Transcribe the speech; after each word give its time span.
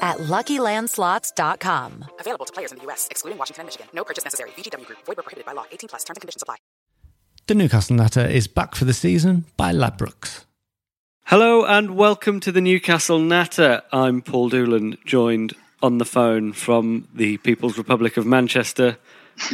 at 0.00 0.18
LuckyLandSlots.com. 0.18 2.04
Available 2.18 2.46
to 2.46 2.52
players 2.52 2.72
in 2.72 2.78
the 2.78 2.84
U.S., 2.84 3.08
excluding 3.10 3.38
Washington 3.38 3.62
and 3.62 3.66
Michigan. 3.66 3.88
No 3.92 4.04
purchase 4.04 4.24
necessary. 4.24 4.50
VGW 4.50 4.86
Group. 4.86 4.98
Void 5.06 5.16
were 5.16 5.22
prohibited 5.22 5.46
by 5.46 5.52
law. 5.52 5.64
18 5.70 5.88
plus. 5.88 6.04
Terms 6.04 6.16
and 6.16 6.22
conditions 6.22 6.42
apply. 6.42 6.56
The 7.46 7.54
Newcastle 7.54 7.96
Natter 7.96 8.24
is 8.26 8.46
back 8.46 8.74
for 8.74 8.84
the 8.84 8.92
season 8.94 9.44
by 9.56 9.72
Ladbrokes. 9.72 10.44
Hello 11.24 11.64
and 11.64 11.96
welcome 11.96 12.40
to 12.40 12.52
the 12.52 12.60
Newcastle 12.60 13.18
Natter. 13.18 13.82
I'm 13.92 14.20
Paul 14.22 14.48
Doolan, 14.50 14.98
joined 15.04 15.54
on 15.82 15.98
the 15.98 16.04
phone 16.04 16.52
from 16.52 17.08
the 17.14 17.38
People's 17.38 17.78
Republic 17.78 18.16
of 18.16 18.26
Manchester 18.26 18.98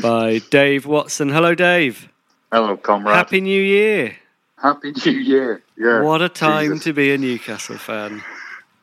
by 0.03 0.39
Dave 0.51 0.85
Watson. 0.87 1.29
Hello, 1.29 1.55
Dave. 1.55 2.09
Hello, 2.53 2.77
comrade. 2.77 3.15
Happy 3.17 3.41
New 3.41 3.63
Year. 3.63 4.17
Happy 4.57 4.93
New 4.93 5.13
Year. 5.13 5.63
Yeah. 5.79 6.03
What 6.03 6.23
a 6.23 6.29
time 6.29 6.71
Jesus. 6.73 6.85
to 6.85 6.93
be 6.93 7.13
a 7.13 7.19
Newcastle 7.19 7.77
fan. 7.79 8.23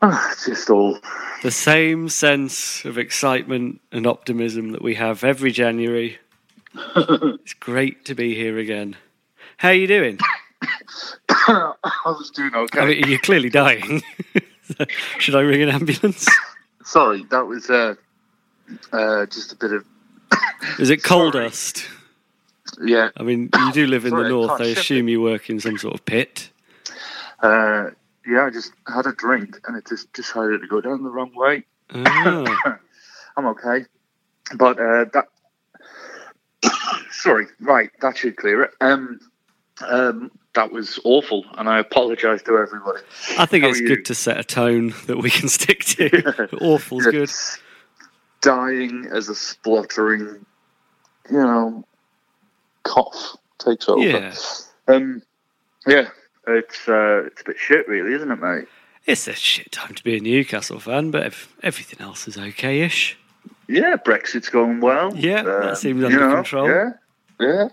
Ah, 0.06 0.32
it's 0.34 0.46
just 0.46 0.70
all. 0.70 1.00
The 1.44 1.52
same 1.52 2.10
sense 2.10 2.84
of 2.84 2.98
excitement 2.98 3.80
and 3.94 4.06
optimism 4.06 4.74
that 4.74 4.82
we 4.82 4.96
have 4.96 5.24
every 5.24 5.54
January. 5.54 6.20
it's 6.96 7.54
great 7.54 8.04
to 8.06 8.14
be 8.14 8.36
here 8.36 8.58
again. 8.58 8.98
How 9.56 9.70
are 9.70 9.74
you 9.74 9.88
doing? 9.88 10.20
I 11.30 11.74
was 12.06 12.32
doing 12.32 12.54
okay. 12.54 12.82
I 12.82 12.86
mean, 12.86 13.08
you're 13.08 13.20
clearly 13.20 13.50
dying. 13.50 14.04
Should 15.20 15.36
I 15.36 15.40
ring 15.40 15.62
an 15.62 15.70
ambulance? 15.70 16.28
Sorry, 16.84 17.24
that 17.32 17.48
was 17.48 17.70
uh, 17.70 17.96
uh, 18.92 19.26
just 19.28 19.54
a 19.54 19.56
bit 19.56 19.72
of. 19.72 19.86
Is 20.80 20.90
it 20.90 21.02
coal 21.02 21.32
Sorry. 21.32 21.46
dust? 21.46 21.86
Yeah. 22.84 23.10
I 23.16 23.24
mean, 23.24 23.50
you 23.58 23.72
do 23.72 23.88
live 23.88 24.04
in 24.04 24.12
Sorry, 24.12 24.24
the 24.24 24.30
north. 24.30 24.60
I 24.60 24.66
shift 24.66 24.82
assume 24.82 25.08
you 25.08 25.22
work 25.22 25.50
in 25.50 25.62
some 25.62 25.78
sort 25.78 25.94
of 25.94 26.04
pit. 26.04 26.50
Uh, 27.42 27.92
yeah, 28.28 28.46
I 28.46 28.50
just 28.50 28.74
had 28.88 29.06
a 29.06 29.14
drink 29.14 29.60
and 29.68 29.78
it 29.78 29.88
just 29.88 30.12
decided 30.14 30.62
to 30.62 30.68
go 30.68 30.82
down 30.82 31.04
the 31.04 31.10
wrong 31.10 31.32
way. 31.36 31.64
Ah, 31.94 32.80
I'm 33.38 33.46
okay. 33.48 33.86
But 34.56 34.80
uh, 34.80 35.06
that. 35.14 35.28
Sorry, 37.12 37.48
right, 37.60 37.90
that 38.02 38.18
should 38.18 38.36
clear 38.36 38.64
it. 38.64 38.72
Um, 38.82 39.20
um, 39.88 40.32
that 40.56 40.72
was 40.72 41.00
awful, 41.04 41.46
and 41.58 41.68
I 41.68 41.80
apologise 41.80 42.42
to 42.44 42.58
everybody. 42.58 43.00
I 43.38 43.46
think 43.46 43.64
How 43.64 43.70
it's 43.72 43.82
good 43.82 44.06
to 44.06 44.16
set 44.16 44.40
a 44.40 44.44
tone 44.44 44.94
that 45.08 45.18
we 45.18 45.30
can 45.30 45.50
stick 45.50 45.84
to. 45.86 46.48
Awful's 46.62 47.06
good. 47.06 47.32
Dying 48.42 49.08
as 49.12 49.30
a 49.30 49.36
spluttering, 49.36 50.46
you 51.32 51.38
know, 51.38 51.86
cough 52.84 53.38
takes 53.58 53.88
over. 53.88 54.02
Yeah. 54.02 54.34
Um, 54.88 55.22
yeah, 55.88 56.10
it's 56.48 56.88
uh, 56.88 57.24
it's 57.26 57.42
a 57.42 57.46
bit 57.46 57.58
shit, 57.58 57.88
really, 57.88 58.14
isn't 58.14 58.32
it, 58.32 58.40
mate? 58.42 58.66
It's 59.06 59.28
a 59.28 59.34
shit 59.34 59.72
time 59.72 59.94
to 59.96 60.04
be 60.04 60.18
a 60.18 60.20
Newcastle 60.22 60.80
fan, 60.80 61.12
but 61.12 61.24
ev- 61.24 61.54
everything 61.62 62.00
else 62.00 62.28
is 62.28 62.38
okay-ish. 62.38 63.18
Yeah, 63.68 63.96
Brexit's 63.98 64.50
going 64.50 64.80
well. 64.80 65.14
Yeah, 65.16 65.44
that 65.44 65.70
Um, 65.70 65.76
seems 65.76 66.00
you 66.00 66.06
under 66.08 66.20
know, 66.20 66.36
control. 66.36 66.68
Yeah, 66.70 66.90
yeah, 67.40 67.68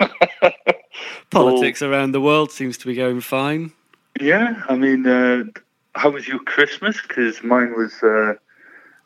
Politics 1.30 1.82
around 1.82 2.12
the 2.12 2.20
world 2.20 2.50
seems 2.50 2.76
to 2.78 2.86
be 2.86 2.94
going 2.94 3.20
fine. 3.20 3.72
yeah. 4.20 4.62
I 4.68 4.74
mean, 4.76 5.06
uh, 5.06 5.44
how 5.94 6.10
was 6.10 6.26
your 6.26 6.38
Christmas? 6.40 7.00
Because 7.00 7.42
mine 7.42 7.74
was 7.76 7.94
uh, 8.02 8.34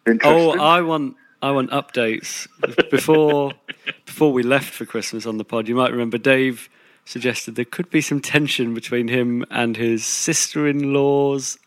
interesting. 0.06 0.58
Oh, 0.58 0.58
I 0.60 0.80
want 0.82 1.16
I 1.42 1.50
want 1.50 1.70
updates 1.70 2.46
before 2.91 3.52
before 4.06 4.32
we 4.32 4.42
left 4.42 4.72
for 4.72 4.84
Christmas 4.84 5.26
on 5.26 5.38
the 5.38 5.44
pod. 5.44 5.68
You 5.68 5.74
might 5.74 5.91
remember 5.92 6.18
Dave 6.18 6.68
suggested 7.04 7.56
there 7.56 7.64
could 7.64 7.90
be 7.90 8.00
some 8.00 8.20
tension 8.20 8.74
between 8.74 9.08
him 9.08 9.44
and 9.50 9.76
his 9.76 10.04
sister-in-law's 10.04 11.58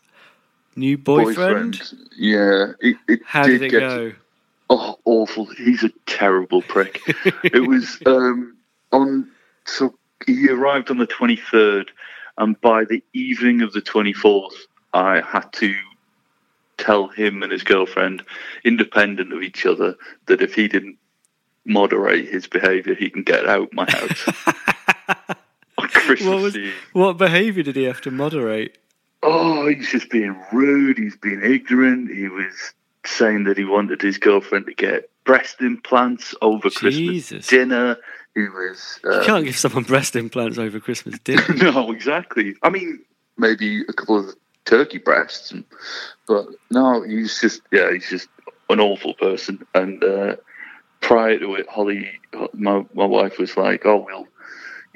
new 0.76 0.98
boyfriend. 0.98 1.80
Yeah, 2.16 2.72
it, 2.80 2.96
it 3.08 3.20
How 3.24 3.44
did 3.44 3.60
did 3.60 3.62
it 3.62 3.70
get 3.70 3.80
go? 3.80 4.12
Oh, 4.68 4.98
awful! 5.04 5.46
He's 5.46 5.84
a 5.84 5.90
terrible 6.06 6.62
prick. 6.62 7.00
it 7.44 7.68
was 7.68 7.98
um, 8.06 8.56
on. 8.92 9.30
So 9.64 9.94
he 10.26 10.48
arrived 10.48 10.90
on 10.90 10.98
the 10.98 11.06
twenty 11.06 11.36
third, 11.36 11.92
and 12.36 12.60
by 12.60 12.84
the 12.84 13.02
evening 13.12 13.62
of 13.62 13.72
the 13.72 13.80
twenty 13.80 14.12
fourth, 14.12 14.66
I 14.92 15.20
had 15.20 15.52
to 15.54 15.74
tell 16.78 17.08
him 17.08 17.42
and 17.42 17.52
his 17.52 17.62
girlfriend, 17.62 18.22
independent 18.64 19.32
of 19.32 19.42
each 19.42 19.64
other, 19.64 19.94
that 20.26 20.42
if 20.42 20.54
he 20.54 20.68
didn't 20.68 20.98
moderate 21.64 22.28
his 22.28 22.46
behaviour, 22.46 22.94
he 22.94 23.10
can 23.10 23.22
get 23.22 23.46
out 23.46 23.72
my 23.72 23.90
house. 23.90 24.28
Christmas 25.78 26.28
What 26.28 26.42
was 26.42 26.56
Eve. 26.56 26.74
what 26.92 27.16
behaviour 27.18 27.62
did 27.62 27.76
he 27.76 27.84
have 27.84 28.00
to 28.02 28.10
moderate? 28.10 28.78
Oh, 29.22 29.66
he's 29.68 29.90
just 29.90 30.10
being 30.10 30.36
rude. 30.52 30.98
He's 30.98 31.16
being 31.16 31.42
ignorant. 31.42 32.14
He 32.14 32.28
was 32.28 32.54
saying 33.04 33.44
that 33.44 33.56
he 33.58 33.64
wanted 33.64 34.00
his 34.02 34.18
girlfriend 34.18 34.66
to 34.66 34.74
get 34.74 35.10
breast 35.24 35.60
implants 35.60 36.34
over 36.42 36.68
Jesus. 36.70 37.28
Christmas 37.30 37.46
dinner. 37.48 37.96
He 38.34 38.42
was. 38.42 39.00
You 39.04 39.10
Uh, 39.10 39.24
can't 39.24 39.44
give 39.44 39.56
someone 39.56 39.84
breast 39.84 40.14
implants 40.16 40.58
over 40.58 40.78
Christmas 40.80 41.18
dinner. 41.20 41.42
no, 41.56 41.90
exactly. 41.90 42.54
I 42.62 42.70
mean, 42.70 43.00
maybe 43.36 43.82
a 43.88 43.92
couple 43.92 44.18
of 44.28 44.34
turkey 44.64 44.98
breasts, 44.98 45.50
and, 45.50 45.64
but 46.28 46.46
no, 46.70 47.02
he's 47.02 47.40
just 47.40 47.62
yeah, 47.72 47.92
he's 47.92 48.08
just 48.08 48.28
an 48.68 48.80
awful 48.80 49.14
person. 49.14 49.64
And 49.74 50.02
uh, 50.04 50.36
prior 51.00 51.38
to 51.38 51.54
it, 51.54 51.68
Holly, 51.68 52.10
my 52.52 52.84
my 52.94 53.06
wife 53.06 53.38
was 53.38 53.56
like, 53.56 53.86
"Oh, 53.86 53.96
we'll." 54.06 54.26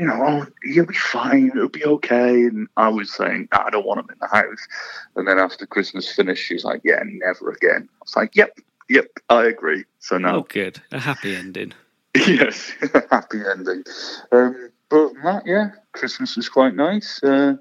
You 0.00 0.06
know, 0.06 0.17
oh, 0.19 0.47
he'll 0.64 0.87
be 0.87 0.94
fine. 0.94 1.49
It'll 1.55 1.69
be 1.69 1.85
okay. 1.85 2.44
And 2.44 2.69
I 2.79 2.88
was 2.88 3.12
saying, 3.12 3.49
"Ah, 3.52 3.64
I 3.67 3.70
don't 3.70 3.85
want 3.85 4.00
him 4.00 4.06
in 4.11 4.17
the 4.19 4.29
house. 4.29 4.67
And 5.14 5.29
then 5.29 5.38
after 5.38 5.67
Christmas 5.67 6.11
finished, 6.11 6.43
she's 6.43 6.64
like, 6.64 6.81
"Yeah, 6.85 7.02
never 7.05 7.50
again." 7.50 7.87
I 7.93 7.99
was 8.00 8.17
like, 8.17 8.35
"Yep, 8.35 8.61
yep, 8.88 9.08
I 9.29 9.44
agree." 9.44 9.85
So 9.99 10.17
now, 10.17 10.37
Oh, 10.37 10.47
good. 10.49 10.81
A 10.91 10.99
happy 10.99 11.37
ending. 11.37 11.75
yes, 12.17 12.73
a 12.94 13.02
happy 13.11 13.43
ending. 13.47 13.85
Um, 14.32 14.70
but 14.88 15.12
that, 15.23 15.43
yeah, 15.44 15.73
Christmas 15.93 16.35
was 16.35 16.49
quite 16.49 16.75
nice. 16.75 17.23
Uh, 17.23 17.56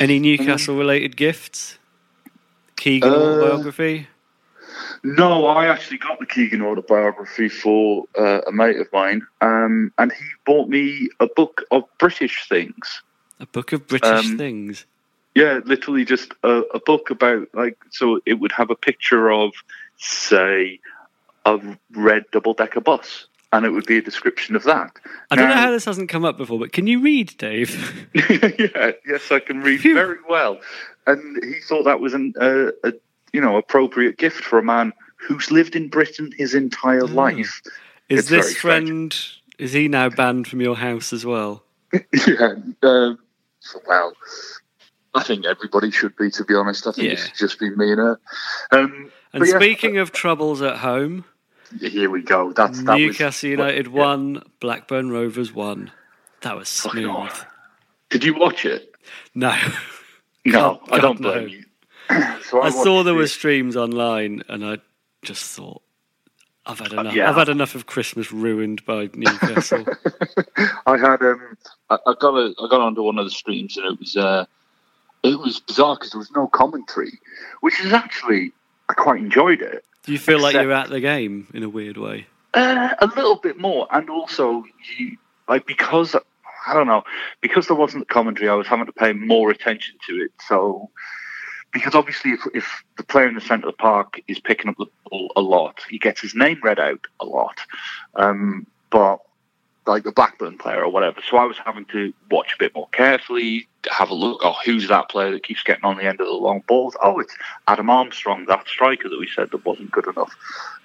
Any 0.00 0.18
Newcastle 0.18 0.76
related 0.76 1.16
gifts? 1.16 1.78
Keegan 2.74 3.12
Uh, 3.12 3.14
autobiography? 3.14 4.08
No, 5.02 5.46
I 5.46 5.66
actually 5.66 5.98
got 5.98 6.18
the 6.18 6.26
Keegan 6.26 6.62
autobiography 6.62 7.48
for 7.48 8.04
uh, 8.18 8.40
a 8.46 8.52
mate 8.52 8.78
of 8.78 8.92
mine, 8.92 9.26
um, 9.40 9.92
and 9.98 10.12
he 10.12 10.24
bought 10.46 10.68
me 10.68 11.08
a 11.20 11.26
book 11.26 11.62
of 11.70 11.84
British 11.98 12.48
things. 12.48 13.02
A 13.40 13.46
book 13.46 13.72
of 13.72 13.86
British 13.86 14.30
um, 14.30 14.38
things. 14.38 14.86
Yeah, 15.34 15.60
literally 15.64 16.04
just 16.04 16.32
a, 16.44 16.62
a 16.72 16.80
book 16.80 17.10
about 17.10 17.48
like 17.54 17.76
so 17.90 18.20
it 18.24 18.34
would 18.34 18.52
have 18.52 18.70
a 18.70 18.76
picture 18.76 19.30
of, 19.32 19.52
say, 19.96 20.78
a 21.44 21.60
red 21.90 22.24
double 22.32 22.54
decker 22.54 22.80
bus, 22.80 23.26
and 23.52 23.66
it 23.66 23.70
would 23.70 23.86
be 23.86 23.98
a 23.98 24.02
description 24.02 24.56
of 24.56 24.62
that. 24.64 24.96
I 25.30 25.36
don't 25.36 25.48
know 25.48 25.54
how 25.54 25.70
this 25.70 25.84
hasn't 25.84 26.08
come 26.08 26.24
up 26.24 26.36
before, 26.36 26.58
but 26.58 26.72
can 26.72 26.86
you 26.86 27.00
read, 27.00 27.34
Dave? 27.36 28.08
yeah, 28.14 28.92
yes, 29.06 29.30
I 29.30 29.40
can 29.40 29.60
read 29.60 29.80
Phew. 29.80 29.94
very 29.94 30.18
well. 30.28 30.60
And 31.06 31.42
he 31.44 31.60
thought 31.60 31.84
that 31.84 32.00
was 32.00 32.14
an 32.14 32.34
uh, 32.40 32.70
a 32.82 32.92
you 33.34 33.40
know 33.40 33.56
appropriate 33.56 34.16
gift 34.16 34.44
for 34.44 34.58
a 34.58 34.62
man 34.62 34.92
who's 35.16 35.50
lived 35.50 35.74
in 35.74 35.88
Britain 35.88 36.30
his 36.38 36.54
entire 36.54 37.04
life. 37.06 37.60
Is 38.08 38.20
It's 38.20 38.28
this 38.28 38.56
strange. 38.56 38.60
friend? 38.60 39.16
Is 39.58 39.72
he 39.72 39.88
now 39.88 40.08
banned 40.08 40.46
from 40.46 40.60
your 40.60 40.76
house 40.76 41.12
as 41.12 41.26
well? 41.26 41.64
yeah. 41.92 42.54
Um, 42.82 43.18
well, 43.86 44.12
I 45.14 45.22
think 45.22 45.46
everybody 45.46 45.90
should 45.90 46.16
be. 46.16 46.30
To 46.32 46.44
be 46.44 46.54
honest, 46.54 46.86
I 46.86 46.92
think 46.92 47.06
Yeah. 47.08 47.12
it's 47.14 47.38
just 47.38 47.58
been 47.58 47.76
me 47.76 47.90
and 47.92 47.98
her. 48.00 48.20
Um, 48.72 49.10
And 49.32 49.46
yeah, 49.46 49.56
speaking 49.56 49.98
of 49.98 50.12
troubles 50.12 50.60
at 50.62 50.76
home, 50.78 51.24
here 51.80 52.10
we 52.10 52.22
go. 52.22 52.52
That's 52.52 52.82
that 52.84 52.98
Newcastle 52.98 53.48
was, 53.48 53.58
United 53.58 53.86
yeah. 53.86 53.92
won, 53.92 54.42
Blackburn 54.60 55.10
Rovers 55.10 55.52
won. 55.52 55.90
That 56.42 56.56
was 56.56 56.68
smooth. 56.68 57.32
Did 58.10 58.22
you 58.24 58.34
watch 58.38 58.64
it? 58.64 58.92
No, 59.34 59.54
No, 60.44 60.80
God- 60.88 60.92
I 60.92 60.98
don't 60.98 61.20
God, 61.20 61.20
no. 61.20 61.32
blame 61.32 61.48
you. 61.48 61.64
so 62.42 62.62
I 62.62 62.70
saw 62.70 63.02
there 63.02 63.14
were 63.14 63.26
streams 63.26 63.76
online, 63.76 64.42
and 64.48 64.64
I 64.64 64.78
just 65.22 65.44
thought, 65.44 65.82
I've 66.66 66.78
had 66.78 66.92
enough. 66.92 67.06
Uh, 67.06 67.10
yeah. 67.10 67.28
I've 67.28 67.36
had 67.36 67.48
enough 67.48 67.74
of 67.74 67.86
Christmas 67.86 68.32
ruined 68.32 68.84
by 68.86 69.10
Newcastle. 69.14 69.84
I 70.86 70.96
had 70.96 71.20
um, 71.22 71.56
I, 71.90 71.98
I 72.06 72.14
got 72.18 72.34
a, 72.34 72.54
I 72.62 72.68
got 72.68 72.80
onto 72.80 73.02
one 73.02 73.18
of 73.18 73.24
the 73.24 73.30
streams 73.30 73.76
and 73.76 73.86
it 73.86 73.98
was 73.98 74.16
uh, 74.16 74.46
it 75.22 75.38
was 75.38 75.60
bizarre 75.60 75.96
because 75.96 76.12
there 76.12 76.18
was 76.18 76.30
no 76.30 76.46
commentary, 76.46 77.18
which 77.60 77.80
is 77.80 77.92
actually 77.92 78.52
I 78.88 78.94
quite 78.94 79.20
enjoyed 79.20 79.60
it. 79.60 79.84
Do 80.04 80.12
you 80.12 80.18
feel 80.18 80.40
like 80.40 80.54
you're 80.54 80.72
at 80.72 80.90
the 80.90 81.00
game 81.00 81.48
in 81.54 81.62
a 81.62 81.68
weird 81.68 81.96
way? 81.96 82.26
Uh, 82.52 82.90
a 82.98 83.06
little 83.06 83.36
bit 83.36 83.58
more, 83.58 83.86
and 83.90 84.08
also 84.08 84.64
you 84.98 85.16
like 85.48 85.66
because 85.66 86.14
I 86.66 86.72
don't 86.72 86.86
know 86.86 87.04
because 87.42 87.66
there 87.66 87.76
wasn't 87.76 88.08
commentary, 88.08 88.48
I 88.48 88.54
was 88.54 88.66
having 88.66 88.86
to 88.86 88.92
pay 88.92 89.12
more 89.12 89.50
attention 89.50 89.96
to 90.08 90.14
it. 90.16 90.30
So 90.46 90.90
because 91.74 91.94
obviously, 91.94 92.30
if, 92.30 92.40
if 92.54 92.84
the 92.96 93.02
player 93.02 93.28
in 93.28 93.34
the 93.34 93.40
centre 93.42 93.68
of 93.68 93.74
the 93.74 93.82
park 93.82 94.20
is 94.28 94.40
picking 94.40 94.70
up 94.70 94.76
the 94.78 94.86
ball 95.10 95.30
a 95.36 95.42
lot, 95.42 95.80
he 95.90 95.98
gets 95.98 96.22
his 96.22 96.34
name 96.34 96.58
read 96.62 96.78
out 96.78 97.06
a 97.20 97.26
lot. 97.26 97.58
Um, 98.14 98.66
but 98.90 99.18
like 99.86 100.04
the 100.04 100.12
Blackburn 100.12 100.56
player 100.56 100.82
or 100.82 100.88
whatever, 100.88 101.20
so 101.28 101.36
I 101.36 101.44
was 101.44 101.58
having 101.58 101.84
to 101.86 102.14
watch 102.30 102.54
a 102.54 102.58
bit 102.58 102.74
more 102.74 102.88
carefully, 102.92 103.68
have 103.90 104.08
a 104.08 104.14
look. 104.14 104.40
Oh, 104.42 104.54
who's 104.64 104.88
that 104.88 105.10
player 105.10 105.32
that 105.32 105.42
keeps 105.42 105.62
getting 105.62 105.84
on 105.84 105.98
the 105.98 106.04
end 106.04 106.20
of 106.20 106.26
the 106.26 106.32
long 106.32 106.62
balls? 106.66 106.96
Oh, 107.02 107.18
it's 107.20 107.36
Adam 107.68 107.90
Armstrong, 107.90 108.46
that 108.46 108.66
striker 108.66 109.10
that 109.10 109.18
we 109.20 109.28
said 109.28 109.50
that 109.50 109.66
wasn't 109.66 109.90
good 109.90 110.06
enough. 110.06 110.34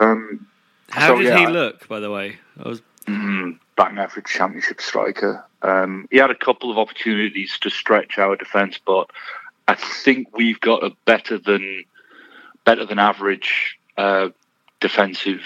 Um, 0.02 0.46
How 0.90 1.10
So, 1.14 1.18
did 1.20 1.28
yeah, 1.28 1.38
he 1.38 1.48
look, 1.48 1.88
by 1.88 2.00
the 2.02 2.12
way? 2.12 2.40
I 2.64 2.68
was 2.68 2.82
Mm, 3.06 3.58
batting 3.76 3.98
average 3.98 4.26
championship 4.26 4.82
striker. 4.82 5.44
Um, 5.62 6.08
he 6.12 6.18
had 6.18 6.30
a 6.30 6.36
couple 6.36 6.70
of 6.70 6.78
opportunities 6.78 7.58
to 7.60 7.70
stretch 7.70 8.18
our 8.20 8.36
defence, 8.36 8.80
but 8.86 9.10
I 9.70 9.76
think 9.76 10.36
we've 10.36 10.60
got 10.60 10.84
a 10.84 10.90
better 11.06 11.38
than 11.38 11.84
better 12.66 12.88
than 12.88 12.98
average 12.98 13.78
uh, 13.98 14.30
defensive, 14.80 15.42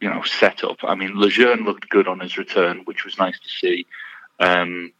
you 0.00 0.08
know, 0.08 0.22
setup. 0.22 0.78
I 0.82 0.94
mean, 0.94 1.12
Lejeune 1.14 1.64
looked 1.64 1.90
good 1.90 2.08
on 2.08 2.20
his 2.20 2.38
return, 2.38 2.80
which 2.86 3.04
was 3.04 3.18
nice 3.18 3.38
to 3.38 3.48
see. 3.50 3.86
Um, 4.40 4.92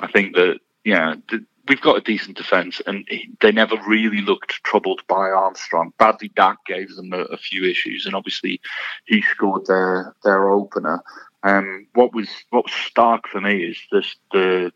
I 0.00 0.06
think 0.06 0.36
that 0.36 0.60
yeah, 0.84 1.14
th- 1.28 1.42
we've 1.66 1.80
got 1.80 1.96
a 1.96 2.00
decent 2.02 2.36
defence, 2.36 2.80
and 2.86 3.04
he- 3.08 3.30
they 3.40 3.50
never 3.50 3.74
really 3.84 4.20
looked 4.20 4.62
troubled 4.62 5.02
by 5.08 5.30
Armstrong. 5.30 5.92
Bradley 5.98 6.28
Dack 6.28 6.58
gave 6.66 6.94
them 6.94 7.12
a, 7.12 7.22
a 7.22 7.36
few 7.36 7.64
issues, 7.64 8.06
and 8.06 8.14
obviously 8.14 8.60
he 9.06 9.22
scored 9.22 9.66
their 9.66 10.14
their 10.22 10.50
opener. 10.50 11.02
Um, 11.42 11.88
what 11.94 12.14
was 12.14 12.28
what 12.50 12.66
was 12.66 12.74
stark 12.74 13.26
for 13.26 13.40
me 13.40 13.64
is 13.64 13.76
this 13.90 14.14
the 14.30 14.72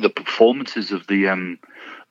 the 0.00 0.10
performances 0.10 0.92
of 0.92 1.06
the 1.06 1.28
um, 1.28 1.58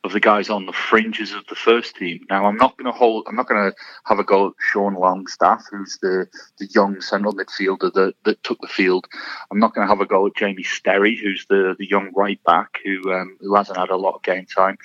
of 0.04 0.14
the 0.14 0.20
guys 0.20 0.50
on 0.50 0.66
the 0.66 0.74
fringes 0.74 1.32
of 1.32 1.46
the 1.48 1.56
first 1.56 1.96
team. 1.96 2.26
Now, 2.30 2.46
I'm 2.46 2.58
not 2.58 2.76
going 2.76 2.92
to 2.92 2.98
hold. 2.98 3.26
I'm 3.28 3.36
not 3.36 3.48
going 3.48 3.72
to 3.72 3.78
have 4.06 4.18
a 4.18 4.24
go 4.24 4.48
at 4.48 4.54
Sean 4.72 4.96
Longstaff, 4.96 5.64
who's 5.70 6.00
the, 6.02 6.26
the 6.58 6.68
young 6.74 7.00
central 7.02 7.34
midfielder 7.34 7.94
that, 7.94 8.16
that 8.24 8.44
took 8.44 8.60
the 8.62 8.68
field. 8.68 9.06
I'm 9.52 9.60
not 9.60 9.76
going 9.76 9.88
to 9.88 9.92
have 9.92 10.02
a 10.02 10.08
go 10.08 10.26
at 10.26 10.36
Jamie 10.36 10.64
Sterry, 10.64 11.16
who's 11.22 11.46
the, 11.50 11.76
the 11.78 11.88
young 11.88 12.12
right 12.16 12.44
back 12.46 12.80
who 12.84 13.14
um, 13.14 13.38
who 13.42 13.54
hasn't 13.56 13.78
had 13.78 13.90
a 13.90 13.96
lot 13.96 14.16
of 14.16 14.24
game 14.24 14.46
time. 14.48 14.78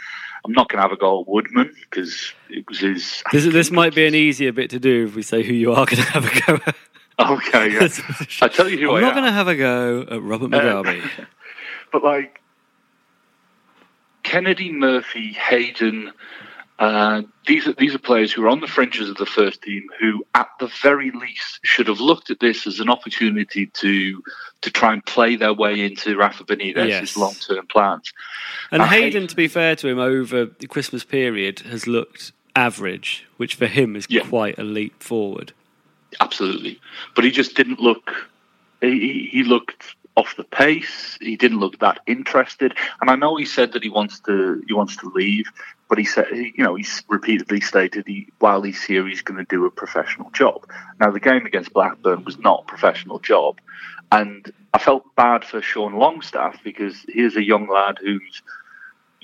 I'm 0.45 0.53
not 0.53 0.69
going 0.69 0.79
to 0.79 0.83
have 0.83 0.93
a 0.93 0.97
go 0.99 1.23
at 1.23 1.29
Woodman 1.29 1.75
because 1.89 2.33
it 2.51 2.69
was 2.69 2.81
his. 2.81 3.23
This, 3.33 3.45
this 3.47 3.71
might 3.71 3.95
be 3.95 4.07
an 4.07 4.15
easier 4.15 4.53
bit 4.53 4.69
to 4.71 4.79
do 4.79 5.07
if 5.07 5.17
we 5.17 5.23
say 5.23 5.43
who 5.43 5.55
you 5.55 5.73
are 5.73 5.87
going 5.87 5.97
to 5.97 6.03
have 6.03 6.27
a 6.27 6.41
go 6.47 6.59
at. 6.67 6.77
Okay, 7.19 7.73
yeah. 7.73 7.89
I 8.43 8.49
tell 8.49 8.69
you 8.69 8.77
who 8.79 8.91
I'm 8.91 8.97
I 8.97 9.01
not 9.01 9.15
going 9.15 9.25
to 9.25 9.33
have 9.33 9.49
a 9.49 9.57
go 9.57 10.03
at 10.03 10.23
Robert 10.23 10.53
Uh, 10.53 10.61
Mugabe. 10.61 11.27
but 11.93 12.05
like 12.05 12.43
Kennedy, 14.31 14.73
Murphy, 14.73 15.33
Hayden, 15.35 16.11
uh, 16.81 17.23
these 17.47 17.69
are 17.69 17.73
these 17.75 17.95
are 17.95 17.99
players 18.01 18.33
who 18.33 18.43
are 18.45 18.49
on 18.49 18.59
the 18.61 18.67
fringes 18.67 19.09
of 19.09 19.17
the 19.19 19.25
first 19.25 19.63
team 19.63 19.87
who, 20.01 20.27
at 20.35 20.49
the 20.59 20.67
very 20.83 21.13
least, 21.13 21.61
should 21.63 21.87
have 21.87 22.01
looked 22.01 22.29
at 22.29 22.41
this 22.41 22.67
as 22.67 22.81
an 22.81 22.91
opportunity 22.91 23.67
to 23.67 24.21
to 24.63 24.71
try 24.73 24.93
and 24.95 25.05
play 25.07 25.37
their 25.37 25.53
way 25.55 25.81
into 25.81 26.17
Rafa 26.17 26.43
Benitez's 26.43 26.89
Yes. 26.89 27.17
long 27.17 27.35
term 27.35 27.67
plans. 27.69 28.13
and 28.73 28.83
I 28.83 28.87
hate- 28.89 29.03
Hayden, 29.05 29.29
to 29.29 29.37
be 29.37 29.47
fair 29.47 29.77
to 29.77 29.87
him, 29.87 30.01
over 30.01 30.47
the 30.47 30.67
Christmas 30.67 31.05
period 31.05 31.61
has 31.61 31.87
looked 31.87 32.33
average, 32.57 33.27
which 33.37 33.55
for 33.55 33.67
him 33.69 33.95
is 33.95 34.07
Yeah. 34.11 34.23
quite 34.23 34.59
a 34.59 34.65
leap 34.65 35.01
forward. 35.05 35.53
Absolutely, 36.21 36.81
but 37.15 37.23
he 37.25 37.31
just 37.31 37.55
didn't 37.55 37.79
look. 37.79 38.29
He- 38.81 39.29
he 39.31 39.45
looked 39.45 39.95
off 40.17 40.37
the 40.37 40.45
pace. 40.45 41.19
He 41.21 41.37
didn't 41.37 41.61
look 41.61 41.79
that 41.81 42.01
interested. 42.07 42.75
And 43.01 43.11
I 43.11 43.17
know 43.17 43.37
he 43.37 43.45
said 43.45 43.73
that 43.73 43.83
he 43.83 43.91
wants 43.91 44.21
to 44.21 44.63
he 44.67 44.73
wants 44.73 44.97
to 44.99 45.11
leave, 45.11 45.47
but 45.89 45.99
he 45.99 46.05
said 46.05 46.29
you 46.33 46.65
know 46.65 46.75
he's 46.75 47.05
repeatedly 47.09 47.61
stated 47.61 48.07
he 48.07 48.29
while 48.39 48.63
he's 48.63 48.83
here 48.83 49.07
he's 49.07 49.23
going 49.23 49.39
to 49.39 49.49
do 49.49 49.67
a 49.67 49.71
professional 49.71 50.31
job. 50.31 50.67
Now 51.01 51.11
the 51.11 51.21
game 51.21 51.47
against 51.47 51.73
Blackburn 51.73 52.25
was 52.25 52.39
not 52.39 52.63
a 52.63 52.67
professional 52.67 53.19
job, 53.19 53.61
and 54.11 54.51
I 54.73 54.79
felt 54.79 55.15
bad 55.15 55.45
for 55.45 55.61
Sean 55.61 55.95
Longstaff 55.95 56.63
because 56.65 57.05
here's 57.09 57.37
a 57.37 57.45
young 57.45 57.69
lad 57.69 57.99
who's 58.01 58.43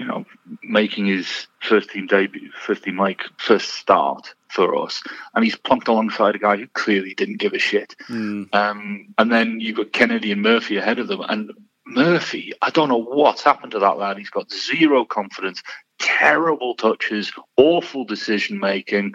you 0.02 0.08
know, 0.08 0.24
making 0.64 1.06
his 1.06 1.46
first 1.60 1.90
team 1.90 2.08
debut, 2.08 2.50
first 2.50 2.82
team 2.82 2.98
like 2.98 3.22
first 3.38 3.68
start 3.74 4.34
for 4.48 4.76
us, 4.76 5.00
and 5.34 5.44
he's 5.44 5.54
plunked 5.54 5.86
alongside 5.86 6.34
a 6.34 6.40
guy 6.40 6.56
who 6.56 6.66
clearly 6.68 7.14
didn't 7.14 7.38
give 7.38 7.52
a 7.52 7.58
shit. 7.58 7.94
Hmm. 8.08 8.44
Um, 8.52 9.14
and 9.16 9.30
then 9.30 9.60
you've 9.60 9.76
got 9.76 9.92
Kennedy 9.92 10.32
and 10.32 10.42
Murphy 10.42 10.76
ahead 10.76 10.98
of 10.98 11.06
them, 11.06 11.20
and 11.28 11.52
Murphy, 11.86 12.52
I 12.60 12.70
don't 12.70 12.88
know 12.88 13.02
what's 13.02 13.44
happened 13.44 13.72
to 13.72 13.78
that 13.78 13.96
lad. 13.98 14.18
He's 14.18 14.30
got 14.30 14.50
zero 14.50 15.04
confidence, 15.04 15.62
terrible 16.00 16.74
touches, 16.74 17.32
awful 17.56 18.04
decision 18.04 18.58
making. 18.58 19.14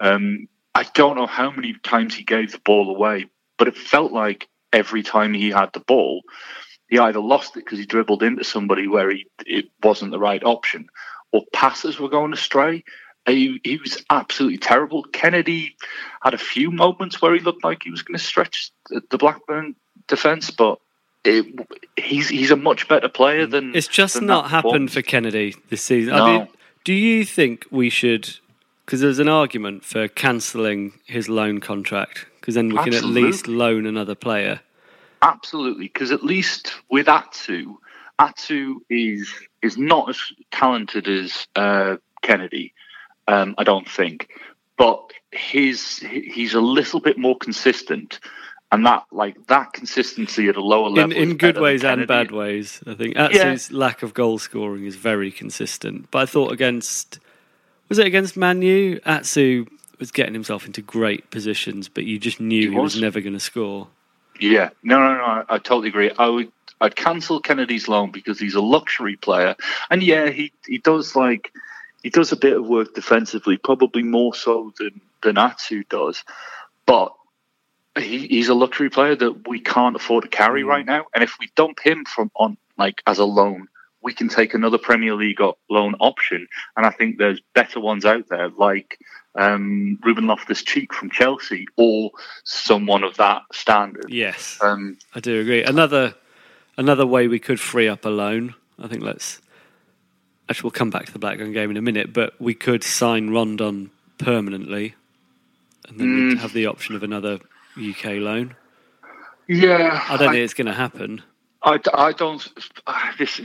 Um, 0.00 0.48
I 0.74 0.82
don't 0.82 1.16
know 1.16 1.26
how 1.26 1.50
many 1.50 1.74
times 1.82 2.14
he 2.14 2.24
gave 2.24 2.52
the 2.52 2.58
ball 2.58 2.94
away, 2.94 3.26
but 3.56 3.68
it 3.68 3.76
felt 3.78 4.12
like 4.12 4.48
every 4.70 5.02
time 5.02 5.32
he 5.32 5.48
had 5.48 5.72
the 5.72 5.80
ball, 5.80 6.20
he 6.88 6.98
either 6.98 7.20
lost 7.20 7.56
it 7.56 7.64
because 7.64 7.78
he 7.78 7.86
dribbled 7.86 8.22
into 8.22 8.44
somebody 8.44 8.86
where 8.86 9.10
he 9.10 9.26
it 9.44 9.66
wasn't 9.82 10.10
the 10.10 10.18
right 10.18 10.42
option, 10.44 10.88
or 11.32 11.42
passes 11.52 11.98
were 11.98 12.08
going 12.08 12.32
astray. 12.32 12.84
He, 13.26 13.60
he 13.64 13.76
was 13.78 14.04
absolutely 14.08 14.58
terrible. 14.58 15.02
Kennedy 15.02 15.76
had 16.22 16.34
a 16.34 16.38
few 16.38 16.70
moments 16.70 17.20
where 17.20 17.34
he 17.34 17.40
looked 17.40 17.64
like 17.64 17.82
he 17.82 17.90
was 17.90 18.02
going 18.02 18.16
to 18.16 18.24
stretch 18.24 18.70
the, 18.88 19.18
Blackburn 19.18 19.74
defence, 20.06 20.52
but 20.52 20.78
it, 21.24 21.44
he's 21.96 22.28
he's 22.28 22.52
a 22.52 22.56
much 22.56 22.86
better 22.86 23.08
player 23.08 23.48
mm. 23.48 23.50
than 23.50 23.74
It's 23.74 23.88
just 23.88 24.14
than 24.14 24.26
not 24.26 24.50
happened 24.50 24.92
for 24.92 25.02
Kennedy 25.02 25.56
this 25.70 25.82
season. 25.82 26.14
No. 26.14 26.24
I 26.24 26.38
mean, 26.38 26.48
do 26.84 26.92
you 26.92 27.24
think 27.24 27.66
we 27.70 27.90
should? 27.90 28.36
Because 28.84 29.00
there's 29.00 29.18
an 29.18 29.28
argument 29.28 29.84
for 29.84 30.06
cancelling 30.06 30.92
his 31.06 31.28
loan 31.28 31.58
contract, 31.58 32.26
because 32.40 32.54
then 32.54 32.68
we 32.68 32.78
can 32.84 32.94
at 32.94 33.02
least 33.02 33.48
loan 33.48 33.86
another 33.86 34.14
player. 34.14 34.60
Absolutely, 35.22 35.84
because 35.86 36.12
at 36.12 36.22
least 36.22 36.74
with 36.90 37.08
Atsu, 37.08 37.76
Atsu 38.18 38.80
is 38.90 39.32
is 39.62 39.76
not 39.76 40.08
as 40.08 40.20
talented 40.52 41.08
as 41.08 41.46
uh, 41.56 41.96
Kennedy. 42.22 42.72
Um, 43.28 43.54
I 43.58 43.64
don't 43.64 43.88
think, 43.88 44.30
but 44.76 45.10
his 45.32 45.98
he's 45.98 46.54
a 46.54 46.60
little 46.60 47.00
bit 47.00 47.18
more 47.18 47.36
consistent, 47.38 48.20
and 48.70 48.84
that 48.86 49.04
like 49.10 49.46
that 49.48 49.72
consistency 49.72 50.48
at 50.48 50.56
a 50.56 50.62
lower 50.62 50.88
In, 50.88 50.94
level 50.94 51.12
is 51.12 51.30
in 51.30 51.36
good 51.36 51.58
ways 51.58 51.82
and 51.84 52.06
bad 52.06 52.30
ways, 52.30 52.82
I 52.86 52.94
think 52.94 53.16
Atsu's 53.16 53.72
lack 53.72 54.02
of 54.02 54.14
goal 54.14 54.38
scoring 54.38 54.84
is 54.84 54.96
very 54.96 55.32
consistent. 55.32 56.10
But 56.10 56.22
I 56.22 56.26
thought 56.26 56.52
against 56.52 57.18
was 57.88 57.98
it 57.98 58.06
against 58.06 58.36
Manu? 58.36 59.00
Atsu 59.04 59.66
was 59.98 60.10
getting 60.10 60.34
himself 60.34 60.66
into 60.66 60.82
great 60.82 61.30
positions, 61.30 61.88
but 61.88 62.04
you 62.04 62.18
just 62.18 62.40
knew 62.40 62.60
He 62.62 62.68
he, 62.68 62.76
was. 62.76 62.94
was. 62.94 63.02
never 63.02 63.20
going 63.20 63.32
to 63.32 63.40
score. 63.40 63.88
Yeah, 64.40 64.70
no, 64.82 64.98
no, 64.98 65.14
no. 65.16 65.24
I, 65.24 65.44
I 65.48 65.58
totally 65.58 65.88
agree. 65.88 66.10
I 66.18 66.28
would, 66.28 66.52
I'd 66.80 66.96
cancel 66.96 67.40
Kennedy's 67.40 67.88
loan 67.88 68.10
because 68.10 68.38
he's 68.40 68.54
a 68.54 68.60
luxury 68.62 69.16
player, 69.16 69.56
and 69.90 70.02
yeah, 70.02 70.30
he 70.30 70.52
he 70.66 70.78
does 70.78 71.16
like 71.16 71.52
he 72.02 72.10
does 72.10 72.32
a 72.32 72.36
bit 72.36 72.56
of 72.56 72.66
work 72.66 72.94
defensively, 72.94 73.56
probably 73.56 74.02
more 74.02 74.34
so 74.34 74.72
than 74.78 75.00
than 75.22 75.38
Atsu 75.38 75.84
does, 75.88 76.24
but 76.86 77.12
he, 77.98 78.26
he's 78.28 78.48
a 78.48 78.54
luxury 78.54 78.90
player 78.90 79.16
that 79.16 79.48
we 79.48 79.60
can't 79.60 79.96
afford 79.96 80.24
to 80.24 80.30
carry 80.30 80.62
Mm. 80.62 80.68
right 80.68 80.86
now. 80.86 81.06
And 81.14 81.24
if 81.24 81.36
we 81.40 81.50
dump 81.56 81.80
him 81.84 82.04
from 82.04 82.30
on 82.36 82.56
like 82.78 83.02
as 83.06 83.18
a 83.18 83.24
loan, 83.24 83.68
we 84.06 84.14
can 84.14 84.28
take 84.28 84.54
another 84.54 84.78
Premier 84.78 85.14
League 85.14 85.40
loan 85.68 85.96
option. 85.98 86.46
And 86.76 86.86
I 86.86 86.90
think 86.90 87.18
there's 87.18 87.40
better 87.54 87.80
ones 87.80 88.04
out 88.04 88.28
there, 88.28 88.48
like 88.50 89.00
um, 89.34 89.98
Ruben 90.04 90.28
Loftus 90.28 90.62
Cheek 90.62 90.94
from 90.94 91.10
Chelsea, 91.10 91.66
or 91.76 92.12
someone 92.44 93.02
of 93.02 93.16
that 93.16 93.42
standard. 93.52 94.06
Yes, 94.08 94.58
Um, 94.62 94.96
I 95.14 95.18
do 95.20 95.40
agree. 95.40 95.64
Another 95.64 96.14
another 96.78 97.04
way 97.04 97.26
we 97.26 97.40
could 97.40 97.58
free 97.58 97.88
up 97.88 98.04
a 98.04 98.08
loan. 98.08 98.54
I 98.78 98.86
think 98.86 99.02
let's 99.02 99.40
actually 100.48 100.66
we'll 100.68 100.70
come 100.78 100.90
back 100.90 101.06
to 101.06 101.12
the 101.12 101.18
Blackburn 101.18 101.52
game 101.52 101.72
in 101.72 101.76
a 101.76 101.82
minute, 101.82 102.12
but 102.12 102.40
we 102.40 102.54
could 102.54 102.84
sign 102.84 103.30
Rondon 103.30 103.90
permanently, 104.18 104.94
and 105.88 105.98
then 105.98 106.06
Mm. 106.06 106.28
we'd 106.28 106.38
have 106.38 106.52
the 106.52 106.66
option 106.66 106.94
of 106.94 107.02
another 107.02 107.40
UK 107.76 108.20
loan. 108.20 108.54
yeah, 109.48 110.04
I 110.08 110.16
don't 110.16 110.30
think 110.32 110.44
it's 110.44 110.54
going 110.54 110.66
to 110.68 110.72
happen. 110.74 111.22
I, 111.62 111.80
I 111.94 112.12
don't. 112.12 112.46
Uh, 112.86 113.12
this, 113.18 113.40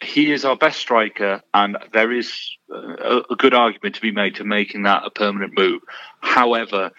he 0.00 0.32
is 0.32 0.44
our 0.44 0.56
best 0.56 0.78
striker, 0.78 1.42
and 1.54 1.76
there 1.92 2.12
is 2.12 2.56
a, 2.70 3.22
a 3.30 3.36
good 3.36 3.54
argument 3.54 3.96
to 3.96 4.00
be 4.00 4.12
made 4.12 4.36
to 4.36 4.44
making 4.44 4.84
that 4.84 5.04
a 5.04 5.10
permanent 5.10 5.56
move. 5.56 5.82
However, 6.20 6.92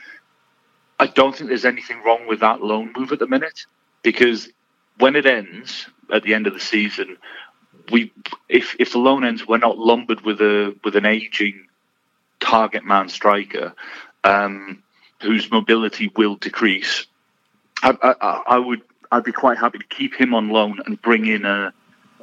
I 0.99 1.07
don't 1.07 1.35
think 1.35 1.49
there's 1.49 1.65
anything 1.65 2.03
wrong 2.03 2.27
with 2.27 2.41
that 2.41 2.61
loan 2.61 2.93
move 2.95 3.11
at 3.11 3.19
the 3.19 3.27
minute 3.27 3.65
because 4.03 4.49
when 4.97 5.15
it 5.15 5.25
ends 5.25 5.87
at 6.11 6.23
the 6.23 6.33
end 6.33 6.45
of 6.45 6.53
the 6.53 6.59
season, 6.59 7.17
we 7.91 8.11
if 8.49 8.75
if 8.79 8.91
the 8.91 8.99
loan 8.99 9.23
ends, 9.23 9.47
we're 9.47 9.57
not 9.57 9.77
lumbered 9.77 10.21
with 10.21 10.41
a 10.41 10.75
with 10.83 10.95
an 10.95 11.05
aging 11.05 11.67
target 12.41 12.83
man 12.83 13.07
striker 13.07 13.73
um, 14.23 14.83
whose 15.21 15.49
mobility 15.49 16.11
will 16.17 16.35
decrease. 16.35 17.05
I, 17.81 17.95
I, 18.03 18.41
I 18.55 18.59
would 18.59 18.81
I'd 19.11 19.23
be 19.23 19.31
quite 19.31 19.57
happy 19.57 19.77
to 19.77 19.85
keep 19.85 20.13
him 20.15 20.33
on 20.33 20.49
loan 20.49 20.79
and 20.85 21.01
bring 21.01 21.25
in 21.25 21.45
a 21.45 21.73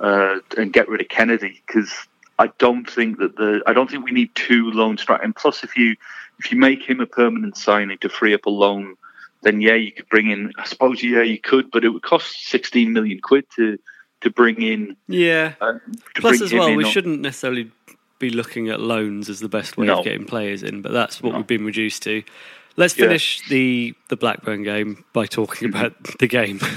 uh, 0.01 0.39
and 0.57 0.73
get 0.73 0.89
rid 0.89 1.01
of 1.01 1.09
Kennedy 1.09 1.63
because 1.67 1.93
I 2.39 2.49
don't 2.59 2.89
think 2.89 3.19
that 3.19 3.37
the 3.37 3.63
I 3.67 3.73
don't 3.73 3.91
think 3.91 4.05
we 4.05 4.13
need 4.13 4.35
two 4.35 4.71
loan 4.71 4.99
strikers. 4.99 5.25
And 5.25 5.35
plus, 5.37 5.65
if 5.65 5.77
you 5.77 5.97
if 6.39 6.53
you 6.53 6.59
make 6.59 6.83
him 6.83 7.01
a 7.01 7.07
permanent 7.07 7.57
signing 7.57 7.99
to 7.99 8.09
free 8.09 8.35
up 8.35 8.47
a 8.47 8.51
loan, 8.51 8.97
then 9.43 9.61
yeah, 9.61 9.75
you 9.75 9.93
could 9.93 10.09
bring 10.09 10.31
in. 10.31 10.53
I 10.59 10.67
suppose 10.67 11.03
yeah, 11.03 11.23
you 11.23 11.39
could, 11.39 11.71
but 11.71 11.85
it 11.85 11.89
would 11.91 12.03
cost 12.03 12.47
sixteen 12.47 12.93
million 12.93 13.21
quid 13.21 13.47
to 13.57 13.79
to 14.23 14.31
bring 14.31 14.61
in. 14.63 14.97
Yeah. 15.09 15.55
Uh, 15.61 15.75
Plus, 16.15 16.41
as 16.43 16.53
well, 16.53 16.75
we 16.75 16.85
on- 16.85 16.91
shouldn't 16.91 17.21
necessarily 17.21 17.71
be 18.19 18.31
looking 18.31 18.71
at 18.71 18.81
loans 18.81 19.29
as 19.29 19.41
the 19.41 19.49
best 19.49 19.77
way 19.77 19.87
No. 19.87 19.99
of 19.99 20.05
getting 20.05 20.25
players 20.25 20.63
in, 20.63 20.81
but 20.81 20.91
that's 20.93 21.23
what 21.23 21.33
No. 21.33 21.37
we've 21.39 21.47
been 21.47 21.67
reduced 21.67 22.03
to. 22.05 22.23
Let's 22.79 22.97
Yeah. 22.99 23.07
finish 23.07 23.41
the 23.49 23.95
the 24.09 24.17
Blackburn 24.17 24.63
game 24.63 25.05
by 25.15 25.27
talking 25.27 25.69
Mm-hmm. 25.71 25.79
about 25.79 26.19
the 26.19 26.27
game. 26.27 26.61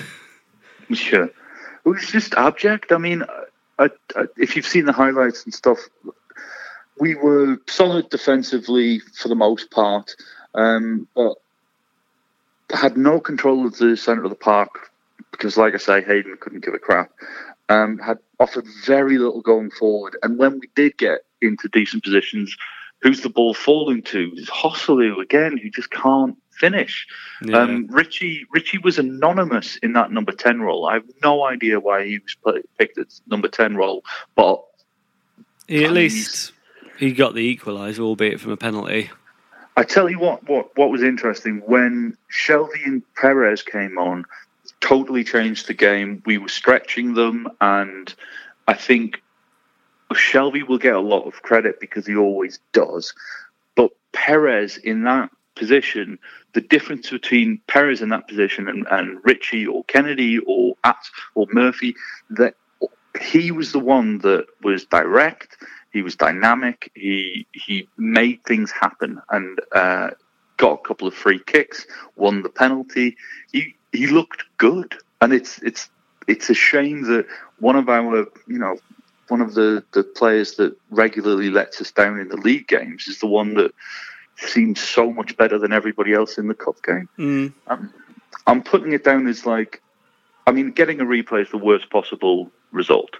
Sure. 0.94 1.30
It 1.86 1.90
was 1.90 2.06
just 2.06 2.34
abject. 2.36 2.92
I 2.92 2.98
mean, 2.98 3.24
I, 3.78 3.90
I, 4.16 4.26
if 4.38 4.56
you've 4.56 4.68
seen 4.68 4.86
the 4.86 4.94
highlights 4.94 5.46
and 5.46 5.54
stuff, 5.54 5.80
we 7.00 7.16
were 7.16 7.58
solid 7.68 8.10
defensively 8.10 9.00
for 9.00 9.30
the 9.30 9.36
most 9.36 9.72
part, 9.72 10.16
um, 10.54 11.08
but 11.16 11.36
had 12.72 12.98
no 12.98 13.20
control 13.20 13.66
of 13.66 13.78
the 13.78 13.96
centre 13.96 14.24
of 14.24 14.30
the 14.30 14.36
park 14.36 14.92
because, 15.32 15.58
like 15.58 15.74
I 15.74 15.78
say, 15.78 16.02
Hayden 16.02 16.38
couldn't 16.40 16.64
give 16.64 16.74
a 16.74 16.80
crap. 16.80 17.12
Um, 17.70 18.00
had 18.00 18.18
offered 18.40 18.66
very 18.86 19.18
little 19.18 19.42
going 19.42 19.70
forward, 19.70 20.18
and 20.24 20.38
when 20.38 20.60
we 20.60 20.70
did 20.76 20.98
get 20.98 21.20
into 21.42 21.70
decent 21.70 22.04
positions, 22.04 22.56
who's 23.02 23.22
the 23.22 23.30
ball 23.30 23.54
falling 23.54 24.02
to? 24.04 24.32
It's 24.36 24.50
Joselu 24.50 25.22
again, 25.22 25.58
who 25.58 25.70
just 25.70 25.92
can't 25.92 26.36
finish. 26.60 27.08
Yeah. 27.44 27.58
Um, 27.58 27.88
Ritchie 27.88 28.46
Ritchie 28.51 28.80
was 28.80 29.00
anonymous 29.00 29.78
in 29.78 29.94
that 29.94 30.12
number 30.12 30.32
ten 30.32 30.62
role. 30.62 30.88
I 30.88 30.96
have 30.96 31.06
no 31.24 31.46
idea 31.46 31.80
why 31.80 32.06
he 32.06 32.20
was 32.20 32.60
picked 32.78 32.98
as 32.98 33.22
number 33.28 33.48
ten 33.48 33.75
role, 33.75 34.04
but 34.36 34.63
he 35.68 35.86
at 35.86 35.92
least 35.92 36.51
he 36.98 37.13
got 37.13 37.34
the 37.34 37.56
equaliser, 37.56 38.00
albeit 38.00 38.39
from 38.39 38.51
a 38.51 38.58
penalty. 38.58 39.10
I 39.78 39.84
tell 39.84 40.10
you 40.10 40.20
what, 40.20 40.48
what 40.50 40.75
what 40.75 40.89
was 40.89 41.04
interesting 41.04 41.62
when 41.66 42.18
Shelvey 42.30 42.86
and 42.86 43.01
Perez 43.16 43.63
came 43.63 43.98
on, 43.98 44.25
totally 44.82 45.24
changed 45.24 45.68
the 45.68 45.74
game. 45.74 46.22
We 46.25 46.38
were 46.38 46.50
stretching 46.50 47.13
them, 47.13 47.48
and 47.62 48.13
I 48.68 48.74
think 48.74 49.22
Shelvey 50.13 50.68
will 50.68 50.80
get 50.80 50.96
a 50.96 51.00
lot 51.00 51.28
of 51.28 51.42
credit 51.42 51.80
because 51.80 52.06
he 52.06 52.16
always 52.16 52.60
does. 52.74 53.13
But 53.75 53.92
Perez 54.12 54.78
in 54.78 55.04
that 55.04 55.30
position, 55.60 56.18
the 56.54 56.62
difference 56.62 57.10
between 57.12 57.62
Perez 57.68 58.01
in 58.01 58.10
that 58.10 58.28
position 58.28 58.68
and, 58.68 58.88
and 58.89 59.20
Ritchie 59.24 59.68
or 59.68 59.84
Kennedy 59.84 60.39
or 60.39 60.75
at 60.84 61.04
or 61.36 61.46
Murphy, 61.51 61.94
that 62.32 62.56
he 63.22 63.51
was 63.51 63.72
the 63.72 63.80
one 63.80 64.20
that 64.20 64.46
was 64.63 64.86
direct. 64.86 65.58
He 65.92 66.01
was 66.01 66.16
dynamic. 66.16 66.92
He 66.96 67.46
he 67.51 67.88
made 67.98 68.44
things 68.46 68.72
happen 68.72 69.22
and 69.30 69.60
uh, 69.74 70.12
got 70.58 70.80
a 70.80 70.88
couple 70.88 71.08
of 71.08 71.13
free 71.13 71.39
kicks, 71.39 71.86
won 72.16 72.42
the 72.42 72.50
penalty. 72.50 73.18
He 73.51 73.75
he 73.92 74.08
looked 74.08 74.44
good, 74.58 74.96
and 75.22 75.34
it's 75.34 75.60
it's 75.60 75.89
it's 76.28 76.50
a 76.50 76.54
shame 76.54 77.04
that 77.04 77.25
one 77.60 77.75
of 77.75 77.89
our 77.89 78.28
you 78.48 78.60
know 78.60 78.78
one 79.30 79.42
of 79.42 79.54
the 79.54 79.84
the 79.94 80.04
players 80.04 80.56
that 80.56 80.75
regularly 80.89 81.50
lets 81.50 81.82
us 81.82 81.92
down 81.92 82.20
in 82.20 82.30
the 82.30 82.38
league 82.38 82.68
games 82.68 83.08
is 83.08 83.20
the 83.20 83.28
one 83.28 83.54
that 83.56 83.72
seems 84.39 84.81
so 84.81 85.12
much 85.12 85.36
better 85.38 85.58
than 85.58 85.74
everybody 85.74 86.13
else 86.13 86.38
in 86.38 86.48
the 86.48 86.53
cup 86.53 86.81
game. 86.84 87.10
Mm. 87.17 87.53
I'm, 87.67 87.93
I'm 88.48 88.63
putting 88.63 88.93
it 88.93 89.03
down 89.03 89.27
as 89.27 89.46
like, 89.46 89.81
I 90.48 90.51
mean, 90.51 90.72
getting 90.72 91.01
a 91.01 91.05
replay 91.05 91.41
is 91.43 91.50
the 91.51 91.58
worst 91.58 91.89
possible 91.89 92.51
result. 92.72 93.12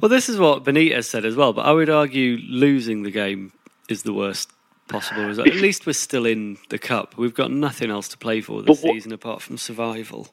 Well, 0.00 0.08
this 0.08 0.28
is 0.28 0.38
what 0.38 0.64
Benitez 0.64 1.04
said 1.04 1.24
as 1.24 1.36
well, 1.36 1.52
but 1.52 1.66
I 1.66 1.72
would 1.72 1.90
argue 1.90 2.38
losing 2.48 3.02
the 3.02 3.10
game 3.10 3.52
is 3.88 4.02
the 4.02 4.12
worst 4.12 4.50
possible 4.88 5.24
result. 5.24 5.48
At 5.48 5.54
least 5.54 5.86
we're 5.86 5.92
still 5.92 6.26
in 6.26 6.58
the 6.70 6.78
cup. 6.78 7.16
We've 7.16 7.34
got 7.34 7.50
nothing 7.50 7.90
else 7.90 8.08
to 8.08 8.18
play 8.18 8.40
for 8.40 8.62
this 8.62 8.82
what- 8.82 8.92
season 8.92 9.12
apart 9.12 9.42
from 9.42 9.58
survival. 9.58 10.28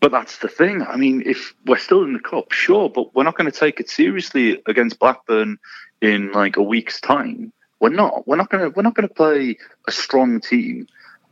But 0.00 0.12
that's 0.12 0.38
the 0.38 0.48
thing. 0.48 0.82
I 0.82 0.96
mean, 0.96 1.22
if 1.24 1.54
we're 1.64 1.78
still 1.78 2.04
in 2.04 2.12
the 2.12 2.18
cup, 2.18 2.52
sure, 2.52 2.90
but 2.90 3.14
we're 3.14 3.22
not 3.22 3.38
going 3.38 3.50
to 3.50 3.58
take 3.58 3.80
it 3.80 3.88
seriously 3.88 4.60
against 4.66 4.98
Blackburn 4.98 5.56
in 6.02 6.30
like 6.32 6.58
a 6.58 6.62
week's 6.62 7.00
time. 7.00 7.54
We're 7.84 7.90
not. 7.90 8.26
We're 8.26 8.36
not 8.36 8.48
going 8.48 8.64
to. 8.64 8.70
We're 8.70 8.82
not 8.82 8.94
going 8.94 9.06
to 9.06 9.14
play 9.14 9.58
a 9.86 9.92
strong 9.92 10.40
team 10.40 10.86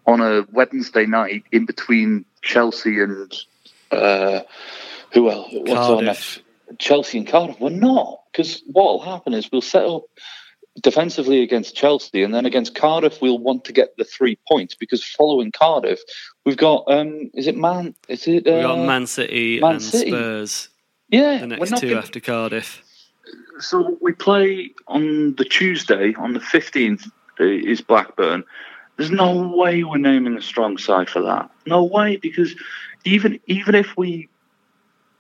on 0.07 0.21
a 0.21 0.47
Wednesday 0.53 1.07
night 1.07 1.45
in 1.51 1.65
between 1.65 2.27
Chelsea 2.43 3.01
and 3.01 3.35
uh, 3.91 4.41
who 5.15 5.31
else? 5.31 5.49
What's 5.51 5.71
our 5.71 5.77
Cardiff. 5.77 6.05
next? 6.05 6.43
Chelsea 6.79 7.17
and 7.17 7.27
Cardiff. 7.27 7.59
We're 7.59 7.71
not 7.71 8.21
because 8.31 8.63
what 8.67 8.85
will 8.85 9.01
happen 9.01 9.33
is 9.33 9.51
we'll 9.51 9.63
set 9.63 9.87
up 9.87 10.03
defensively 10.83 11.43
against 11.43 11.75
Chelsea, 11.75 12.23
and 12.23 12.35
then 12.35 12.45
against 12.45 12.75
Cardiff 12.75 13.23
we'll 13.23 13.39
want 13.39 13.65
to 13.65 13.73
get 13.73 13.97
the 13.97 14.05
three 14.05 14.37
points 14.47 14.75
because 14.75 15.03
following 15.03 15.53
Cardiff 15.53 16.01
we've 16.45 16.59
got 16.59 16.85
um 16.89 17.31
is 17.33 17.47
it 17.47 17.57
Man 17.57 17.95
is 18.09 18.29
it 18.29 18.47
uh, 18.47 18.53
We've 18.53 18.63
got 18.63 18.87
Man 18.87 19.07
City 19.07 19.59
Man 19.59 19.73
and 19.73 19.83
City. 19.83 20.11
Spurs, 20.11 20.69
yeah 21.09 21.39
the 21.39 21.47
next 21.47 21.79
two 21.79 21.89
gonna- 21.89 22.01
after 22.01 22.21
Cardiff. 22.21 22.83
So 23.63 23.97
we 24.01 24.13
play 24.13 24.71
on 24.89 25.35
the 25.37 25.45
Tuesday 25.45 26.15
on 26.15 26.35
the 26.35 26.41
fifteenth 26.41 27.07
uh, 27.41 27.45
is 27.45 27.81
Blackburn. 27.81 28.45
There's 28.97 29.11
no 29.11 29.49
way 29.57 29.85
we're 29.85 29.97
naming 29.99 30.37
a 30.37 30.43
strong 30.43 30.77
side 30.79 31.09
for 31.09 31.23
that. 31.23 31.51
No 31.67 31.83
way 31.85 32.17
because 32.17 32.55
even 33.05 33.41
even 33.47 33.75
if 33.75 33.97
we 33.97 34.29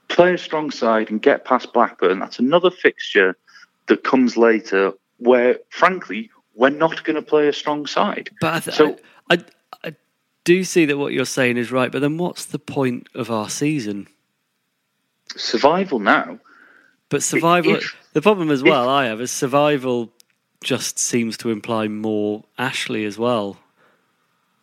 play 0.08 0.34
a 0.34 0.38
strong 0.38 0.70
side 0.70 1.10
and 1.10 1.22
get 1.22 1.44
past 1.44 1.72
Blackburn, 1.72 2.18
that's 2.18 2.38
another 2.38 2.70
fixture 2.70 3.36
that 3.86 4.04
comes 4.04 4.36
later 4.36 4.92
where 5.18 5.58
frankly 5.70 6.30
we're 6.54 6.68
not 6.68 7.02
going 7.04 7.16
to 7.16 7.22
play 7.22 7.48
a 7.48 7.52
strong 7.52 7.86
side. 7.86 8.28
But 8.40 8.54
I, 8.54 8.60
th- 8.60 8.76
So- 8.76 8.98
I, 9.30 9.34
I, 9.34 9.44
I 9.88 9.96
do 10.44 10.64
see 10.64 10.84
that 10.84 10.98
what 10.98 11.12
you're 11.14 11.24
saying 11.24 11.56
is 11.56 11.72
right, 11.72 11.90
but 11.90 12.00
then 12.02 12.18
what's 12.18 12.44
the 12.44 12.58
point 12.58 13.08
of 13.14 13.30
our 13.30 13.48
season? 13.48 14.06
Survival 15.36 15.98
now. 15.98 16.38
But 17.08 17.22
survival. 17.22 17.76
if- 17.76 17.96
the 18.12 18.22
problem 18.22 18.50
as 18.50 18.62
well 18.62 18.88
I 18.88 19.06
have 19.06 19.20
is 19.20 19.30
survival 19.30 20.10
just 20.62 20.98
seems 20.98 21.36
to 21.38 21.50
imply 21.50 21.88
more 21.88 22.44
Ashley 22.58 23.04
as 23.04 23.18
well. 23.18 23.58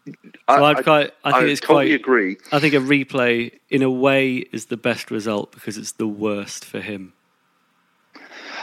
So 0.06 0.14
I'd 0.48 0.84
quite- 0.84 1.14
I 1.24 1.32
think 1.40 1.52
it's 1.52 1.62
totally 1.62 1.90
quite- 1.90 1.96
agree. 2.00 2.38
I 2.52 2.60
think 2.60 2.74
a 2.74 2.78
replay, 2.78 3.60
in 3.70 3.84
a 3.84 3.92
way, 3.92 4.38
is 4.38 4.66
the 4.66 4.78
best 4.78 5.12
result 5.12 5.52
because 5.52 5.78
it's 5.78 5.92
the 5.94 6.08
worst 6.08 6.66
for 6.66 6.80
him. 6.80 7.14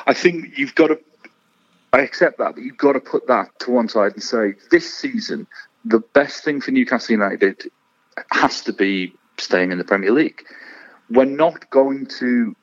I 0.07 0.15
think 0.15 0.57
you've 0.57 0.75
got 0.75 0.89
to. 0.89 0.99
I 1.93 2.01
accept 2.01 2.39
that, 2.39 2.55
but 2.55 2.65
you've 2.65 2.77
got 2.77 2.93
to 2.93 3.01
put 3.01 3.27
that 3.29 3.59
to 3.61 3.71
one 3.71 3.89
side 3.89 4.13
and 4.15 4.23
say 4.23 4.55
this 4.71 4.93
season 4.93 5.47
the 5.85 6.01
best 6.01 6.43
thing 6.45 6.61
for 6.61 6.73
Newcastle 6.73 7.13
United 7.13 7.71
has 8.33 8.61
to 8.63 8.73
be 8.73 9.13
staying 9.39 9.71
in 9.71 9.79
the 9.79 9.85
Premier 9.85 10.11
League. 10.11 10.43
We're 11.11 11.25
not 11.27 11.71
going 11.71 12.07
to. 12.19 12.57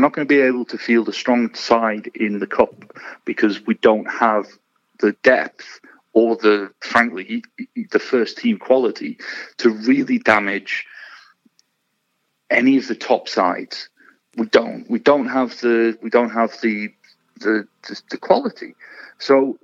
We're 0.00 0.06
not 0.06 0.14
going 0.14 0.26
to 0.26 0.34
be 0.34 0.40
able 0.40 0.64
to 0.64 0.78
field 0.78 1.10
a 1.10 1.12
strong 1.12 1.52
side 1.52 2.10
in 2.14 2.38
the 2.38 2.46
cup 2.46 2.72
because 3.26 3.66
we 3.66 3.74
don't 3.74 4.10
have 4.10 4.46
the 4.98 5.12
depth 5.22 5.78
or 6.14 6.36
the 6.36 6.72
frankly 6.80 7.44
the 7.90 7.98
first 7.98 8.38
team 8.38 8.56
quality 8.58 9.18
to 9.58 9.68
really 9.68 10.16
damage 10.16 10.86
any 12.48 12.78
of 12.78 12.88
the 12.88 12.94
top 12.94 13.28
sides. 13.28 13.90
We 14.38 14.46
don't. 14.46 14.88
We 14.88 15.00
don't 15.00 15.28
have 15.28 15.60
the. 15.60 15.98
We 16.00 16.08
don't 16.08 16.30
have 16.30 16.58
the 16.62 16.88
the, 17.38 17.68
the, 17.86 18.00
the 18.08 18.16
quality. 18.16 18.76
So 19.18 19.58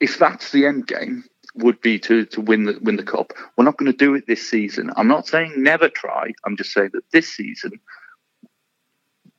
if 0.00 0.18
that's 0.18 0.50
the 0.50 0.66
end 0.66 0.88
game, 0.88 1.22
would 1.54 1.80
be 1.80 1.98
to 2.00 2.24
to 2.26 2.40
win 2.40 2.64
the 2.64 2.78
win 2.82 2.96
the 2.96 3.04
cup. 3.04 3.32
We're 3.56 3.64
not 3.64 3.76
going 3.76 3.90
to 3.90 3.96
do 3.96 4.14
it 4.14 4.26
this 4.26 4.48
season. 4.48 4.90
I'm 4.96 5.08
not 5.08 5.28
saying 5.28 5.54
never 5.56 5.88
try. 5.88 6.32
I'm 6.44 6.56
just 6.56 6.72
saying 6.72 6.90
that 6.94 7.10
this 7.12 7.28
season, 7.28 7.78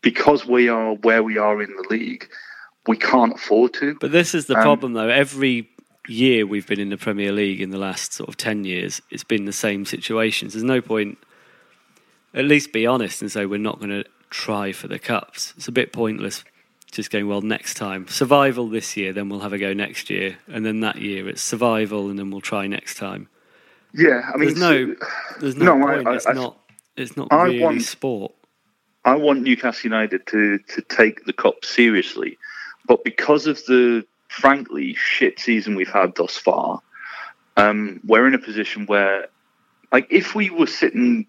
because 0.02 0.46
we 0.46 0.70
are 0.70 0.94
where 0.96 1.24
we 1.24 1.38
are 1.38 1.62
in 1.62 1.70
the 1.76 1.88
league, 1.90 2.28
we 2.88 2.98
can't 2.98 3.34
afford 3.36 3.74
to. 3.76 3.96
But 4.00 4.12
this 4.12 4.34
is 4.36 4.46
the 4.46 4.56
Um, 4.56 4.62
problem, 4.64 4.94
though. 4.94 5.10
Every 5.10 5.70
year 6.08 6.46
we've 6.46 6.66
been 6.68 6.80
in 6.80 6.90
the 6.90 6.98
Premier 6.98 7.32
League 7.32 7.60
in 7.60 7.70
the 7.72 7.78
last 7.78 8.14
sort 8.14 8.30
of 8.30 8.38
10 8.38 8.64
years, 8.64 9.02
it's 9.10 9.26
been 9.26 9.46
the 9.46 9.52
same 9.54 9.84
situations. 9.86 10.54
There's 10.54 10.64
no 10.64 10.80
point, 10.82 11.18
at 12.34 12.46
least 12.46 12.72
be 12.72 12.86
honest 12.88 13.22
and 13.22 13.32
say 13.32 13.46
we're 13.46 13.58
not 13.60 13.80
going 13.80 13.90
to 13.90 14.06
try 14.30 14.72
for 14.72 14.88
the 14.88 15.00
Cups. 15.00 15.54
It's 15.58 15.68
a 15.68 15.72
bit 15.72 15.92
pointless 15.92 16.44
just 16.92 17.12
going, 17.12 17.28
well, 17.28 17.42
next 17.42 17.74
time. 17.74 18.08
Survival 18.08 18.70
this 18.70 18.96
year, 18.96 19.12
then 19.12 19.28
we'll 19.28 19.42
have 19.42 19.52
a 19.52 19.58
go 19.58 19.74
next 19.74 20.10
year. 20.10 20.38
And 20.48 20.66
then 20.66 20.80
that 20.80 20.96
year 21.02 21.28
it's 21.28 21.42
survival 21.42 22.10
and 22.10 22.18
then 22.18 22.32
we'll 22.32 22.40
try 22.40 22.66
next 22.68 22.96
time. 22.96 23.28
Yeah, 23.94 24.22
I 24.34 24.38
mean, 24.38 24.50
There's 24.54 24.60
no, 24.60 24.96
there's 25.42 25.56
no, 25.58 25.76
no, 25.78 25.88
I- 25.88 25.96
point. 25.96 26.08
I- 26.08 26.16
it's 26.16 26.28
I- 26.28 26.34
not, 26.34 26.58
it's 26.96 27.18
not 27.18 27.28
I 27.32 27.44
really 27.44 27.60
want- 27.60 27.82
sport. 27.82 28.32
I 29.08 29.16
want 29.16 29.42
Newcastle 29.42 29.90
United 29.90 30.28
to 30.28 30.60
to 30.60 30.82
take 30.82 31.24
the 31.24 31.32
cup 31.32 31.64
seriously, 31.64 32.38
but 32.86 33.06
because 33.06 33.48
of 33.48 33.58
the 33.66 34.06
frankly 34.28 34.96
shit 34.96 35.40
season 35.40 35.76
we've 35.76 35.88
had 35.88 36.14
thus 36.16 36.38
far, 36.38 36.82
um, 37.56 38.02
we're 38.06 38.28
in 38.28 38.34
a 38.34 38.38
position 38.38 38.86
where, 38.86 39.30
like, 39.94 40.08
if 40.10 40.36
we 40.36 40.50
were 40.50 40.68
sitting 40.68 41.26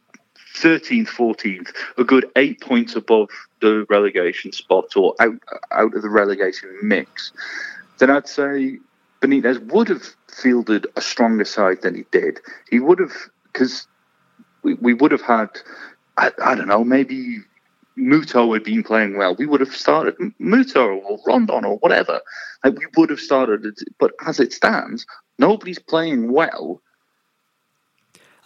13th, 0.56 1.06
14th, 1.06 1.72
a 1.96 2.02
good 2.02 2.28
eight 2.34 2.60
points 2.60 2.96
above 2.96 3.28
the 3.60 3.86
relegation 3.88 4.50
spot 4.50 4.96
or 4.96 5.14
out 5.20 5.38
out 5.70 5.94
of 5.94 6.02
the 6.02 6.10
relegation 6.10 6.76
mix, 6.82 7.30
then 7.98 8.10
I'd 8.10 8.26
say 8.26 8.80
Benitez 9.20 9.64
would 9.72 9.88
have 9.88 10.16
fielded 10.26 10.88
a 10.96 11.00
stronger 11.00 11.44
side 11.44 11.82
than 11.82 11.94
he 11.94 12.04
did. 12.10 12.40
He 12.68 12.80
would 12.80 12.98
have 12.98 13.14
because 13.52 13.86
we, 14.64 14.74
we 14.74 14.94
would 14.94 15.12
have 15.12 15.22
had 15.22 15.50
I, 16.16 16.32
I 16.44 16.56
don't 16.56 16.66
know 16.66 16.82
maybe 16.82 17.44
Muto 17.98 18.52
had 18.54 18.64
been 18.64 18.82
playing 18.82 19.16
well, 19.18 19.34
we 19.34 19.46
would 19.46 19.60
have 19.60 19.74
started 19.74 20.14
Muto 20.40 21.00
or 21.04 21.18
Rondon 21.26 21.64
or 21.64 21.76
whatever. 21.78 22.20
Like 22.64 22.78
we 22.78 22.86
would 22.96 23.10
have 23.10 23.20
started, 23.20 23.64
it. 23.64 23.78
but 23.98 24.12
as 24.26 24.40
it 24.40 24.52
stands, 24.52 25.06
nobody's 25.38 25.78
playing 25.78 26.32
well. 26.32 26.80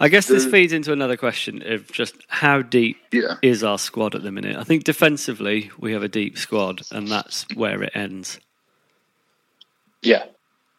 I 0.01 0.09
guess 0.09 0.27
this 0.27 0.47
feeds 0.47 0.73
into 0.73 0.93
another 0.93 1.17
question 1.17 1.63
of 1.65 1.91
just 1.93 2.17
how 2.27 2.61
deep 2.63 2.97
Yeah. 3.13 3.37
is 3.41 3.63
our 3.63 3.79
squad 3.79 4.17
at 4.17 4.23
the 4.25 4.33
minute. 4.33 4.57
I 4.57 4.65
think 4.65 4.83
defensively 4.83 5.71
we 5.79 5.93
have 5.93 6.03
a 6.03 6.09
deep 6.09 6.37
squad, 6.39 6.83
and 6.91 7.07
that's 7.07 7.47
where 7.55 7.83
it 7.83 7.93
ends. 7.95 8.41
Yeah. 10.03 10.25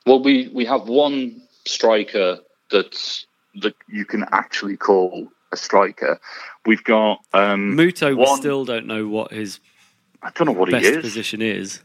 Well, 0.05 0.21
we 0.21 0.49
we 0.53 0.65
have 0.65 0.89
one 0.89 1.41
striker 1.65 2.39
that's 2.69 3.25
that 3.61 3.75
you 3.87 4.03
can 4.03 4.25
actually 4.31 4.75
call 4.75 5.29
a 5.53 5.57
striker. 5.57 6.19
We've 6.65 6.83
got 6.83 7.19
um, 7.33 7.75
Muto, 7.77 8.09
we 8.09 8.15
one- 8.15 8.37
still 8.39 8.65
don't 8.65 8.87
know 8.87 9.07
what 9.07 9.31
his 9.31 9.59
I 10.21 10.31
don't 10.31 10.47
know 10.47 10.53
what 10.53 10.71
best 10.71 10.85
he 10.85 10.91
is. 10.91 10.97
position 11.01 11.41
is. 11.41 11.81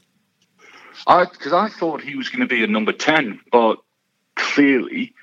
I 1.07 1.25
because 1.25 1.53
I 1.53 1.69
thought 1.69 2.01
he 2.01 2.15
was 2.17 2.29
going 2.29 2.41
to 2.41 2.47
be 2.47 2.63
a 2.63 2.67
number 2.67 2.93
ten, 2.93 3.41
but 3.51 3.79
clearly 4.37 5.15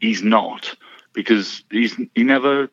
he's 0.00 0.22
not 0.22 0.74
because 1.12 1.62
he's 1.70 1.94
he 2.14 2.22
never 2.24 2.68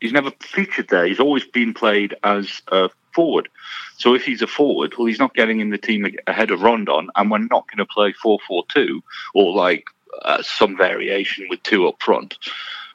he's 0.00 0.12
never 0.12 0.30
featured 0.40 0.88
there. 0.88 1.06
He's 1.06 1.20
always 1.20 1.44
been 1.46 1.72
played 1.74 2.14
as 2.22 2.62
a 2.68 2.90
forward. 3.14 3.48
So 3.96 4.14
if 4.14 4.24
he's 4.24 4.42
a 4.42 4.46
forward, 4.46 4.94
well, 4.98 5.06
he's 5.06 5.18
not 5.18 5.34
getting 5.34 5.60
in 5.60 5.70
the 5.70 5.78
team 5.78 6.06
ahead 6.26 6.50
of 6.50 6.60
Rondon, 6.60 7.08
and 7.16 7.30
we're 7.30 7.38
not 7.38 7.66
going 7.68 7.78
to 7.78 7.86
play 7.86 8.12
four 8.12 8.38
four 8.46 8.64
two 8.68 9.02
or 9.34 9.54
like 9.54 9.86
uh, 10.22 10.42
some 10.42 10.76
variation 10.76 11.46
with 11.48 11.62
two 11.62 11.88
up 11.88 12.02
front. 12.02 12.36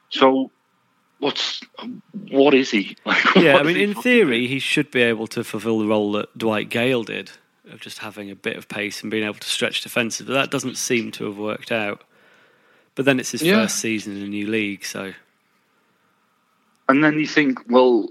So 0.10 0.52
what's 1.22 1.62
what 2.30 2.54
is 2.54 2.70
he? 2.72 2.98
Like, 3.06 3.24
Yeah, 3.36 3.58
I 3.58 3.64
mean, 3.64 3.78
in 3.78 3.94
theory, 3.96 4.48
he 4.48 4.60
should 4.60 4.92
be 4.92 5.02
able 5.02 5.28
to 5.28 5.44
fulfil 5.44 5.80
the 5.80 5.88
role 5.88 6.12
that 6.14 6.38
Dwight 6.38 6.70
Gayle 6.70 7.04
did 7.04 7.32
of 7.70 7.80
just 7.80 8.00
having 8.00 8.30
a 8.30 8.36
bit 8.36 8.58
of 8.58 8.68
pace 8.68 9.02
and 9.02 9.10
being 9.12 9.24
able 9.24 9.36
to 9.36 9.50
stretch 9.50 9.82
defensive, 9.82 10.28
but 10.28 10.34
that 10.34 10.52
doesn't 10.52 10.76
seem 10.78 11.12
to 11.14 11.26
have 11.26 11.38
worked 11.38 11.72
out. 11.72 12.04
But 12.96 13.06
then 13.06 13.20
it's 13.20 13.32
his 13.32 13.44
Yeah. 13.44 13.62
first 13.62 13.78
season 13.78 14.18
in 14.18 14.24
a 14.24 14.28
new 14.28 14.48
league, 14.48 14.84
so 14.84 15.14
And 16.90 17.04
then 17.04 17.20
you 17.20 17.28
think, 17.28 17.60
well, 17.70 18.10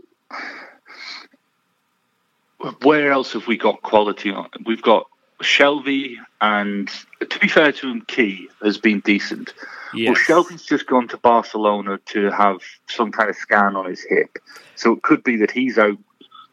where 2.82 3.12
else 3.12 3.32
have 3.34 3.46
we 3.46 3.58
got 3.58 3.82
quality 3.82 4.30
on? 4.30 4.48
We've 4.64 4.82
got 4.82 5.06
Shelvey, 5.42 6.16
and 6.40 6.88
to 7.28 7.38
be 7.38 7.48
fair 7.48 7.72
to 7.72 7.90
him, 7.90 8.02
Ki 8.06 8.48
has 8.62 8.78
been 8.78 9.00
decent. 9.00 9.52
Well, 9.92 10.02
yes. 10.02 10.18
Shelvey's 10.26 10.64
just 10.64 10.86
gone 10.86 11.08
to 11.08 11.16
Barcelona 11.16 11.98
to 12.06 12.30
have 12.30 12.58
some 12.88 13.10
kind 13.10 13.28
of 13.30 13.36
scan 13.36 13.74
on 13.76 13.86
his 13.86 14.02
hip, 14.08 14.38
so 14.76 14.92
it 14.92 15.02
could 15.02 15.22
be 15.24 15.36
that 15.36 15.50
he's 15.50 15.78
out 15.78 15.98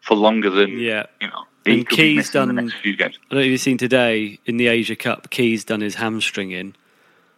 for 0.02 0.16
longer 0.16 0.50
than 0.50 0.72
Yeah. 0.80 1.06
you 1.22 1.28
know. 1.28 1.44
And 1.66 1.88
Ki's 1.88 2.16
missing 2.18 2.42
the 2.48 2.54
done- 2.54 2.66
next 2.68 2.76
few 2.82 2.96
games. 2.96 3.20
I 3.30 3.34
don't 3.34 3.40
know 3.40 3.46
if 3.46 3.52
you've 3.52 3.60
seen 3.62 3.78
today 3.78 4.40
in 4.46 4.56
the 4.58 4.68
Asia 4.68 4.96
Cup, 4.96 5.30
Ki's 5.30 5.66
done 5.66 5.82
his 5.82 5.96
hamstring 5.96 6.52
in. 6.52 6.76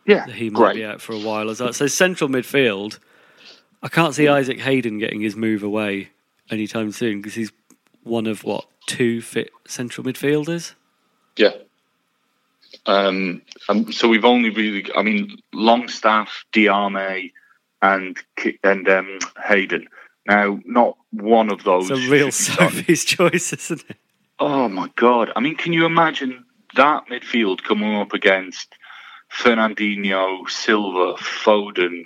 Yeah, 0.06 0.28
He 0.28 0.50
might 0.52 0.60
great. 0.60 0.76
be 0.76 0.86
out 0.86 1.02
for 1.02 1.14
a 1.14 1.18
while 1.20 1.50
as 1.50 1.60
well. 1.62 1.74
So 1.74 1.88
central 1.88 2.30
midfield, 2.30 3.00
I 3.84 3.90
can't 3.90 4.14
see 4.14 4.28
Isaac 4.28 4.60
Hayden 4.62 5.00
getting 5.00 5.22
his 5.22 5.36
move 5.36 5.64
away 5.64 6.10
anytime 6.52 6.92
soon 6.92 7.18
because 7.22 7.34
he's 7.36 7.52
one 8.04 8.28
of 8.28 8.44
what 8.44 8.66
two 8.88 9.22
fit 9.22 9.50
central 9.68 10.06
midfielders. 10.06 10.74
Yeah. 11.40 11.54
Um, 12.86 13.42
um, 13.70 13.92
so 13.94 14.10
we've 14.10 14.26
only 14.26 14.50
really, 14.50 14.92
I 14.94 15.04
mean, 15.04 15.38
Longstaff, 15.54 16.44
Diame, 16.52 17.32
and 17.82 18.18
and 18.64 18.90
um, 18.90 19.20
Hayden. 19.46 19.88
Now, 20.28 20.60
not 20.66 20.98
one 21.12 21.50
of 21.50 21.64
those. 21.64 21.90
It's 21.90 22.08
a 22.08 22.12
real 22.12 22.30
should 22.30 22.48
be 22.48 22.54
starting. 22.54 22.78
Sophie's 22.80 23.06
choice, 23.16 23.54
isn't 23.54 23.86
it? 23.90 23.98
Oh 24.38 24.68
my 24.68 24.90
god! 24.98 25.32
I 25.36 25.40
mean, 25.40 25.56
can 25.56 25.72
you 25.72 25.86
imagine 25.86 26.44
that 26.76 27.08
midfield 27.10 27.64
coming 27.64 27.96
up 27.96 28.14
against 28.14 28.76
Fernandinho, 29.32 30.50
Silva, 30.50 31.14
Foden, 31.22 32.04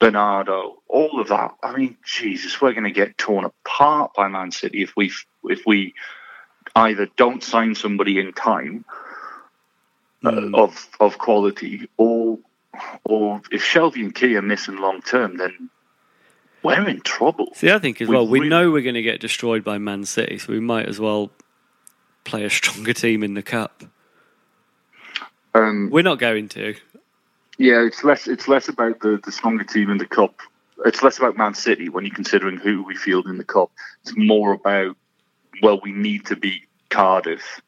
Bernardo, 0.00 0.82
all 0.88 1.20
of 1.20 1.28
that? 1.28 1.52
I 1.62 1.76
mean, 1.76 1.96
Jesus, 2.04 2.60
we're 2.60 2.72
going 2.72 2.84
to 2.84 2.90
get 2.90 3.18
torn 3.18 3.44
apart 3.44 4.14
by 4.14 4.26
Man 4.26 4.50
City 4.50 4.82
if 4.82 4.96
we 4.96 5.12
if 5.44 5.62
we 5.64 5.94
either 6.76 7.06
don't 7.16 7.42
sign 7.42 7.74
somebody 7.74 8.18
in 8.18 8.32
time 8.32 8.84
uh, 10.24 10.30
Hmm. 10.32 10.54
of 10.54 10.88
of 11.00 11.18
quality, 11.18 11.88
or 11.96 12.38
or 13.04 13.40
if 13.50 13.62
Shelvey 13.62 14.02
and 14.04 14.14
Ki 14.14 14.36
are 14.36 14.42
missing 14.42 14.76
long 14.76 15.02
term, 15.02 15.36
then 15.36 15.68
we're 16.62 16.88
in 16.88 17.00
trouble. 17.02 17.50
See, 17.54 17.70
I 17.70 17.78
think 17.78 18.00
as 18.00 18.08
We 18.08 18.14
well, 18.16 18.26
we 18.26 18.38
really- 18.40 18.48
know 18.48 18.70
we're 18.70 18.82
going 18.82 18.94
to 18.94 19.02
get 19.02 19.20
destroyed 19.20 19.62
by 19.64 19.76
Man 19.78 20.04
City, 20.04 20.38
so 20.38 20.52
we 20.52 20.60
might 20.60 20.86
as 20.86 20.98
well 20.98 21.30
play 22.24 22.44
a 22.44 22.50
stronger 22.50 22.94
team 22.94 23.22
in 23.22 23.34
the 23.34 23.42
cup. 23.42 23.84
Um, 25.54 25.90
We're 25.90 26.02
not 26.02 26.18
going 26.18 26.48
to. 26.50 26.74
Yeah, 27.58 27.82
it's 27.82 28.02
less 28.02 28.26
it's 28.26 28.48
less 28.48 28.68
about 28.68 29.00
the, 29.00 29.20
the 29.22 29.30
stronger 29.30 29.62
team 29.64 29.90
in 29.90 29.98
the 29.98 30.06
cup. 30.06 30.40
It's 30.84 31.02
less 31.02 31.18
about 31.18 31.36
Man 31.36 31.54
City 31.54 31.88
when 31.88 32.04
you're 32.04 32.14
considering 32.14 32.56
who 32.56 32.82
we 32.82 32.96
field 32.96 33.26
in 33.26 33.38
the 33.38 33.44
cup. 33.44 33.70
It's 34.02 34.14
more 34.16 34.52
about 34.52 34.96
well, 35.62 35.80
we 35.82 35.92
need 35.92 36.26
to 36.26 36.36
beat 36.36 36.62
Cardiff, 36.90 37.60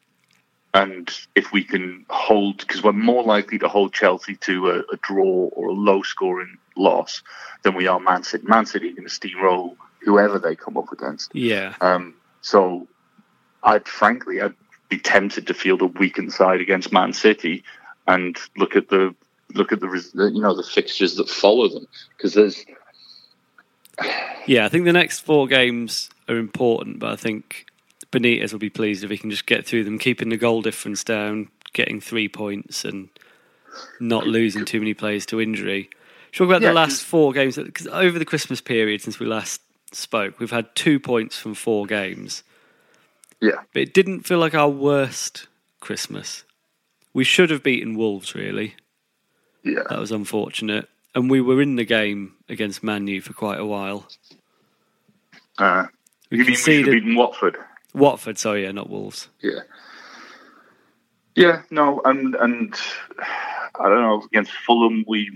and 0.73 1.11
if 1.35 1.51
we 1.51 1.63
can 1.63 2.05
hold, 2.09 2.59
because 2.59 2.83
we're 2.83 2.91
more 2.91 3.23
likely 3.23 3.57
to 3.59 3.67
hold 3.67 3.93
Chelsea 3.93 4.35
to 4.35 4.69
a, 4.69 4.79
a 4.93 4.97
draw 5.01 5.49
or 5.53 5.69
a 5.69 5.73
low 5.73 6.01
scoring 6.01 6.57
loss 6.75 7.23
than 7.63 7.75
we 7.75 7.87
are 7.87 7.99
Man 7.99 8.23
City. 8.23 8.45
Man 8.45 8.65
City 8.65 8.89
are 8.89 8.95
going 8.95 9.07
to 9.07 9.13
steamroll 9.13 9.75
whoever 10.01 10.39
they 10.39 10.55
come 10.55 10.77
up 10.77 10.91
against. 10.91 11.33
Yeah. 11.33 11.73
Um, 11.81 12.13
so, 12.41 12.87
I'd 13.63 13.87
frankly, 13.87 14.41
I'd 14.41 14.53
be 14.89 14.99
tempted 14.99 15.47
to 15.47 15.53
field 15.53 15.81
a 15.81 15.87
weakened 15.87 16.33
side 16.33 16.61
against 16.61 16.93
Man 16.93 17.13
City, 17.13 17.63
and 18.07 18.37
look 18.55 18.75
at 18.75 18.89
the 18.89 19.15
look 19.53 19.71
at 19.71 19.79
the 19.79 19.87
the, 20.13 20.31
you 20.31 20.41
know 20.41 20.55
the 20.55 20.63
fixtures 20.63 21.15
that 21.15 21.29
follow 21.29 21.67
them 21.67 21.87
because 22.15 22.33
there's 22.33 22.65
Yeah, 24.45 24.65
I 24.65 24.69
think 24.69 24.85
the 24.85 24.93
next 24.93 25.21
four 25.21 25.47
games 25.47 26.09
are 26.29 26.37
important, 26.37 26.99
but 26.99 27.11
I 27.11 27.15
think 27.15 27.65
Benitez 28.11 28.51
will 28.51 28.59
be 28.59 28.69
pleased 28.69 29.03
if 29.03 29.09
he 29.09 29.17
can 29.17 29.29
just 29.31 29.45
get 29.45 29.65
through 29.65 29.83
them, 29.83 29.99
keeping 29.99 30.29
the 30.29 30.37
goal 30.37 30.61
difference 30.61 31.03
down, 31.03 31.49
getting 31.73 31.99
three 31.99 32.27
points, 32.27 32.85
and 32.85 33.09
not 33.99 34.25
losing 34.25 34.65
too 34.65 34.79
many 34.79 34.93
players 34.93 35.25
to 35.27 35.41
injury. 35.41 35.89
Talk 36.31 36.45
about 36.45 36.61
Yeah, 36.61 36.69
the 36.69 36.75
last 36.75 37.03
four 37.03 37.33
games 37.33 37.57
because 37.57 37.87
over 37.87 38.17
the 38.19 38.25
Christmas 38.25 38.61
period 38.61 39.01
since 39.01 39.19
we 39.19 39.25
last 39.25 39.61
spoke, 39.91 40.39
we've 40.39 40.51
had 40.51 40.73
two 40.75 40.99
points 40.99 41.37
from 41.37 41.53
four 41.53 41.85
games, 41.85 42.43
yeah 43.39 43.61
but 43.73 43.81
it 43.81 43.93
didn't 43.93 44.21
feel 44.23 44.39
like 44.39 44.53
our 44.55 44.69
worst 44.69 45.47
Christmas. 45.79 46.43
We 47.13 47.23
should 47.23 47.49
have 47.49 47.63
beaten 47.63 47.95
Wolves, 47.95 48.35
really. 48.35 48.75
Yeah. 49.63 49.83
That 49.89 49.99
was 49.99 50.11
unfortunate. 50.11 50.87
And 51.15 51.31
we 51.31 51.41
were 51.41 51.61
in 51.61 51.75
the 51.75 51.83
game 51.83 52.33
against 52.47 52.83
Man 52.83 53.07
U 53.07 53.21
for 53.21 53.33
quite 53.33 53.59
a 53.59 53.65
while. 53.65 54.07
Uh, 55.57 55.87
We 56.29 56.37
you 56.37 56.43
mean 56.43 56.51
we 56.51 56.55
should 56.55 56.85
have 56.85 56.93
beaten 56.93 57.15
Watford? 57.15 57.57
Watford, 57.93 58.37
sorry, 58.37 58.63
yeah, 58.63 58.71
not 58.71 58.89
Wolves. 58.89 59.29
Yeah. 59.41 59.59
Yeah, 61.35 61.61
no, 61.69 62.01
and 62.05 62.33
and 62.35 62.75
I 63.79 63.83
don't 63.89 64.01
know 64.01 64.23
against 64.31 64.51
Fulham 64.51 65.03
we 65.07 65.29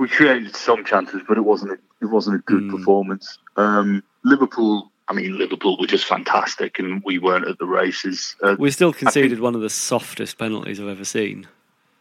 we 0.00 0.08
created 0.08 0.56
some 0.56 0.84
chances, 0.84 1.20
but 1.28 1.36
it 1.36 1.42
wasn't 1.42 1.72
a, 1.72 1.78
it 2.02 2.06
wasn't 2.06 2.36
a 2.36 2.38
good 2.40 2.64
Mm. 2.64 2.70
performance. 2.70 3.38
Um, 3.56 4.02
Liverpool, 4.24 4.90
I 5.08 5.12
mean 5.12 5.38
Liverpool 5.38 5.76
were 5.78 5.86
just 5.86 6.06
fantastic, 6.06 6.78
and 6.80 7.02
we 7.04 7.18
weren't 7.18 7.46
at 7.46 7.58
the 7.58 7.66
races. 7.66 8.34
Uh, 8.42 8.56
We 8.58 8.70
still 8.72 8.92
conceded 8.92 9.38
one 9.40 9.54
of 9.54 9.60
the 9.60 9.70
softest 9.70 10.36
penalties 10.38 10.80
I've 10.80 10.88
ever 10.88 11.04
seen. 11.04 11.46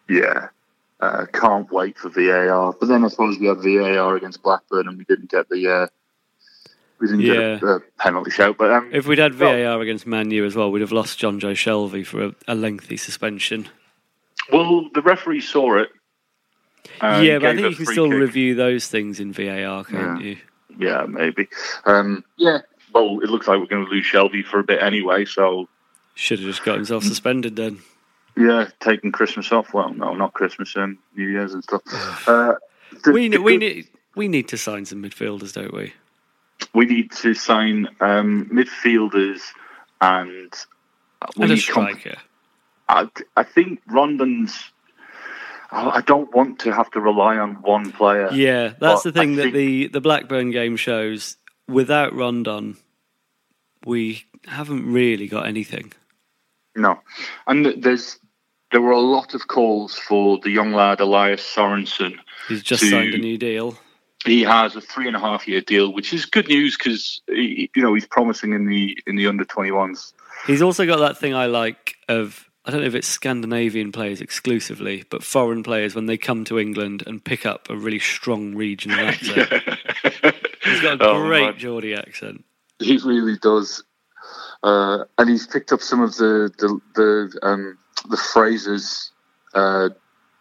yeah, 0.09 0.47
uh, 1.01 1.25
can't 1.33 1.71
wait 1.71 1.97
for 1.99 2.09
VAR. 2.09 2.73
But 2.79 2.87
then 2.87 3.03
I 3.05 3.09
suppose 3.09 3.37
we 3.37 3.47
had 3.47 3.57
VAR 3.61 4.15
against 4.15 4.41
Blackburn, 4.41 4.87
and 4.87 4.97
we 4.97 5.03
didn't 5.03 5.29
get 5.29 5.49
the 5.49 5.67
uh, 5.67 5.87
we 6.99 7.07
didn't 7.07 7.21
get 7.23 7.37
a, 7.37 7.65
a 7.67 7.79
penalty 7.99 8.31
shout. 8.31 8.57
But 8.57 8.71
um, 8.71 8.89
If 8.93 9.07
we'd 9.07 9.17
had 9.19 9.37
well, 9.37 9.51
VAR 9.53 9.81
against 9.81 10.05
Man 10.07 10.31
U 10.31 10.45
as 10.45 10.55
well, 10.55 10.71
we'd 10.71 10.81
have 10.81 10.91
lost 10.91 11.19
Jonjo 11.19 11.51
Shelvey 11.53 12.05
for 12.05 12.25
a, 12.25 12.35
a 12.47 12.55
lengthy 12.55 12.97
suspension. 12.97 13.67
well, 14.51 14.89
the 14.93 15.01
referee 15.01 15.41
saw 15.41 15.77
it. 15.79 15.89
uh, 17.01 17.21
yeah, 17.23 17.39
but 17.39 17.49
I 17.49 17.55
think 17.55 17.69
you 17.71 17.75
can 17.75 17.85
still 17.85 18.09
kick. 18.09 18.19
review 18.19 18.55
those 18.55 18.87
things 18.87 19.19
in 19.19 19.33
VAR, 19.33 19.83
can't 19.83 20.21
Yeah. 20.21 20.27
you? 20.27 20.37
Yeah, 20.77 21.05
maybe. 21.07 21.47
Um, 21.85 22.23
yeah. 22.37 22.59
Well, 22.93 23.19
it 23.21 23.29
looks 23.29 23.47
like 23.47 23.59
we're 23.59 23.65
going 23.65 23.85
to 23.85 23.91
lose 23.91 24.05
Shelvey 24.05 24.45
for 24.45 24.59
a 24.59 24.63
bit 24.63 24.81
anyway. 24.81 25.25
So 25.25 25.67
Should 26.15 26.39
have 26.39 26.47
just 26.47 26.63
got 26.63 26.75
himself 26.75 27.03
suspended 27.03 27.55
then. 27.55 27.79
yeah, 28.37 28.67
taking 28.81 29.11
Christmas 29.11 29.51
off. 29.51 29.73
Well, 29.73 29.93
no, 29.93 30.13
not 30.13 30.33
Christmas 30.33 30.75
and 30.75 30.97
New 31.15 31.27
Year's 31.27 31.53
and 31.53 31.63
stuff. 31.63 31.81
Uh, 32.27 32.55
the- 33.03 33.11
We 33.11 33.27
the 33.29 33.41
we 33.41 33.53
good- 33.53 33.59
need 33.59 33.87
we 34.15 34.27
need 34.29 34.47
to 34.49 34.57
sign 34.57 34.85
some 34.85 35.01
midfielders, 35.03 35.53
don't 35.53 35.73
we? 35.73 35.93
We 36.73 36.85
need 36.85 37.11
to 37.11 37.33
sign 37.33 37.87
um, 37.99 38.49
midfielders 38.53 39.41
and 40.01 40.51
we 41.37 41.43
And 41.43 41.51
a 41.51 41.55
need 41.55 41.67
comp- 41.67 41.99
I, 42.87 43.07
I 43.35 43.43
think 43.43 43.81
Rondon's. 43.87 44.71
I 45.71 45.89
I 45.97 46.01
don't 46.01 46.33
want 46.35 46.59
to 46.59 46.71
have 46.71 46.91
to 46.91 46.99
rely 47.01 47.37
on 47.37 47.55
one 47.61 47.91
player. 47.91 48.29
Yeah, 48.31 48.73
that's 48.79 49.03
the 49.03 49.11
thing 49.11 49.33
I 49.33 49.35
that 49.37 49.41
think- 49.43 49.53
the 49.55 49.87
the 49.87 50.01
Blackburn 50.01 50.51
game 50.51 50.75
shows. 50.77 51.37
Without 51.67 52.13
Rondon, 52.13 52.77
we 53.85 54.23
haven't 54.45 54.85
really 54.91 55.27
got 55.27 55.47
anything. 55.47 55.93
No, 56.75 56.99
and 57.47 57.65
there's 57.81 58.19
there 58.71 58.81
were 58.81 58.91
a 58.91 58.99
lot 58.99 59.33
of 59.33 59.47
calls 59.47 59.95
for 59.97 60.37
the 60.39 60.51
young 60.51 60.73
lad 60.73 60.99
Elias 60.99 61.41
Sorensen. 61.41 62.19
He's 62.47 62.61
just 62.61 62.83
To- 62.83 62.89
signed 62.89 63.15
a 63.15 63.17
new 63.17 63.37
deal. 63.39 63.77
He 64.25 64.41
has 64.41 64.75
a 64.75 64.81
three 64.81 65.07
and 65.07 65.15
a 65.15 65.19
half 65.19 65.47
year 65.47 65.61
deal, 65.61 65.93
which 65.93 66.11
is 66.13 66.25
good 66.25 66.47
news 66.47 66.77
because 66.77 67.21
you 67.27 67.69
know 67.75 67.93
he's 67.93 68.07
promising 68.07 68.53
in 68.53 68.65
the 68.65 68.97
in 69.05 69.15
the 69.15 69.27
under 69.27 69.45
twenty 69.45 69.71
ones. 69.71 70.13
He's 70.47 70.61
also 70.61 70.85
got 70.85 70.97
that 70.99 71.17
thing 71.17 71.33
I 71.33 71.45
like 71.45 71.95
of 72.09 72.49
I 72.65 72.71
don't 72.71 72.81
know 72.81 72.87
if 72.87 72.95
it's 72.95 73.07
Scandinavian 73.07 73.91
players 73.91 74.21
exclusively, 74.21 75.03
but 75.11 75.23
foreign 75.23 75.61
players 75.61 75.93
when 75.93 76.07
they 76.07 76.17
come 76.17 76.43
to 76.45 76.57
England 76.59 77.03
and 77.05 77.23
pick 77.23 77.45
up 77.45 77.69
a 77.69 77.75
really 77.75 77.99
strong 77.99 78.55
regional 78.55 78.99
accent. 79.07 79.49
He's 80.63 80.81
got 80.81 80.99
a 80.99 81.07
Oh, 81.09 81.23
great. 81.27 81.57
Geordie 81.57 81.93
accent. 81.93 82.43
He 82.79 82.97
really 83.05 83.37
does, 83.37 83.83
uh, 84.63 85.03
and 85.19 85.29
he's 85.29 85.45
picked 85.45 85.71
up 85.71 85.81
some 85.81 86.01
of 86.01 86.15
the 86.17 86.51
the 86.57 86.79
the, 86.95 87.39
um, 87.43 87.77
the 88.09 88.17
phrases 88.17 89.11
uh, 89.53 89.89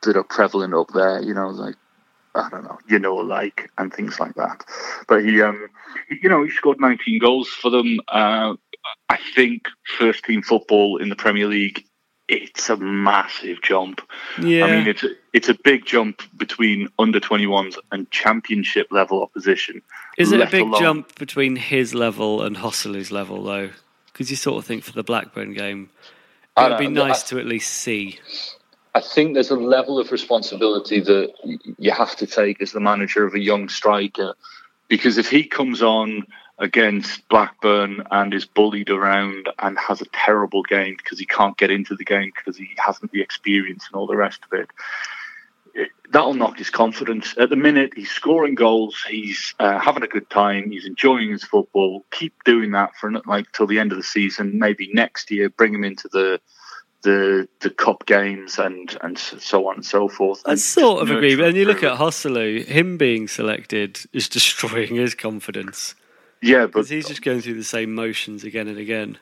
that 0.02 0.16
are 0.16 0.24
prevalent 0.24 0.72
up 0.74 0.88
there. 0.94 1.22
You 1.22 1.34
know, 1.34 1.48
like 1.48 1.76
I 2.34 2.48
don't 2.50 2.64
know, 2.64 2.78
you 2.88 2.98
know, 2.98 3.14
like 3.16 3.70
and 3.78 3.92
things 3.92 4.18
like 4.18 4.34
that. 4.34 4.64
But 5.08 5.24
he, 5.24 5.40
um, 5.42 5.68
you 6.22 6.28
know, 6.28 6.42
he 6.42 6.50
scored 6.50 6.80
19 6.80 7.18
goals 7.20 7.48
for 7.48 7.70
them. 7.70 8.00
Uh, 8.08 8.54
I 9.08 9.18
think 9.34 9.68
first 9.98 10.24
team 10.24 10.42
football 10.42 10.98
in 10.98 11.08
the 11.08 11.16
Premier 11.16 11.46
League. 11.46 11.84
It's 12.26 12.70
a 12.70 12.76
massive 12.78 13.60
jump. 13.60 14.00
Yeah, 14.40 14.64
I 14.64 14.70
mean, 14.70 14.88
it's 14.88 15.04
a, 15.04 15.08
it's 15.34 15.50
a 15.50 15.54
big 15.62 15.84
jump 15.84 16.22
between 16.38 16.88
under 16.98 17.20
21s 17.20 17.76
and 17.92 18.10
championship 18.10 18.86
level 18.90 19.22
opposition. 19.22 19.82
is 20.16 20.32
it 20.32 20.40
a 20.40 20.46
big 20.46 20.62
alone- 20.62 20.80
jump 20.80 21.18
between 21.18 21.56
his 21.56 21.94
level 21.94 22.42
and 22.42 22.56
Joselu's 22.56 23.12
level 23.12 23.42
though? 23.44 23.70
Because 24.06 24.30
you 24.30 24.36
sort 24.36 24.56
of 24.56 24.64
think 24.64 24.84
for 24.84 24.92
the 24.92 25.02
Blackburn 25.02 25.52
game, 25.52 25.90
it 26.56 26.62
would 26.70 26.78
be 26.78 26.88
nice 26.88 27.24
I- 27.24 27.26
to 27.28 27.38
at 27.38 27.46
least 27.46 27.70
see. 27.70 28.18
I 28.94 29.00
think 29.00 29.34
there's 29.34 29.50
a 29.50 29.56
level 29.56 29.98
of 29.98 30.12
responsibility 30.12 31.00
that 31.00 31.32
you 31.78 31.90
have 31.90 32.14
to 32.16 32.26
take 32.26 32.62
as 32.62 32.72
the 32.72 32.80
manager 32.80 33.24
of 33.24 33.34
a 33.34 33.40
young 33.40 33.68
striker, 33.68 34.34
because 34.88 35.18
if 35.18 35.28
he 35.28 35.44
comes 35.44 35.82
on 35.82 36.24
against 36.58 37.28
Blackburn 37.28 38.04
and 38.12 38.32
is 38.32 38.44
bullied 38.44 38.90
around 38.90 39.48
and 39.58 39.76
has 39.78 40.00
a 40.00 40.06
terrible 40.12 40.62
game 40.62 40.94
because 40.96 41.18
he 41.18 41.26
can't 41.26 41.56
get 41.58 41.72
into 41.72 41.96
the 41.96 42.04
game 42.04 42.30
because 42.36 42.56
he 42.56 42.70
hasn't 42.76 43.10
the 43.10 43.20
experience 43.20 43.84
and 43.88 43.96
all 43.98 44.06
the 44.06 44.16
rest 44.16 44.40
of 44.44 44.56
it, 44.60 44.70
it- 45.74 45.90
that'll 46.10 46.34
knock 46.34 46.56
his 46.56 46.70
confidence. 46.70 47.34
At 47.36 47.50
the 47.50 47.56
minute, 47.56 47.94
he's 47.96 48.12
scoring 48.12 48.54
goals, 48.54 49.02
he's 49.08 49.56
uh, 49.58 49.80
having 49.80 50.04
a 50.04 50.08
good 50.08 50.30
time, 50.30 50.70
he's 50.70 50.86
enjoying 50.86 51.30
his 51.30 51.42
football. 51.42 52.04
Keep 52.12 52.44
doing 52.44 52.70
that 52.70 52.94
for 52.94 53.10
like 53.26 53.50
till 53.50 53.66
the 53.66 53.80
end 53.80 53.90
of 53.90 53.98
the 53.98 54.04
season. 54.04 54.60
Maybe 54.60 54.88
next 54.94 55.32
year, 55.32 55.48
bring 55.50 55.74
him 55.74 55.82
into 55.82 56.06
the 56.06 56.40
the 57.04 57.48
the 57.60 57.70
cup 57.70 58.04
games 58.06 58.58
and 58.58 58.96
and 59.02 59.16
so 59.16 59.68
on 59.68 59.76
and 59.76 59.86
so 59.86 60.08
forth. 60.08 60.42
I 60.44 60.56
sort 60.56 61.02
of 61.02 61.10
agree, 61.10 61.36
but 61.36 61.44
then 61.44 61.56
you 61.56 61.64
look 61.64 61.82
at. 61.82 61.98
Joselu, 61.98 62.66
him 62.66 62.96
being 62.98 63.28
selected 63.28 64.00
is 64.12 64.28
destroying 64.36 64.96
his 64.96 65.14
confidence 65.14 65.94
yeah, 66.44 66.66
but 66.66 66.86
he's 66.86 67.08
just 67.08 67.22
going 67.22 67.40
through 67.40 67.54
the 67.54 67.64
same 67.64 67.94
motions 67.94 68.44
again 68.44 68.68
and 68.68 68.78
again. 68.78 69.18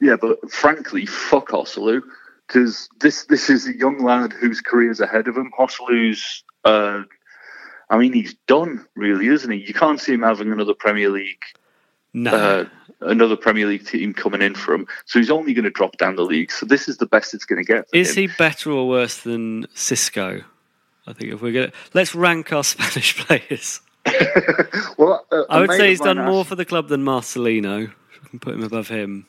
yeah, 0.00 0.16
but 0.20 0.50
frankly, 0.50 1.06
fuck 1.06 1.50
Joselu 1.50 2.02
because 2.46 2.88
this 3.00 3.24
this 3.26 3.48
is 3.48 3.68
a 3.68 3.76
young 3.76 4.02
lad 4.02 4.32
whose 4.32 4.60
career's 4.60 5.00
ahead 5.00 5.28
of 5.28 5.36
him. 5.36 5.52
Joselu's, 5.56 6.42
uh, 6.64 7.02
I 7.88 7.98
mean, 7.98 8.12
he's 8.12 8.34
done 8.48 8.84
really, 8.96 9.28
isn't 9.28 9.50
he? 9.50 9.58
You 9.58 9.74
can't 9.74 10.00
see 10.00 10.14
him 10.14 10.22
having 10.22 10.50
another 10.50 10.74
Premier 10.74 11.08
League. 11.08 11.42
No, 12.16 12.30
Uh, 12.34 12.64
another 13.02 13.36
Premier 13.36 13.66
League 13.66 13.86
team 13.86 14.14
coming 14.14 14.40
in 14.40 14.54
for 14.54 14.72
him, 14.72 14.86
so 15.04 15.18
he's 15.18 15.30
only 15.30 15.52
going 15.52 15.64
to 15.64 15.70
drop 15.70 15.98
down 15.98 16.16
the 16.16 16.24
league. 16.24 16.50
So 16.50 16.64
this 16.64 16.88
is 16.88 16.96
the 16.96 17.04
best 17.04 17.34
it's 17.34 17.44
going 17.44 17.62
to 17.62 17.72
get. 17.72 17.90
For 17.90 17.96
is 17.96 18.16
him. 18.16 18.30
he 18.30 18.36
better 18.38 18.70
or 18.70 18.88
worse 18.88 19.18
than 19.20 19.66
Xisco? 19.74 20.42
I 21.06 21.12
think 21.12 21.34
if 21.34 21.42
we're 21.42 21.52
gonna 21.52 21.72
let's 21.92 22.14
rank 22.14 22.54
our 22.54 22.64
Spanish 22.74 23.18
players. 23.18 23.82
well, 24.96 25.26
uh, 25.30 25.42
I 25.50 25.60
would 25.60 25.72
say 25.72 25.90
he's 25.90 26.00
done 26.00 26.24
more 26.24 26.44
for 26.44 26.54
the 26.54 26.64
club 26.64 26.88
than 26.88 27.04
Marcelino. 27.04 27.92
I 28.24 28.28
can 28.28 28.38
put 28.38 28.54
him 28.54 28.62
above 28.62 28.88
him. 28.88 29.26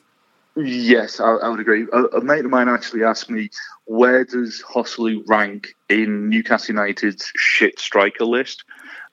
Yes, 0.56 1.20
I, 1.20 1.34
I 1.34 1.48
would 1.50 1.60
agree. 1.60 1.86
A, 1.92 2.04
a 2.04 2.20
mate 2.24 2.44
of 2.44 2.50
mine 2.50 2.68
actually 2.68 3.04
asked 3.04 3.28
me, 3.28 3.50
where 3.84 4.24
does 4.24 4.62
Joselu 4.62 5.22
rank 5.28 5.74
in 5.88 6.30
Newcastle 6.30 6.74
United's 6.74 7.30
shit 7.36 7.78
striker 7.78 8.24
list? 8.24 8.64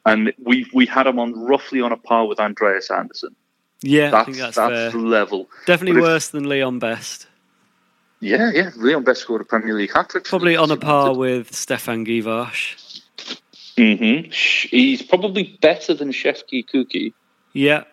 And 0.06 0.32
we 0.42 0.66
we 0.74 0.86
had 0.86 1.08
him 1.08 1.20
on 1.20 1.38
roughly 1.38 1.82
on 1.82 1.92
a 1.92 1.98
par 1.98 2.26
with 2.26 2.40
Andreas 2.40 2.90
Andersson. 2.90 3.36
Yeah, 3.82 4.08
I 4.08 4.12
That's 4.12 4.26
think 4.26 4.38
that's, 4.38 4.56
that's, 4.56 4.72
fair. 4.74 4.92
the 4.92 4.98
level. 4.98 5.48
Definitely 5.66 6.00
if- 6.00 6.04
worse 6.06 6.30
than 6.30 6.48
Leon 6.50 6.80
Best. 6.80 7.28
Yeah, 8.22 8.50
yeah. 8.54 8.72
Leon 8.78 9.04
Best 9.04 9.22
scored 9.22 9.42
a 9.42 9.44
Premier 9.46 9.74
League 9.76 9.92
hat 9.94 10.10
trick. 10.10 10.24
Probably 10.24 10.56
on 10.56 10.72
a 10.72 10.78
par 10.78 11.14
with 11.14 11.52
Stéphane 11.52 12.08
Guivarc'h. 12.08 13.02
Mm-hmm. 13.78 14.32
He's 14.76 15.02
probably 15.02 15.58
better 15.62 15.94
than 15.94 16.12
Shefki 16.12 16.66
Kuqi. 16.66 17.14
Yeah, 17.54 17.84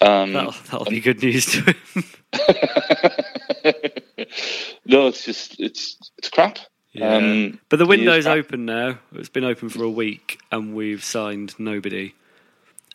Um, 0.00 0.32
that'll, 0.32 0.52
that'll 0.52 0.84
be 0.86 1.00
good 1.00 1.22
news 1.22 1.46
to 1.46 1.60
him. 1.60 2.04
no, 4.86 5.06
it's 5.08 5.24
just 5.24 5.60
it's 5.60 5.96
it's 6.18 6.28
crap. 6.30 6.58
Yeah. 6.92 7.14
Um, 7.16 7.60
but 7.68 7.78
the 7.78 7.86
window's 7.86 8.26
open 8.26 8.64
now. 8.66 8.98
It's 9.14 9.28
been 9.28 9.44
open 9.44 9.68
for 9.68 9.84
a 9.84 9.90
week, 9.90 10.40
and 10.50 10.74
we've 10.74 11.04
signed 11.04 11.54
nobody. 11.58 12.14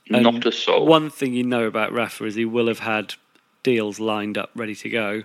And 0.10 0.24
Not 0.24 0.46
a 0.46 0.52
soul. 0.52 0.86
One 0.86 1.10
thing 1.10 1.34
you 1.34 1.44
know 1.44 1.65
about 1.65 1.91
Rafa 1.91 2.26
is 2.26 2.36
he 2.36 2.46
will 2.46 2.68
have 2.68 2.80
had 2.80 3.15
deals 3.63 4.00
lined 4.00 4.38
up, 4.38 4.52
ready 4.56 4.76
to 4.76 4.89
go. 4.89 5.24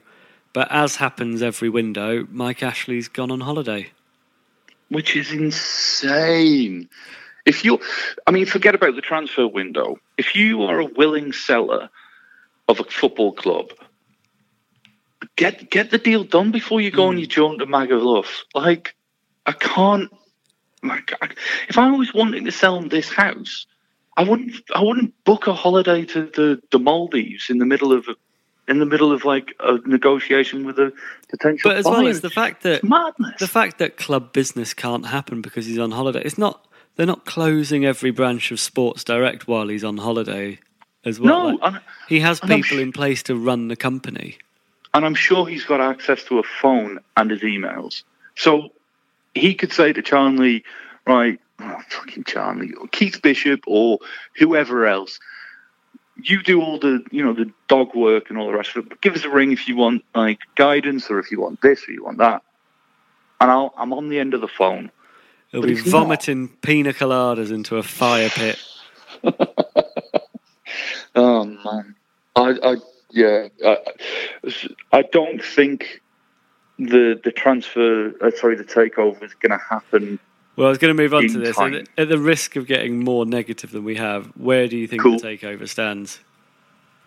But 0.53 0.69
as 0.71 0.97
happens 0.97 1.43
every 1.43 1.69
window, 1.69 2.27
Mike 2.31 2.63
Ashley's 2.63 3.09
gone 3.09 3.31
on 3.31 3.41
holiday. 3.41 3.91
which 4.89 5.15
is 5.15 5.31
insane. 5.33 6.89
If 7.47 7.65
you, 7.65 7.79
I 8.27 8.33
mean, 8.33 8.47
forget 8.47 8.75
about 8.75 8.97
the 8.97 9.01
transfer 9.01 9.47
window. 9.47 9.99
If 10.19 10.35
you 10.35 10.63
are 10.63 10.81
a 10.81 10.85
willing 10.85 11.33
seller 11.33 11.89
of 12.69 12.81
a 12.81 12.85
football 12.85 13.33
club, 13.33 13.71
get 15.37 15.71
get 15.71 15.91
the 15.91 15.99
deal 15.99 16.25
done 16.25 16.51
before 16.51 16.81
you 16.81 16.91
go 16.91 17.07
on 17.07 17.15
hmm. 17.15 17.21
your 17.21 17.29
jaunt 17.29 17.59
to 17.61 17.67
Magaluf. 17.67 18.43
Like, 18.55 18.95
I 19.47 19.53
can't. 19.53 20.11
Like, 20.83 21.13
if 21.69 21.77
I 21.79 21.91
was 21.91 22.15
wanting 22.15 22.47
to 22.47 22.53
sell 22.53 22.81
this 22.81 23.13
house, 23.13 23.67
I 24.21 24.29
wouldn't. 24.29 24.55
I 24.75 24.83
wouldn't 24.83 25.13
book 25.25 25.47
a 25.47 25.55
holiday 25.55 26.05
to 26.07 26.23
the 26.27 26.61
the 26.71 26.79
Maldives 26.79 27.49
in 27.51 27.59
the 27.59 27.65
middle 27.67 27.93
of 27.93 28.07
a, 28.09 28.15
in 28.71 28.79
the 28.79 28.87
middle 28.87 29.13
of 29.13 29.25
like 29.25 29.55
a 29.61 29.79
negotiation 29.87 30.65
with 30.67 30.79
a 30.79 30.93
potential. 31.29 31.71
But 31.71 31.79
as 31.79 31.85
buyer. 31.85 31.95
well 31.95 32.07
as 32.09 32.21
the 32.21 32.31
fact 32.31 32.63
that 32.65 32.81
It's 32.81 32.85
madness. 32.85 33.39
the 33.41 33.49
fact 33.49 33.79
that 33.79 33.97
club 33.97 34.33
business 34.33 34.75
can't 34.75 35.07
happen 35.07 35.41
because 35.41 35.67
he's 35.67 35.79
on 35.79 35.91
holiday. 35.93 36.23
It's 36.25 36.39
not. 36.39 36.67
They're 36.97 37.07
not 37.07 37.25
closing 37.25 37.85
every 37.87 38.11
branch 38.11 38.51
of 38.53 38.61
Sports 38.61 39.05
Direct 39.05 39.49
while 39.49 39.69
he's 39.69 39.85
on 39.85 39.97
holiday 39.97 40.59
as 41.05 41.19
well. 41.19 41.53
No, 41.53 41.57
Like, 41.57 41.83
he 42.09 42.21
has 42.21 42.41
people 42.41 42.63
sh- 42.63 42.73
in 42.87 42.93
place 42.93 43.23
to 43.25 43.35
run 43.37 43.69
the 43.69 43.77
company. 43.77 44.37
and 44.93 45.07
I'm 45.07 45.15
sure 45.15 45.47
he's 45.47 45.65
got 45.65 45.81
access 45.81 46.25
to 46.25 46.39
a 46.41 46.43
phone 46.61 46.99
and 47.17 47.31
his 47.31 47.41
emails. 47.41 48.03
So 48.37 48.71
he 49.35 49.55
could 49.55 49.73
say 49.73 49.93
to 49.95 50.03
Charlie, 50.03 50.63
right, 51.07 51.41
oh, 51.63 51.81
fucking 51.89 52.25
Charnley, 52.25 52.73
or 52.75 52.87
Keith 52.89 53.21
Bishop, 53.23 53.63
or 53.67 53.99
whoever 54.37 54.87
else, 54.87 55.19
you 56.23 56.43
do 56.43 56.61
all 56.61 56.79
the, 56.79 57.03
you 57.11 57.25
know, 57.25 57.33
the 57.33 57.51
dog 57.69 57.95
work 57.95 58.31
and 58.31 58.39
all 58.39 58.47
the 58.47 58.57
rest 58.57 58.77
of 58.77 58.85
it. 58.85 58.89
But 58.89 59.01
give 59.01 59.15
us 59.15 59.25
a 59.25 59.31
ring 59.31 59.53
if 59.53 59.69
you 59.69 59.77
want 59.77 60.05
like 60.15 60.41
guidance, 60.57 61.11
or 61.11 61.19
if 61.19 61.31
you 61.31 61.41
want 61.41 61.61
this, 61.63 61.89
or 61.89 61.93
you 61.93 62.05
want 62.05 62.19
that. 62.19 62.43
And 63.41 63.51
I'll, 63.51 63.73
I'm 63.77 63.93
on 63.93 64.09
the 64.09 64.19
end 64.19 64.35
of 64.35 64.41
the 64.41 64.49
phone. 64.49 64.91
He'll 65.49 65.63
be 65.63 65.71
he's 65.71 65.87
not. 65.87 66.03
vomiting 66.03 66.49
pina 66.49 66.93
coladas 66.93 67.51
into 67.51 67.77
a 67.77 67.83
fire 67.83 68.29
pit. 68.29 68.59
Oh 71.15 71.45
man, 71.45 71.95
I, 72.37 72.55
I 72.63 72.77
yeah, 73.11 73.49
I, 73.65 73.79
I 74.93 75.03
don't 75.03 75.43
think 75.43 76.01
the 76.79 77.21
the 77.23 77.33
transfer, 77.33 78.15
uh, 78.21 78.31
sorry, 78.31 78.57
the 78.57 78.65
takeover 78.65 79.23
is 79.25 79.35
going 79.35 79.51
to 79.51 79.65
happen. 79.65 80.19
Well, 80.57 80.67
I 80.67 80.71
was 80.71 80.79
going 80.79 80.95
to 80.95 81.03
move 81.03 81.15
on 81.15 81.27
to 81.29 81.39
this. 81.39 81.59
At, 81.59 81.89
at 81.97 82.09
the 82.09 82.19
risk 82.19 82.57
of 82.57 82.67
getting 82.67 83.03
more 83.03 83.25
negative 83.25 83.71
than 83.71 83.85
we 83.85 83.97
have, 83.97 84.27
where 84.37 84.69
do 84.69 84.77
you 84.77 84.87
think 84.87 85.03
Cool. 85.03 85.19
the 85.19 85.27
takeover 85.27 85.69
stands? 85.69 86.21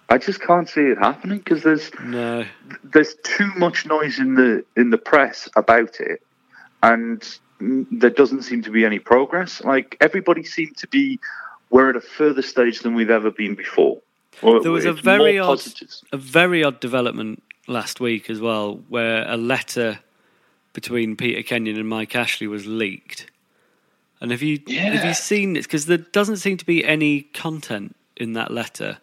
I 0.09 0.17
just 0.17 0.41
can't 0.41 0.67
see 0.69 0.81
it 0.81 0.97
happening 0.97 1.39
because 1.39 1.63
there's 1.63 1.91
No. 2.03 2.45
there's 2.83 3.15
too 3.23 3.49
much 3.57 3.85
noise 3.85 4.19
in 4.19 4.35
the 4.35 4.63
in 4.75 4.89
the 4.89 4.97
press 4.97 5.49
about 5.55 5.99
it, 5.99 6.21
and 6.81 7.23
there 7.59 8.09
doesn't 8.09 8.41
seem 8.43 8.61
to 8.63 8.71
be 8.71 8.85
any 8.85 8.99
progress. 8.99 9.63
Like 9.63 9.97
everybody 10.01 10.43
seemed 10.43 10.75
to 10.77 10.87
be, 10.87 11.19
we're 11.69 11.89
at 11.89 11.95
a 11.95 12.01
further 12.01 12.41
stage 12.41 12.79
than 12.81 12.93
we've 12.95 13.09
ever 13.09 13.31
been 13.31 13.55
before. 13.55 14.01
Or 14.41 14.61
There 14.61 14.71
was 14.71 14.85
a 14.85 14.93
very 14.93 15.39
odd, 15.39 15.47
positives. 15.59 16.03
a 16.11 16.17
very 16.17 16.63
odd 16.63 16.79
development 16.79 17.41
last 17.67 17.99
week 17.99 18.29
as 18.29 18.39
well, 18.41 18.81
where 18.89 19.25
a 19.27 19.37
letter 19.37 19.99
between 20.73 21.15
Peter 21.15 21.43
Kenyon 21.43 21.77
and 21.77 21.87
Mike 21.87 22.15
Ashley 22.15 22.47
was 22.47 22.65
leaked. 22.65 23.29
And 24.23 24.31
have 24.31 24.41
you 24.41 24.59
have 24.69 25.03
you 25.05 25.13
seen 25.13 25.51
this? 25.53 25.67
Because 25.67 25.85
there 25.85 25.97
doesn't 25.97 26.37
seem 26.37 26.55
to 26.57 26.65
be 26.65 26.83
any 26.85 27.23
content 27.23 27.95
in 28.15 28.33
that 28.33 28.51
letter. 28.51 28.99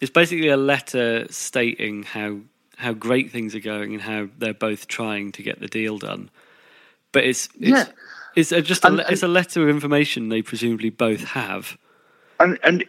It's 0.00 0.10
basically 0.10 0.48
a 0.48 0.56
letter 0.56 1.26
stating 1.30 2.04
how 2.04 2.38
how 2.78 2.94
great 2.94 3.30
things 3.30 3.54
are 3.54 3.60
going 3.60 3.92
and 3.92 4.02
how 4.02 4.28
they're 4.38 4.54
both 4.54 4.88
trying 4.88 5.30
to 5.32 5.42
get 5.42 5.60
the 5.60 5.68
deal 5.68 5.98
done. 5.98 6.30
But 7.12 7.24
it's 7.24 7.50
it's, 7.60 7.68
Yeah. 7.68 7.84
it's 8.34 8.50
a, 8.50 8.62
just 8.62 8.84
a, 8.84 8.88
And- 8.88 8.96
le- 8.96 9.04
it's 9.10 9.22
a 9.22 9.28
letter 9.28 9.62
of 9.62 9.68
information 9.68 10.30
they 10.30 10.40
presumably 10.42 10.88
both 10.90 11.24
have. 11.24 11.76
and 12.40 12.58
and 12.62 12.82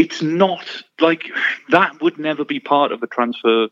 it's 0.00 0.20
not 0.20 0.82
like 1.00 1.30
that 1.70 2.00
would 2.02 2.18
never 2.18 2.44
be 2.44 2.58
part 2.58 2.90
of 2.90 3.04
a 3.04 3.06
transfer 3.06 3.68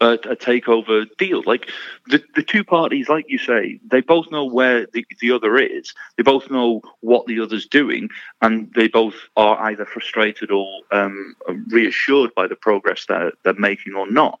a, 0.00 0.12
a 0.12 0.36
takeover 0.36 1.06
deal. 1.18 1.42
Like 1.44 1.70
the 2.06 2.22
the 2.34 2.42
two 2.42 2.64
parties 2.64 3.08
like 3.08 3.26
you 3.28 3.38
say 3.38 3.80
they 3.90 4.00
both 4.00 4.30
know 4.30 4.44
where 4.44 4.86
the, 4.86 5.06
the 5.20 5.32
other 5.32 5.56
is. 5.58 5.94
They 6.16 6.22
both 6.22 6.50
know 6.50 6.82
what 7.00 7.26
the 7.26 7.40
other's 7.40 7.66
doing 7.66 8.08
and 8.40 8.72
they 8.74 8.88
both 8.88 9.14
are 9.36 9.58
either 9.70 9.84
frustrated 9.84 10.50
or 10.50 10.80
um, 10.92 11.36
reassured 11.68 12.34
by 12.34 12.46
the 12.46 12.56
progress 12.56 13.06
they're, 13.06 13.32
they're 13.44 13.54
making 13.54 13.94
or 13.94 14.10
not. 14.10 14.38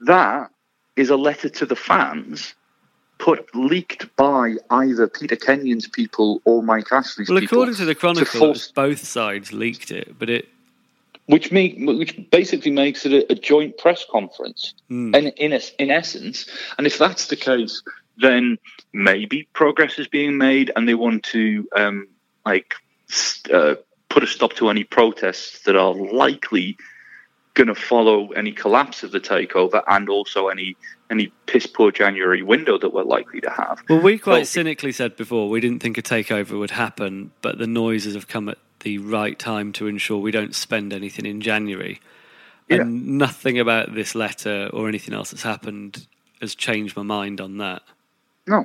That 0.00 0.50
is 0.96 1.10
a 1.10 1.16
letter 1.16 1.48
to 1.48 1.66
the 1.66 1.76
fans 1.76 2.54
put 3.18 3.54
leaked 3.54 4.14
by 4.16 4.56
either 4.70 5.08
Peter 5.08 5.36
Kenyon's 5.36 5.88
people 5.88 6.42
or 6.44 6.62
Mike 6.62 6.92
Ashley's 6.92 7.28
Well, 7.28 7.40
people 7.40 7.58
according 7.58 7.76
to 7.76 7.84
the 7.86 7.94
Chronicle, 7.94 8.22
it 8.22 8.28
force 8.28 8.70
both 8.70 9.04
sides 9.04 9.52
leaked 9.52 9.90
it, 9.90 10.18
but 10.18 10.28
it 10.28 10.48
which 11.26 11.50
make 11.52 11.74
which 11.78 12.18
basically 12.30 12.70
makes 12.70 13.04
it 13.06 13.12
a, 13.12 13.32
a 13.32 13.34
joint 13.34 13.76
press 13.78 14.04
conference 14.10 14.74
Hmm. 14.88 15.14
and 15.14 15.26
in 15.36 15.52
es- 15.52 15.72
in 15.78 15.90
essence 15.90 16.46
and 16.78 16.86
if 16.86 16.98
that's 16.98 17.26
the 17.28 17.36
case 17.36 17.82
then 18.18 18.58
maybe 18.92 19.48
progress 19.52 19.98
is 19.98 20.08
being 20.08 20.38
made 20.38 20.70
and 20.74 20.88
they 20.88 20.94
want 20.94 21.22
to 21.24 21.68
um 21.76 22.08
like 22.44 22.74
s- 23.10 23.42
uh, 23.52 23.74
put 24.08 24.22
a 24.22 24.26
stop 24.26 24.52
to 24.54 24.70
any 24.70 24.84
protests 24.84 25.62
that 25.64 25.76
are 25.76 25.94
likely 25.94 26.76
going 27.54 27.66
to 27.68 27.74
follow 27.74 28.28
any 28.32 28.52
collapse 28.52 29.02
of 29.02 29.10
the 29.12 29.20
takeover 29.20 29.82
and 29.88 30.08
also 30.08 30.48
any 30.48 30.76
any 31.10 31.32
piss 31.46 31.66
poor 31.66 31.90
January 31.90 32.42
window 32.42 32.78
that 32.78 32.92
we're 32.92 33.02
likely 33.04 33.40
to 33.40 33.50
have 33.50 33.82
Well, 33.88 34.00
we 34.00 34.18
quite 34.18 34.32
Well- 34.36 34.44
cynically 34.44 34.92
said 34.92 35.16
before 35.16 35.48
we 35.48 35.60
didn't 35.60 35.80
think 35.80 35.96
a 35.98 36.02
takeover 36.02 36.58
would 36.58 36.72
happen, 36.72 37.30
but 37.42 37.58
the 37.58 37.66
noises 37.66 38.14
have 38.14 38.28
come 38.28 38.48
at 38.48 38.58
the 38.86 38.98
right 38.98 39.36
time 39.36 39.72
to 39.72 39.88
ensure 39.88 40.16
we 40.16 40.30
don't 40.30 40.54
spend 40.54 40.92
anything 40.92 41.26
in 41.26 41.40
January. 41.40 42.00
Yeah. 42.68 42.82
And 42.82 43.18
nothing 43.18 43.58
about 43.58 43.96
this 43.96 44.14
letter 44.14 44.70
or 44.72 44.88
anything 44.88 45.12
else 45.12 45.32
that's 45.32 45.42
happened 45.42 46.06
has 46.40 46.54
changed 46.54 46.96
my 46.96 47.02
mind 47.02 47.40
on 47.40 47.58
that. 47.58 47.82
No. 48.46 48.64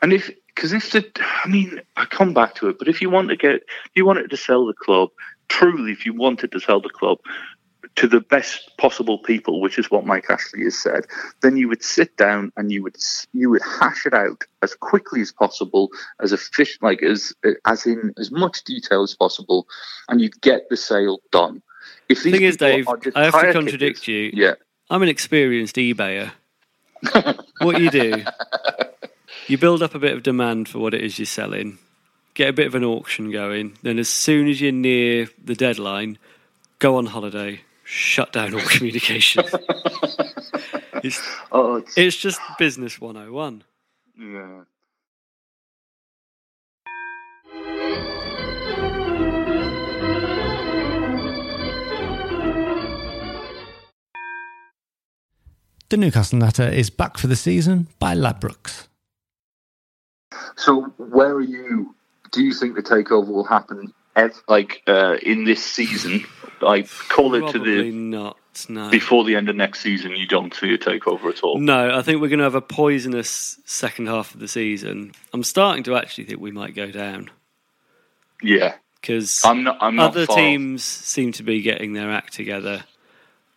And 0.00 0.12
if, 0.12 0.30
because 0.54 0.72
if 0.72 0.92
the, 0.92 1.04
I 1.44 1.48
mean, 1.48 1.80
I 1.96 2.04
come 2.04 2.34
back 2.34 2.54
to 2.56 2.68
it, 2.68 2.78
but 2.78 2.86
if 2.86 3.02
you 3.02 3.10
want 3.10 3.30
to 3.30 3.36
get, 3.36 3.54
if 3.54 3.90
you 3.96 4.06
wanted 4.06 4.30
to 4.30 4.36
sell 4.36 4.64
the 4.64 4.74
club, 4.74 5.08
truly, 5.48 5.90
if 5.90 6.06
you 6.06 6.14
wanted 6.14 6.52
to 6.52 6.60
sell 6.60 6.80
the 6.80 6.88
club 6.88 7.18
to 7.96 8.06
the 8.06 8.20
best 8.20 8.76
possible 8.76 9.18
people, 9.18 9.60
which 9.60 9.78
is 9.78 9.90
what 9.90 10.06
Mike 10.06 10.26
Ashley 10.28 10.64
has 10.64 10.78
said, 10.78 11.06
then 11.40 11.56
you 11.56 11.68
would 11.68 11.82
sit 11.82 12.16
down 12.16 12.52
and 12.56 12.70
you 12.70 12.82
would 12.82 12.96
you 13.32 13.50
would 13.50 13.62
hash 13.62 14.06
it 14.06 14.14
out 14.14 14.44
as 14.62 14.74
quickly 14.74 15.20
as 15.22 15.32
possible, 15.32 15.90
as 16.20 16.32
efficient, 16.32 16.82
like 16.82 17.02
as 17.02 17.34
as 17.64 17.86
in 17.86 18.12
as 18.18 18.30
much 18.30 18.64
detail 18.64 19.02
as 19.02 19.14
possible, 19.14 19.66
and 20.08 20.20
you'd 20.20 20.40
get 20.42 20.68
the 20.68 20.76
sale 20.76 21.20
done. 21.32 21.62
If 22.08 22.22
The 22.22 22.32
thing 22.32 22.42
is, 22.42 22.56
Dave, 22.56 22.86
I 23.14 23.24
have 23.24 23.40
to 23.40 23.52
contradict 23.52 24.02
kickers- 24.02 24.08
you. 24.08 24.30
Yeah. 24.34 24.54
I'm 24.88 25.02
an 25.02 25.08
experienced 25.08 25.76
eBayer. 25.76 26.30
what 27.60 27.80
you 27.80 27.90
do, 27.90 28.24
you 29.48 29.58
build 29.58 29.82
up 29.82 29.94
a 29.94 29.98
bit 29.98 30.12
of 30.12 30.22
demand 30.22 30.68
for 30.68 30.78
what 30.78 30.94
it 30.94 31.02
is 31.02 31.18
you're 31.18 31.26
selling, 31.26 31.78
get 32.34 32.48
a 32.48 32.52
bit 32.52 32.66
of 32.66 32.74
an 32.74 32.84
auction 32.84 33.30
going, 33.30 33.76
then 33.82 33.98
as 33.98 34.08
soon 34.08 34.48
as 34.48 34.60
you're 34.60 34.72
near 34.72 35.28
the 35.42 35.54
deadline, 35.54 36.18
go 36.78 36.96
on 36.96 37.06
holiday, 37.06 37.60
shut 37.86 38.32
down 38.32 38.52
all 38.54 38.60
communications. 38.68 39.48
it's, 41.02 41.20
Oh, 41.52 41.76
it's, 41.76 41.96
it's 41.96 42.16
just 42.16 42.40
business 42.58 43.00
101. 43.00 43.64
yeah. 44.18 44.62
The 55.88 55.96
Newcastle 55.96 56.38
Natter 56.38 56.68
is 56.68 56.90
back 56.90 57.16
for 57.16 57.28
the 57.28 57.36
season 57.36 57.86
by 58.00 58.14
Ladbrokes. 58.14 58.88
So, 60.56 60.82
where 60.98 61.34
are 61.34 61.40
you? 61.40 61.94
Do 62.32 62.42
you 62.42 62.52
think 62.52 62.74
the 62.74 62.82
takeover 62.82 63.28
will 63.28 63.44
happen, 63.44 63.80
ev- 63.80 63.92
like 64.48 64.82
uh, 64.86 65.16
in 65.22 65.44
this 65.44 65.62
season? 65.64 66.24
Like, 66.60 66.88
call 67.08 67.34
it 67.34 67.52
to 67.52 67.58
the 67.58 67.90
not. 67.90 68.38
No. 68.70 68.88
before 68.88 69.24
the 69.24 69.36
end 69.36 69.50
of 69.50 69.56
next 69.56 69.80
season. 69.80 70.12
You 70.12 70.26
don't 70.26 70.54
see 70.54 70.72
a 70.72 70.78
takeover 70.78 71.28
at 71.28 71.42
all. 71.42 71.58
No, 71.58 71.94
I 71.94 72.00
think 72.00 72.22
we're 72.22 72.28
going 72.28 72.38
to 72.38 72.44
have 72.44 72.54
a 72.54 72.62
poisonous 72.62 73.60
second 73.66 74.06
half 74.06 74.32
of 74.32 74.40
the 74.40 74.48
season. 74.48 75.12
I'm 75.34 75.42
starting 75.42 75.84
to 75.84 75.94
actually 75.96 76.24
think 76.24 76.40
we 76.40 76.52
might 76.52 76.74
go 76.74 76.90
down 76.90 77.28
Yeah, 78.42 78.76
because 78.98 79.42
I'm 79.44 79.62
not. 79.62 79.76
I'm 79.82 79.96
not. 79.96 80.10
other 80.16 80.24
teams 80.26 80.82
seem 80.82 81.32
to 81.32 81.42
be 81.42 81.60
getting 81.60 81.92
their 81.92 82.10
act 82.10 82.32
together, 82.32 82.84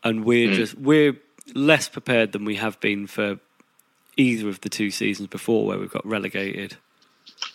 and 0.03 0.25
we're 0.25 0.49
Hmm. 0.49 0.55
just 0.55 0.77
we're 0.77 1.15
less 1.55 1.87
prepared 1.87 2.33
than 2.33 2.43
we 2.43 2.55
have 2.55 2.77
been 2.81 3.07
for 3.07 3.39
either 4.17 4.49
of 4.49 4.59
the 4.59 4.69
two 4.69 4.91
seasons 4.91 5.29
before, 5.29 5.65
where 5.65 5.79
we've 5.79 5.89
got 5.89 6.05
relegated. 6.05 6.75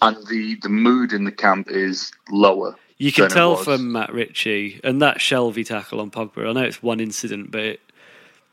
and 0.01 0.17
the 0.29 0.55
the 0.63 0.71
mood 0.71 1.13
in 1.13 1.25
the 1.25 1.33
camp 1.33 1.69
is 1.71 2.11
lower. 2.31 2.75
You 2.97 3.13
can 3.13 3.29
tell 3.29 3.57
from 3.57 3.93
Matt 3.93 4.13
Ritchie 4.13 4.81
and 4.85 5.03
that 5.03 5.19
Shelvey 5.19 5.67
tackle 5.67 6.01
on 6.01 6.11
Pogba. 6.11 6.49
I 6.49 6.53
know 6.53 6.63
it's 6.63 6.83
one 6.83 7.01
incident, 7.01 7.51
but 7.51 7.61
it, 7.61 7.81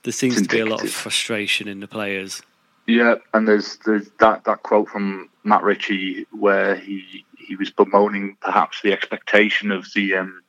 there 0.04 0.12
seems 0.12 0.38
It's 0.38 0.48
to 0.48 0.56
be 0.56 0.60
a 0.62 0.66
lot 0.66 0.84
of 0.84 0.92
frustration 0.92 1.68
in 1.68 1.80
the 1.80 1.88
players. 1.88 2.42
Yeah, 2.88 3.16
and 3.34 3.48
there's 3.48 3.78
there's 3.86 4.10
that 4.20 4.44
that 4.46 4.64
quote 4.64 4.90
from 4.90 5.30
Matt 5.44 5.64
Ritchie 5.64 6.26
where 6.32 6.76
he 6.76 7.26
he 7.38 7.56
was 7.56 7.70
bemoaning 7.70 8.38
perhaps 8.42 8.82
the 8.82 8.92
expectation 8.92 9.72
of 9.72 9.88
the 9.94 10.16
um 10.16 10.42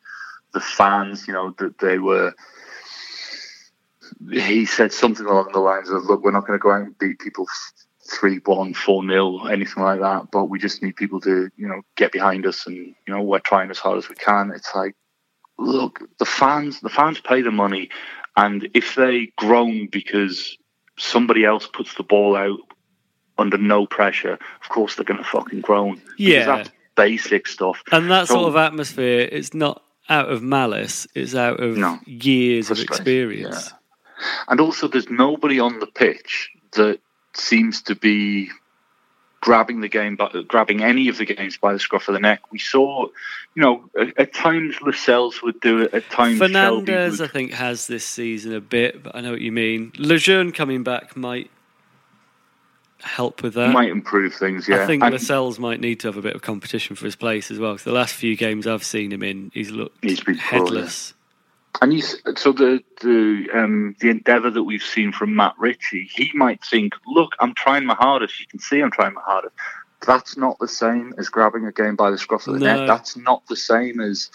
the 0.54 0.60
fans. 0.60 1.26
You 1.26 1.34
know 1.34 1.54
that 1.58 1.78
they 1.78 1.98
were. 1.98 2.34
He 4.30 4.66
said 4.66 4.92
something 4.92 5.26
along 5.26 5.52
the 5.52 5.60
lines 5.60 5.90
of, 5.90 6.04
"Look, 6.04 6.24
we're 6.24 6.30
not 6.30 6.46
going 6.46 6.58
to 6.58 6.62
go 6.62 6.70
out 6.70 6.82
and 6.82 6.98
beat 6.98 7.18
people 7.18 7.46
three 8.12 8.38
one, 8.44 8.74
four 8.74 9.02
nil, 9.04 9.48
anything 9.48 9.82
like 9.82 10.00
that. 10.00 10.30
But 10.30 10.46
we 10.46 10.58
just 10.58 10.82
need 10.82 10.96
people 10.96 11.20
to, 11.22 11.50
you 11.56 11.68
know, 11.68 11.82
get 11.96 12.12
behind 12.12 12.46
us, 12.46 12.66
and 12.66 12.76
you 12.76 12.94
know, 13.08 13.22
we're 13.22 13.38
trying 13.40 13.70
as 13.70 13.78
hard 13.78 13.98
as 13.98 14.08
we 14.08 14.14
can." 14.14 14.50
It's 14.54 14.74
like, 14.74 14.94
look, 15.58 16.00
the 16.18 16.24
fans, 16.24 16.80
the 16.80 16.88
fans 16.88 17.20
pay 17.20 17.42
the 17.42 17.50
money, 17.50 17.88
And 18.36 18.68
if 18.74 18.94
they 18.94 19.30
groan 19.36 19.88
because 19.88 20.56
somebody 20.98 21.44
else 21.44 21.66
puts 21.66 21.94
the 21.94 22.02
ball 22.02 22.34
out 22.36 22.58
under 23.38 23.58
no 23.58 23.86
pressure, 23.86 24.38
of 24.62 24.68
course 24.70 24.94
they're 24.94 25.04
going 25.04 25.18
to 25.22 25.24
fucking 25.24 25.60
groan. 25.60 26.00
Yeah. 26.18 26.46
that's 26.46 26.70
basic 26.96 27.46
stuff. 27.46 27.82
And 27.92 28.10
that 28.10 28.28
So- 28.28 28.34
sort 28.34 28.48
of 28.48 28.56
atmosphere 28.56 29.28
it's 29.30 29.52
not 29.54 29.82
out 30.08 30.28
of 30.30 30.42
malice; 30.42 31.06
it's 31.14 31.34
out 31.34 31.60
of 31.60 31.76
No. 31.76 31.98
years 32.06 32.70
of 32.70 32.78
experience. 32.80 33.70
yeah. 33.70 33.78
And 34.48 34.60
also, 34.60 34.88
there's 34.88 35.10
nobody 35.10 35.58
on 35.60 35.78
the 35.80 35.86
pitch 35.86 36.50
that 36.72 37.00
seems 37.34 37.82
to 37.82 37.94
be 37.94 38.50
grabbing 39.40 39.80
the 39.80 39.88
game, 39.88 40.14
by, 40.16 40.30
grabbing 40.46 40.82
any 40.82 41.08
of 41.08 41.18
the 41.18 41.24
games 41.24 41.56
by 41.56 41.72
the 41.72 41.78
scruff 41.78 42.06
of 42.08 42.14
the 42.14 42.20
neck. 42.20 42.52
We 42.52 42.58
saw, 42.58 43.06
you 43.54 43.62
know, 43.62 43.90
at, 43.98 44.16
at 44.18 44.34
times 44.34 44.76
Lascelles 44.82 45.42
would 45.42 45.60
do 45.60 45.80
it. 45.82 45.92
At 45.94 46.08
times 46.10 46.38
Fernandez, 46.38 47.20
I 47.20 47.26
think, 47.26 47.52
has 47.52 47.86
this 47.88 48.04
season 48.06 48.54
a 48.54 48.60
bit, 48.60 49.02
but 49.02 49.16
I 49.16 49.20
know 49.20 49.32
what 49.32 49.40
you 49.40 49.50
mean. 49.52 49.92
Lejeune 49.98 50.52
coming 50.52 50.84
back 50.84 51.16
might 51.16 51.50
help 53.00 53.42
with 53.42 53.54
that. 53.54 53.72
might 53.72 53.90
improve 53.90 54.32
things. 54.32 54.68
Yeah, 54.68 54.84
I 54.84 54.86
think 54.86 55.02
And 55.02 55.12
Lascelles 55.12 55.58
might 55.58 55.80
need 55.80 55.98
to 56.00 56.08
have 56.08 56.16
a 56.16 56.22
bit 56.22 56.36
of 56.36 56.42
competition 56.42 56.94
for 56.94 57.04
his 57.04 57.16
place 57.16 57.50
as 57.50 57.58
well. 57.58 57.72
'cause 57.72 57.82
the 57.82 57.90
last 57.92 58.14
few 58.14 58.36
games 58.36 58.64
I've 58.66 58.84
seen 58.84 59.12
him 59.12 59.24
in, 59.24 59.50
he's 59.52 59.72
looked 59.72 60.04
He's 60.04 60.20
been 60.20 60.36
poor, 60.36 60.60
headless. 60.60 61.14
And 61.80 61.92
you, 61.94 62.02
so 62.02 62.52
the 62.52 62.82
the 63.00 63.48
um, 63.54 63.96
the 64.00 64.10
endeavour 64.10 64.50
that 64.50 64.62
we've 64.62 64.82
seen 64.82 65.10
from 65.10 65.34
Matt 65.34 65.54
Ritchie, 65.58 66.08
he 66.12 66.30
might 66.34 66.62
think, 66.64 66.92
look, 67.06 67.32
I'm 67.40 67.54
trying 67.54 67.86
my 67.86 67.94
hardest. 67.94 68.38
You 68.40 68.46
can 68.46 68.58
see 68.60 68.80
I'm 68.80 68.90
trying 68.90 69.14
my 69.14 69.22
hardest. 69.22 69.54
That's 70.06 70.36
not 70.36 70.58
the 70.58 70.68
same 70.68 71.14
as 71.18 71.28
grabbing 71.28 71.64
a 71.66 71.72
game 71.72 71.96
by 71.96 72.10
the 72.10 72.18
scruff 72.18 72.46
of 72.46 72.54
the 72.54 72.60
No. 72.60 72.76
neck. 72.76 72.88
That's 72.88 73.16
not 73.16 73.46
the 73.48 73.56
same 73.56 74.00
as 74.00 74.30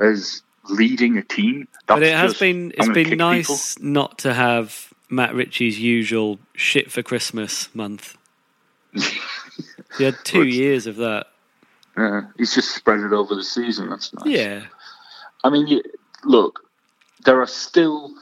as 0.00 0.42
leading 0.70 1.18
a 1.18 1.22
team. 1.22 1.68
That's 1.86 2.00
but 2.00 2.02
it 2.02 2.14
has 2.16 2.32
just, 2.32 2.40
been 2.40 2.72
I'm 2.80 2.92
been 2.92 3.16
nice 3.18 3.78
not 3.80 4.18
to 4.20 4.32
have 4.32 4.92
Matt 5.10 5.34
Ritchie's 5.34 5.78
usual 5.78 6.38
shit 6.54 6.90
for 6.90 7.02
Christmas 7.02 7.72
month. 7.74 8.16
he 8.94 10.04
had 10.04 10.16
two 10.24 10.40
Which- 10.40 10.54
years 10.54 10.86
of 10.86 10.96
that. 10.96 11.26
Yeah, 11.96 12.22
he's 12.36 12.54
just 12.54 12.74
spread 12.74 13.00
it 13.00 13.12
over 13.12 13.34
the 13.34 13.42
season. 13.42 13.90
That's 13.90 14.12
nice. 14.14 14.26
Yeah. 14.26 14.62
I 15.42 15.50
mean, 15.50 15.66
you, 15.66 15.82
look, 16.24 16.60
there 17.28 17.42
are 17.42 17.46
still, 17.46 18.14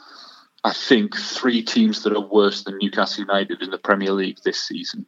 I 0.65 0.73
think, 0.73 1.15
three 1.15 1.63
teams 1.63 2.03
that 2.03 2.11
are 2.11 2.19
worse 2.19 2.63
than 2.63 2.77
Newcastle 2.77 3.23
United 3.23 3.61
in 3.61 3.71
the 3.71 3.77
Premier 3.77 4.11
League 4.11 4.39
this 4.43 4.61
season. 4.61 5.05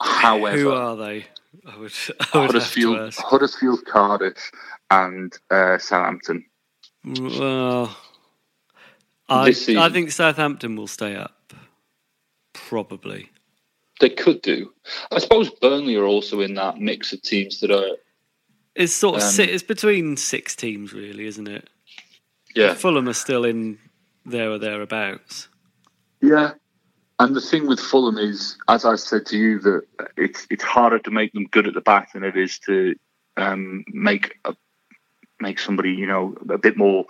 However, 0.00 0.58
Who 0.58 0.72
are 0.72 0.96
they? 0.96 1.26
I 1.64 1.76
would, 1.76 1.92
I 2.34 2.38
would 2.38 2.46
Huddersfield. 2.50 3.14
Huddersfield, 3.14 3.84
Cardiff, 3.86 4.50
and 4.90 5.32
uh, 5.48 5.78
Southampton. 5.78 6.44
Well, 7.04 7.96
I. 9.28 9.54
I 9.78 9.88
think 9.90 10.10
Southampton 10.10 10.74
will 10.74 10.88
stay 10.88 11.14
up. 11.14 11.54
Probably. 12.52 13.30
They 14.00 14.10
could 14.10 14.42
do. 14.42 14.72
I 15.12 15.20
suppose 15.20 15.50
Burnley 15.50 15.94
are 15.94 16.04
also 16.04 16.40
in 16.40 16.54
that 16.54 16.78
mix 16.78 17.12
of 17.12 17.22
teams 17.22 17.60
that 17.60 17.70
are. 17.70 17.96
It's 18.74 18.92
sort 18.92 19.22
of 19.22 19.22
Um, 19.22 19.46
it's 19.48 19.62
between 19.62 20.16
six 20.16 20.56
teams, 20.56 20.92
really, 20.92 21.26
isn't 21.26 21.46
it? 21.46 21.68
Yeah, 22.54 22.74
Fulham 22.74 23.08
are 23.08 23.14
still 23.14 23.44
in 23.44 23.78
there 24.24 24.50
or 24.50 24.58
thereabouts. 24.58 25.48
yeah. 26.20 26.52
And 27.18 27.36
the 27.36 27.40
thing 27.42 27.66
with 27.66 27.80
Fulham 27.80 28.16
is, 28.16 28.56
as 28.66 28.86
I 28.86 28.96
said 28.96 29.26
to 29.26 29.36
you, 29.36 29.58
that 29.58 29.82
it's 30.16 30.46
it's 30.48 30.64
harder 30.64 30.98
to 31.00 31.10
make 31.10 31.34
them 31.34 31.46
good 31.50 31.66
at 31.66 31.74
the 31.74 31.82
back 31.82 32.14
than 32.14 32.24
it 32.24 32.34
is 32.34 32.58
to 32.60 32.94
um, 33.36 33.84
make 33.88 34.38
a, 34.46 34.54
make 35.38 35.58
somebody 35.58 35.90
you 35.90 36.06
know 36.06 36.34
a 36.48 36.56
bit 36.56 36.78
more 36.78 37.04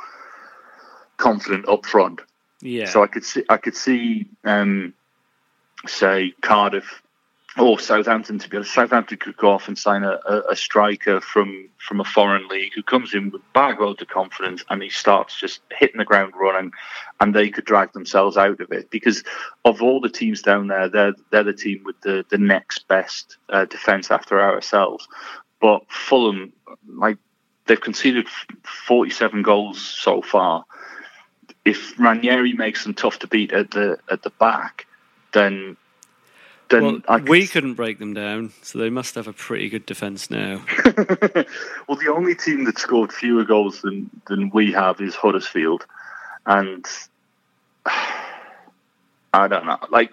confident 1.17 1.69
up 1.69 1.87
front. 1.87 2.23
Yeah. 2.61 2.87
So 2.87 3.05
I 3.05 3.07
could 3.07 3.25
see, 3.25 3.45
I 3.49 3.57
could 3.57 3.77
see, 3.77 4.27
um, 4.45 4.95
say 5.87 6.35
Cardiff 6.43 7.03
or 7.59 7.79
Southampton. 7.79 8.39
To 8.39 8.49
be 8.49 8.57
honest, 8.59 8.75
Southampton 8.75 9.19
could 9.19 9.37
go 9.37 9.51
off 9.51 9.69
and 9.69 9.79
sign 9.79 10.05
a, 10.05 10.19
a, 10.27 10.43
a 10.51 10.57
striker 10.57 11.21
from 11.21 11.69
from 11.79 12.01
a 12.01 12.05
foreign 12.05 12.47
league 12.49 12.73
who 12.75 12.83
comes 12.83 13.15
in 13.15 13.31
with 13.31 13.43
bag 13.53 13.81
loads 13.81 14.03
of 14.03 14.09
confidence 14.09 14.65
and 14.71 14.83
he 14.83 14.89
starts 14.89 15.39
just 15.39 15.61
hitting 15.71 15.99
the 15.99 16.05
ground 16.05 16.35
running, 16.37 16.73
and 17.21 17.35
they 17.35 17.51
could 17.51 17.65
drag 17.65 17.93
themselves 17.93 18.37
out 18.37 18.61
of 18.61 18.73
it 18.73 18.91
because 18.91 19.25
of 19.65 19.83
all 19.83 20.01
the 20.01 20.09
teams 20.09 20.43
down 20.43 20.69
there, 20.69 20.89
they're 20.89 21.15
they're 21.31 21.45
the 21.45 21.53
team 21.53 21.83
with 21.85 22.01
the 22.03 22.25
the 22.31 22.39
next 22.39 22.87
best 22.89 23.37
uh, 23.49 23.65
defense 23.65 24.11
after 24.11 24.41
ourselves. 24.41 25.09
But 25.61 25.83
Fulham, 25.91 26.53
like 26.87 27.19
they've 27.67 27.81
conceded 27.81 28.27
47 28.87 29.43
goals 29.43 29.81
so 29.81 30.23
far 30.23 30.65
if 31.65 31.99
Ranieri 31.99 32.53
makes 32.55 32.85
them 32.85 32.95
tough 32.95 33.19
to 33.21 33.27
beat 33.27 33.53
at 33.53 33.71
the 33.71 33.99
at 34.11 34.23
the 34.23 34.31
back, 34.31 34.87
then 35.33 35.77
then 36.71 36.83
well, 36.83 36.99
I 37.09 37.19
could 37.19 37.29
we 37.29 37.47
couldn't 37.47 37.75
break 37.75 37.99
them 37.99 38.15
down, 38.15 38.53
so 38.63 38.79
they 38.79 38.91
must 38.91 39.15
have 39.17 39.29
a 39.29 39.33
pretty 39.33 39.69
good 39.69 39.85
defence 39.87 40.31
now. 40.31 40.65
well, 41.87 41.97
the 41.99 42.13
only 42.15 42.35
team 42.35 42.65
that 42.65 42.79
scored 42.79 43.13
fewer 43.13 43.45
goals 43.45 43.83
than 43.83 44.09
than 44.29 44.51
we 44.51 44.73
have 44.73 45.01
is 45.01 45.15
Huddersfield, 45.15 45.85
and 46.47 46.87
I 47.87 49.49
don't 49.49 49.67
know. 49.67 49.79
Like 49.91 50.13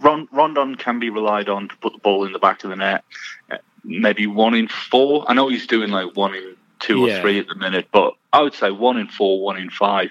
Ron, 0.00 0.28
Rondon 0.32 0.76
can 0.76 0.98
be 0.98 1.10
relied 1.10 1.48
on 1.48 1.68
to 1.68 1.76
put 1.76 1.92
the 1.92 1.98
ball 1.98 2.24
in 2.24 2.32
the 2.32 2.38
back 2.38 2.62
of 2.64 2.70
the 2.70 2.76
net. 2.76 3.04
Uh, 3.50 3.58
Maybe 3.84 4.26
one 4.26 4.54
in 4.54 4.68
four. 4.68 5.24
I 5.28 5.34
know 5.34 5.48
he's 5.48 5.66
doing 5.66 5.90
like 5.90 6.14
one 6.16 6.34
in 6.34 6.56
two 6.80 7.06
Yeah. 7.06 7.18
or 7.18 7.20
three 7.22 7.38
at 7.38 7.46
the 7.46 7.54
minute, 7.54 7.88
but 7.92 8.14
I 8.32 8.42
would 8.42 8.52
say 8.54 8.70
one 8.70 8.98
in 8.98 9.06
four, 9.08 9.40
one 9.40 9.56
in 9.56 9.70
five. 9.70 10.10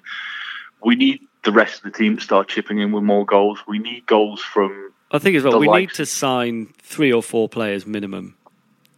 We 0.84 0.96
need 0.96 1.22
the 1.44 1.52
rest 1.52 1.78
of 1.78 1.84
the 1.92 1.98
team 1.98 2.16
to 2.18 2.24
start 2.24 2.48
chipping 2.48 2.80
in 2.80 2.92
with 2.92 3.04
more 3.04 3.26
goals. 3.26 3.60
We 3.68 3.78
need 3.78 4.06
goals 4.06 4.42
from 4.42 4.92
I 5.12 5.20
think 5.20 5.36
as 5.38 5.44
well, 5.44 5.60
we 5.60 5.68
need 5.70 5.92
to 5.92 6.06
sign 6.06 6.74
three 6.82 7.12
or 7.14 7.24
four 7.24 7.48
players 7.48 7.86
minimum. 7.88 8.36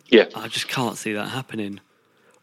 yeah. 0.09 0.25
I 0.35 0.47
just 0.47 0.67
can't 0.67 0.97
see 0.97 1.13
that 1.13 1.27
happening. 1.29 1.79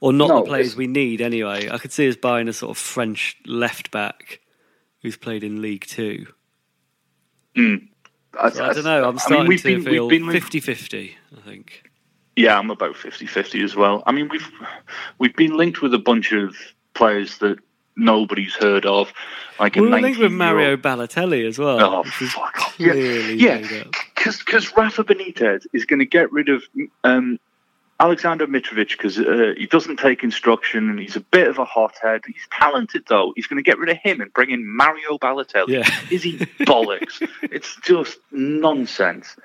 Or 0.00 0.12
not 0.12 0.28
No, 0.28 0.36
the 0.40 0.46
players 0.46 0.66
it's- 0.68 0.76
we 0.76 0.86
need 0.86 1.20
anyway. 1.20 1.68
I 1.70 1.78
could 1.78 1.90
see 1.92 2.08
us 2.08 2.16
buying 2.16 2.48
a 2.48 2.52
sort 2.52 2.70
of 2.70 2.78
French 2.78 3.36
left 3.46 3.90
back 3.90 4.40
who's 5.02 5.16
played 5.16 5.42
in 5.42 5.62
League 5.62 5.86
Two. 5.86 6.26
Hmm. 7.56 7.76
I, 8.38 8.48
I 8.48 8.50
don't 8.50 8.84
know. 8.84 8.98
I'm 8.98 9.04
I 9.04 9.10
mean, 9.12 9.18
starting 9.18 9.48
we've 9.48 9.62
to 9.62 9.76
been, 9.76 9.84
feel 9.84 10.06
we've 10.06 10.20
been 10.20 10.28
linked- 10.28 10.42
50 10.44 10.60
50, 10.60 11.16
I 11.36 11.40
think. 11.40 11.82
Yeah, 12.36 12.58
I'm 12.58 12.70
about 12.70 12.94
50-50 12.96 13.64
as 13.64 13.74
well. 13.74 14.02
I 14.06 14.12
mean, 14.12 14.28
we've 14.28 14.46
we've 15.18 15.34
been 15.34 15.56
linked 15.56 15.80
with 15.80 15.94
a 15.94 15.98
bunch 15.98 16.32
of 16.32 16.54
players 16.92 17.38
that 17.38 17.56
nobody's 17.96 18.54
heard 18.54 18.86
of, 18.86 19.12
like 19.58 19.76
a 19.76 19.82
We 19.82 19.88
were 19.88 20.00
linked 20.00 20.20
with 20.20 20.32
Mario 20.32 20.76
Balotelli 20.76 21.46
as 21.46 21.58
well. 21.58 21.80
Oh, 21.80 22.02
fuck 22.04 22.60
off. 22.60 22.78
Yeah, 22.78 22.92
yeah. 22.92 23.84
Because 24.14 24.76
Rafa 24.76 25.04
Benitez 25.04 25.66
is 25.72 25.84
going 25.84 26.00
to 26.00 26.06
get 26.06 26.30
rid 26.32 26.48
of 26.48 26.62
um, 27.04 27.38
Alexander 27.98 28.46
Mitrovic 28.46 28.90
because 28.90 29.18
uh, 29.18 29.54
he 29.56 29.66
doesn't 29.66 29.98
take 29.98 30.22
instruction 30.22 30.90
and 30.90 30.98
he's 30.98 31.16
a 31.16 31.20
bit 31.20 31.48
of 31.48 31.58
a 31.58 31.64
hothead. 31.64 32.22
He's 32.26 32.46
talented 32.52 33.04
though. 33.08 33.32
He's 33.34 33.46
going 33.46 33.62
to 33.62 33.68
get 33.68 33.78
rid 33.78 33.88
of 33.88 33.96
him 33.96 34.20
and 34.20 34.32
bring 34.32 34.50
in 34.50 34.66
Mario 34.66 35.16
Balotelli. 35.18 35.68
Yeah. 35.68 35.88
Is 36.10 36.22
he 36.22 36.38
bollocks? 36.38 37.26
it's 37.42 37.76
just 37.82 38.18
nonsense. 38.30 39.36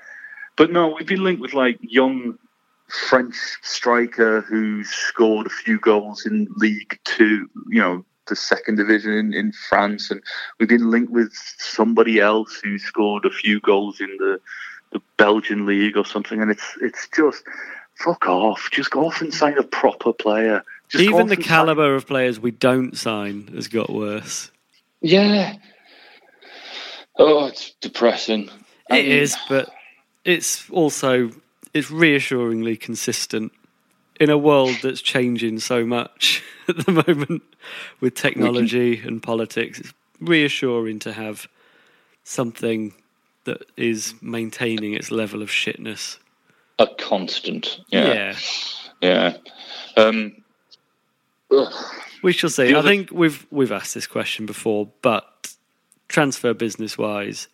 But 0.58 0.72
no, 0.72 0.90
we've 0.90 1.08
been 1.08 1.24
linked 1.24 1.42
with 1.42 1.54
like 1.54 1.80
young 1.82 2.38
French 2.90 3.36
striker 3.62 4.42
who 4.42 4.84
scored 4.84 5.48
a 5.48 5.50
few 5.50 5.80
goals 5.80 6.26
in 6.26 6.50
League 6.58 7.00
Two, 7.06 7.50
you 7.70 7.80
know, 7.80 8.06
the 8.32 8.36
second 8.38 8.78
division 8.78 9.12
in, 9.12 9.34
in 9.34 9.52
France, 9.52 10.10
and 10.10 10.24
we've 10.58 10.70
been 10.70 10.90
linked 10.90 11.12
with 11.12 11.34
somebody 11.58 12.20
else 12.22 12.60
who 12.64 12.80
scored 12.80 13.26
a 13.26 13.30
few 13.30 13.60
goals 13.60 14.00
in 14.00 14.08
the 14.18 14.40
the 14.94 15.02
Belgian 15.18 15.66
league 15.66 15.96
or 15.98 16.06
something, 16.06 16.42
and 16.42 16.50
it's 16.50 16.78
it's 16.82 17.08
just 17.16 17.44
fuck 17.96 18.26
off. 18.28 18.70
Just 18.72 18.90
go 18.90 19.06
off 19.06 19.22
and 19.22 19.34
sign 19.34 19.58
a 19.58 19.64
proper 19.64 20.14
player. 20.14 20.64
Just 20.88 21.04
Even 21.04 21.28
the 21.28 21.34
and 21.34 21.44
sign- 21.44 21.50
caliber 21.50 21.94
of 21.94 22.08
players 22.08 22.40
we 22.40 22.52
don't 22.52 22.98
sign 22.98 23.48
has 23.54 23.68
got 23.68 23.90
worse. 23.90 24.50
Yeah. 25.02 25.56
Oh, 27.18 27.48
it's 27.48 27.72
depressing. 27.82 28.50
I 28.90 28.96
mean- 29.02 29.06
is, 29.12 29.36
but 29.50 29.70
it's 30.24 30.70
also 30.70 31.32
it's 31.74 31.92
reassuringly 31.92 32.78
consistent 32.78 33.52
in 34.22 34.30
a 34.30 34.38
world 34.38 34.78
that's 34.84 35.02
changing 35.02 35.60
so 35.60 35.84
much 35.84 36.44
at 36.70 36.86
the 36.86 36.92
moment 36.92 37.42
with 38.00 38.14
technology 38.14 39.02
and 39.04 39.22
politics. 39.22 39.80
It's 39.80 39.94
reassuring 40.20 41.00
to 41.00 41.12
have 41.12 41.48
something 42.24 42.94
that 43.46 43.64
is 43.76 44.14
maintaining 44.22 44.94
its 44.94 45.10
level 45.10 45.42
of 45.42 45.50
shitness. 45.50 46.20
A 46.78 46.86
constant. 46.86 47.80
Yeah. 47.88 48.14
Yeah. 48.14 48.36
Yeah. 49.02 49.38
Um. 49.98 50.44
We 52.22 52.32
shall 52.32 52.52
see. 52.52 52.76
I 52.76 52.84
think 52.84 53.10
we've 53.12 53.48
we've 53.50 53.72
asked 53.72 53.96
this 53.96 54.06
question 54.06 54.46
before, 54.46 54.88
but 55.02 55.54
transfer 56.08 56.54
business 56.54 56.96
wise, 56.96 57.48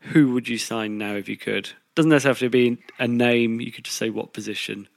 who 0.00 0.32
would 0.32 0.48
you 0.48 0.56
sign 0.56 0.96
now 0.96 1.14
if 1.14 1.28
you 1.28 1.36
could? 1.36 1.70
Doesn't 1.94 2.08
necessarily 2.08 2.32
have 2.32 2.38
to 2.38 2.48
be 2.48 2.82
a 2.98 3.06
name. 3.06 3.60
You 3.60 3.70
could 3.70 3.84
just 3.84 3.98
say 3.98 4.08
what 4.08 4.32
position. 4.32 4.88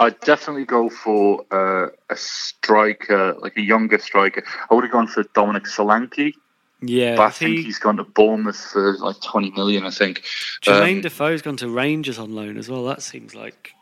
I'd 0.00 0.18
definitely 0.20 0.64
go 0.64 0.88
for 0.88 1.44
uh, 1.52 1.88
a 2.08 2.16
striker, 2.16 3.34
like 3.40 3.56
a 3.56 3.60
younger 3.60 3.98
striker. 3.98 4.42
I 4.70 4.74
would 4.74 4.84
have 4.84 4.92
gone 4.92 5.06
for 5.06 5.22
Dominic 5.34 5.64
Solanke 5.64 6.32
Yeah, 6.80 7.16
but 7.16 7.22
I 7.24 7.30
think 7.30 7.56
he- 7.58 7.62
he's 7.64 7.78
gone 7.78 7.98
to 7.98 8.04
Bournemouth 8.04 8.56
for 8.72 8.96
like 8.98 9.20
20 9.20 9.50
million, 9.50 9.84
I 9.84 9.90
think. 9.90 10.22
Jermaine 10.62 10.96
Um, 10.96 11.00
Defoe's 11.02 11.42
gone 11.42 11.58
to 11.58 11.68
Rangers 11.68 12.18
on 12.18 12.34
loan 12.34 12.56
as 12.56 12.68
well. 12.68 12.84
That 12.84 13.02
seems 13.02 13.34
like 13.34 13.72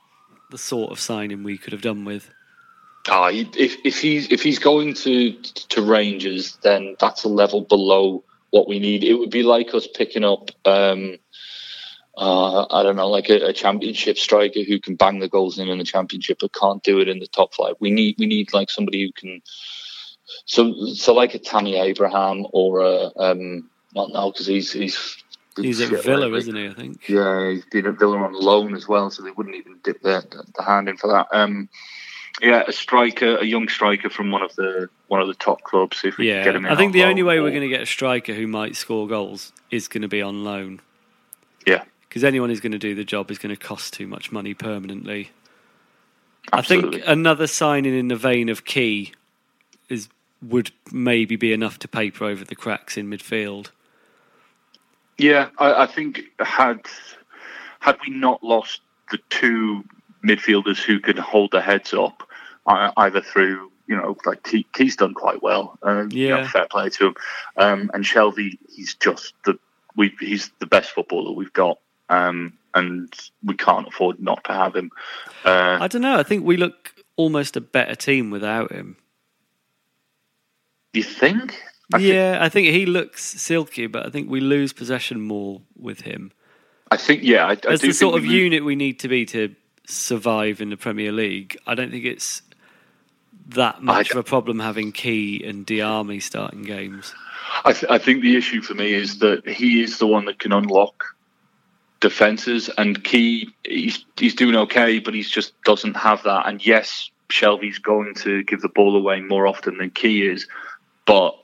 the 0.50 0.58
sort 0.58 0.90
of 0.90 0.98
signing 0.98 1.44
we 1.44 1.56
could 1.56 1.72
have 1.72 1.82
done 1.82 2.04
with. 2.04 2.28
Ah, 3.08 3.28
he- 3.30 3.48
if 3.56 3.76
if 3.84 4.00
he's 4.00 4.30
if 4.32 4.42
he's 4.42 4.58
going 4.58 4.94
to 4.94 5.32
to 5.32 5.82
Rangers, 5.82 6.58
then 6.62 6.96
that's 6.98 7.22
a 7.24 7.28
level 7.28 7.60
below 7.62 8.24
what 8.50 8.66
we 8.66 8.78
need. 8.80 9.04
It 9.04 9.14
would 9.14 9.30
be 9.30 9.42
like 9.44 9.72
us 9.74 9.86
picking 9.86 10.24
up, 10.24 10.50
um, 10.64 11.16
uh, 12.18 12.66
I 12.70 12.82
don't 12.82 12.96
know, 12.96 13.08
like 13.08 13.30
a, 13.30 13.46
a 13.46 13.52
championship 13.52 14.18
striker 14.18 14.62
who 14.64 14.80
can 14.80 14.96
bang 14.96 15.20
the 15.20 15.28
goals 15.28 15.58
in 15.58 15.68
in 15.68 15.78
the 15.78 15.84
championship, 15.84 16.38
but 16.40 16.52
can't 16.52 16.82
do 16.82 16.98
it 17.00 17.08
in 17.08 17.20
the 17.20 17.28
top 17.28 17.54
flight. 17.54 17.76
We 17.80 17.90
need 17.90 18.16
we 18.18 18.26
need 18.26 18.52
like 18.52 18.70
somebody 18.70 19.04
who 19.06 19.12
can. 19.12 19.40
So 20.44 20.74
so 20.94 21.14
like 21.14 21.34
a 21.34 21.38
Tammy 21.38 21.76
Abraham 21.76 22.46
or 22.52 22.80
a 22.80 23.10
um, 23.16 23.70
well 23.94 24.08
no 24.08 24.30
because 24.32 24.46
he's 24.46 24.72
he's 24.72 25.16
He's 25.56 25.80
at 25.80 26.04
Villa, 26.04 26.26
lately. 26.26 26.38
isn't 26.38 26.56
he? 26.56 26.68
I 26.68 26.74
think. 26.74 27.08
Yeah, 27.08 27.50
he's 27.50 27.64
been 27.64 27.86
at 27.86 27.98
Villa 27.98 28.18
on 28.18 28.32
loan 28.32 28.74
as 28.76 28.86
well, 28.86 29.10
so 29.10 29.22
they 29.22 29.32
wouldn't 29.32 29.56
even 29.56 29.76
dip 29.82 30.00
their, 30.02 30.22
the 30.22 30.62
hand 30.62 30.88
in 30.88 30.96
for 30.96 31.08
that. 31.08 31.26
Um, 31.32 31.68
yeah, 32.40 32.62
a 32.68 32.72
striker, 32.72 33.38
a 33.38 33.44
young 33.44 33.68
striker 33.68 34.08
from 34.08 34.30
one 34.30 34.42
of 34.42 34.54
the 34.54 34.88
one 35.08 35.20
of 35.20 35.26
the 35.26 35.34
top 35.34 35.62
clubs. 35.62 36.02
If 36.04 36.16
we 36.18 36.28
Yeah, 36.28 36.44
get 36.44 36.54
him 36.54 36.64
in 36.64 36.72
I 36.72 36.76
think 36.76 36.92
the 36.92 37.02
only 37.02 37.24
way 37.24 37.40
we're 37.40 37.50
going 37.50 37.62
to 37.62 37.68
get 37.68 37.80
a 37.82 37.86
striker 37.86 38.34
who 38.34 38.46
might 38.46 38.76
score 38.76 39.08
goals 39.08 39.52
is 39.70 39.88
going 39.88 40.02
to 40.02 40.08
be 40.08 40.22
on 40.22 40.44
loan. 40.44 40.80
Yeah, 41.66 41.82
Because 42.08 42.24
anyone 42.24 42.48
who's 42.48 42.60
going 42.60 42.72
to 42.72 42.78
do 42.78 42.94
the 42.94 43.04
job 43.04 43.30
is 43.30 43.38
going 43.38 43.54
to 43.54 43.60
cost 43.60 43.92
too 43.92 44.06
much 44.06 44.32
money 44.32 44.54
permanently. 44.54 45.30
absolutely. 46.52 46.88
I 46.88 46.92
think 46.92 47.08
another 47.08 47.46
signing 47.46 47.96
in 47.96 48.08
the 48.08 48.16
vein 48.16 48.48
of 48.48 48.64
Ki 48.64 49.12
is 49.88 50.08
would 50.40 50.70
maybe 50.92 51.36
be 51.36 51.52
enough 51.52 51.78
to 51.80 51.88
paper 51.88 52.24
over 52.24 52.44
the 52.44 52.54
cracks 52.54 52.96
in 52.96 53.10
midfield. 53.10 53.70
yeah, 55.18 55.48
I, 55.58 55.82
I 55.82 55.86
think 55.86 56.22
had 56.38 56.80
had 57.80 57.96
we 58.06 58.14
not 58.14 58.42
lost 58.42 58.80
the 59.10 59.18
two 59.30 59.84
midfielders 60.24 60.78
who 60.78 61.00
can 61.00 61.16
hold 61.16 61.52
their 61.52 61.62
heads 61.62 61.92
up, 61.94 62.28
either 62.66 63.20
through 63.20 63.70
you 63.86 63.96
know 63.96 64.16
like 64.24 64.42
Ki, 64.44 64.66
Ki's 64.72 64.96
done 64.96 65.14
quite 65.14 65.42
well, 65.42 65.78
uh, 65.82 66.06
you 66.10 66.28
know, 66.28 66.44
fair 66.44 66.66
play 66.70 66.88
to 66.90 67.08
him, 67.08 67.14
um, 67.56 67.90
and 67.94 68.04
Shelvey, 68.04 68.58
he's 68.68 68.94
just 68.94 69.34
the 69.44 69.58
we 69.96 70.14
he's 70.20 70.50
the 70.60 70.66
best 70.66 70.90
footballer 70.90 71.32
we've 71.32 71.52
got. 71.52 71.78
Um, 72.08 72.54
and 72.74 73.12
we 73.42 73.54
can't 73.54 73.88
afford 73.88 74.20
not 74.20 74.44
to 74.44 74.52
have 74.52 74.74
him. 74.76 74.90
Uh, 75.44 75.78
I 75.80 75.88
don't 75.88 76.02
know. 76.02 76.16
I 76.18 76.22
think 76.22 76.44
we 76.44 76.56
look 76.56 76.94
almost 77.16 77.56
a 77.56 77.60
better 77.60 77.94
team 77.94 78.30
without 78.30 78.70
him. 78.72 78.96
you 80.92 81.02
think? 81.02 81.60
I 81.92 81.98
think- 81.98 82.12
yeah, 82.12 82.38
I 82.40 82.48
think 82.48 82.68
he 82.68 82.86
looks 82.86 83.24
silky, 83.24 83.86
but 83.86 84.06
I 84.06 84.10
think 84.10 84.30
we 84.30 84.40
lose 84.40 84.72
possession 84.72 85.20
more 85.20 85.60
with 85.76 86.02
him. 86.02 86.32
I 86.90 86.96
think 86.96 87.22
yeah. 87.22 87.46
I, 87.46 87.52
I 87.52 87.72
As 87.72 87.80
the 87.80 87.92
sort 87.92 88.14
think 88.14 88.24
of 88.24 88.28
we- 88.30 88.34
unit 88.36 88.64
we 88.64 88.76
need 88.76 88.98
to 89.00 89.08
be 89.08 89.26
to 89.26 89.54
survive 89.86 90.60
in 90.60 90.70
the 90.70 90.76
Premier 90.76 91.12
League, 91.12 91.56
I 91.66 91.74
don't 91.74 91.90
think 91.90 92.04
it's 92.04 92.42
that 93.48 93.82
much 93.82 94.10
of 94.10 94.16
a 94.18 94.22
problem 94.22 94.58
having 94.58 94.92
Ki 94.92 95.42
and 95.44 95.66
Diamé 95.66 96.20
starting 96.22 96.62
games. 96.62 97.14
I, 97.64 97.72
th- 97.72 97.90
I 97.90 97.96
think 97.98 98.20
the 98.22 98.36
issue 98.36 98.60
for 98.60 98.74
me 98.74 98.92
is 98.92 99.18
that 99.20 99.46
he 99.48 99.82
is 99.82 99.98
the 99.98 100.06
one 100.06 100.26
that 100.26 100.38
can 100.38 100.52
unlock 100.52 101.04
defenses, 102.00 102.70
and 102.78 103.02
Ki 103.04 103.48
he's 103.64 104.04
he's 104.16 104.34
doing 104.34 104.56
okay, 104.56 104.98
but 104.98 105.14
he 105.14 105.22
just 105.22 105.52
doesn't 105.64 105.96
have 105.96 106.22
that. 106.24 106.46
And 106.46 106.64
yes, 106.64 107.10
Shelvey's 107.30 107.78
going 107.78 108.14
to 108.16 108.42
give 108.44 108.60
the 108.60 108.68
ball 108.68 108.96
away 108.96 109.20
more 109.20 109.46
often 109.46 109.78
than 109.78 109.90
Ki 109.90 110.22
is, 110.26 110.46
but 111.06 111.34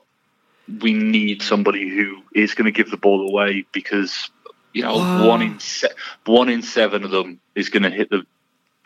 we 0.81 0.93
need 0.93 1.41
somebody 1.41 1.87
who 1.89 2.17
is 2.33 2.53
going 2.55 2.65
to 2.65 2.71
give 2.71 2.89
the 2.89 2.97
ball 2.97 3.27
away 3.29 3.65
because 3.71 4.29
you 4.73 4.81
know 4.81 4.97
Wow. 4.97 5.27
one 5.27 5.41
in 5.41 5.59
se- 5.59 5.93
one 6.25 6.49
in 6.49 6.61
seven 6.61 7.03
of 7.03 7.11
them 7.11 7.39
is 7.55 7.69
going 7.69 7.83
to 7.83 7.89
hit 7.91 8.09
the 8.09 8.23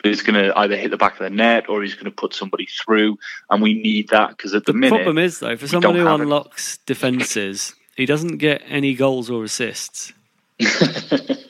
is 0.04 0.22
going 0.22 0.42
to 0.42 0.58
either 0.58 0.76
hit 0.76 0.90
the 0.90 0.96
back 0.96 1.12
of 1.12 1.18
the 1.18 1.30
net 1.30 1.68
or 1.68 1.82
he's 1.82 1.94
going 1.94 2.06
to 2.06 2.10
put 2.10 2.32
somebody 2.34 2.66
through, 2.66 3.18
and 3.50 3.62
we 3.62 3.74
need 3.74 4.08
that 4.08 4.30
because 4.30 4.54
at 4.54 4.64
the, 4.64 4.72
minute 4.72 4.80
The 4.88 4.94
minute 4.94 5.04
problem 5.04 5.18
is, 5.18 5.38
though, 5.40 5.56
for 5.58 5.66
someone 5.68 5.94
who 5.94 6.06
it. 6.06 6.14
unlocks 6.14 6.78
defences, 6.86 7.74
he 7.96 8.06
doesn't 8.06 8.38
get 8.38 8.62
any 8.66 8.94
goals 8.94 9.28
or 9.28 9.44
assists. 9.44 10.12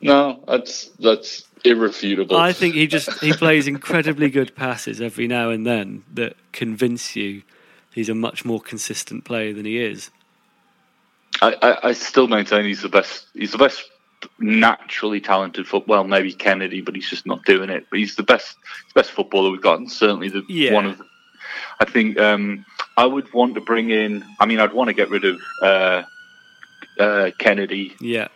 no, 0.00 0.42
that's 0.46 0.86
that's 0.98 1.44
irrefutable. 1.64 2.36
I 2.36 2.52
think 2.52 2.74
he 2.74 2.86
just 2.86 3.22
he 3.22 3.32
plays 3.32 3.66
incredibly 3.66 4.30
good 4.30 4.54
passes 4.54 5.00
every 5.00 5.26
now 5.26 5.50
and 5.50 5.66
then 5.66 6.04
that 6.14 6.36
convince 6.52 7.16
you 7.16 7.42
he's 7.92 8.08
a 8.08 8.14
much 8.14 8.44
more 8.44 8.60
consistent 8.60 9.24
player 9.24 9.52
than 9.52 9.64
he 9.64 9.78
is. 9.78 10.10
I, 11.42 11.54
I, 11.62 11.88
I 11.88 11.92
still 11.92 12.28
maintain 12.28 12.64
he's 12.64 12.82
the 12.82 12.88
best. 12.88 13.26
He's 13.34 13.52
the 13.52 13.58
best 13.58 13.88
naturally 14.38 15.20
talented 15.20 15.66
foot. 15.66 15.86
Well, 15.88 16.04
maybe 16.04 16.32
Kennedy, 16.32 16.80
but 16.80 16.94
he's 16.94 17.08
just 17.08 17.26
not 17.26 17.44
doing 17.44 17.70
it. 17.70 17.86
But 17.90 17.98
he's 17.98 18.16
the 18.16 18.22
best, 18.22 18.56
the 18.92 19.00
best 19.00 19.10
footballer 19.12 19.50
we've 19.50 19.62
got, 19.62 19.78
and 19.78 19.90
certainly 19.90 20.28
the 20.28 20.44
Yeah. 20.48 20.74
one 20.74 20.86
of. 20.86 20.98
The, 20.98 21.04
I 21.80 21.84
think 21.84 22.18
um, 22.18 22.64
I 22.96 23.06
would 23.06 23.32
want 23.32 23.54
to 23.54 23.60
bring 23.60 23.90
in. 23.90 24.24
I 24.38 24.46
mean, 24.46 24.60
I'd 24.60 24.72
want 24.72 24.88
to 24.88 24.94
get 24.94 25.08
rid 25.08 25.24
of 25.24 25.40
uh, 25.62 26.02
uh, 26.98 27.30
Kennedy. 27.38 27.94
Yeah, 28.00 28.28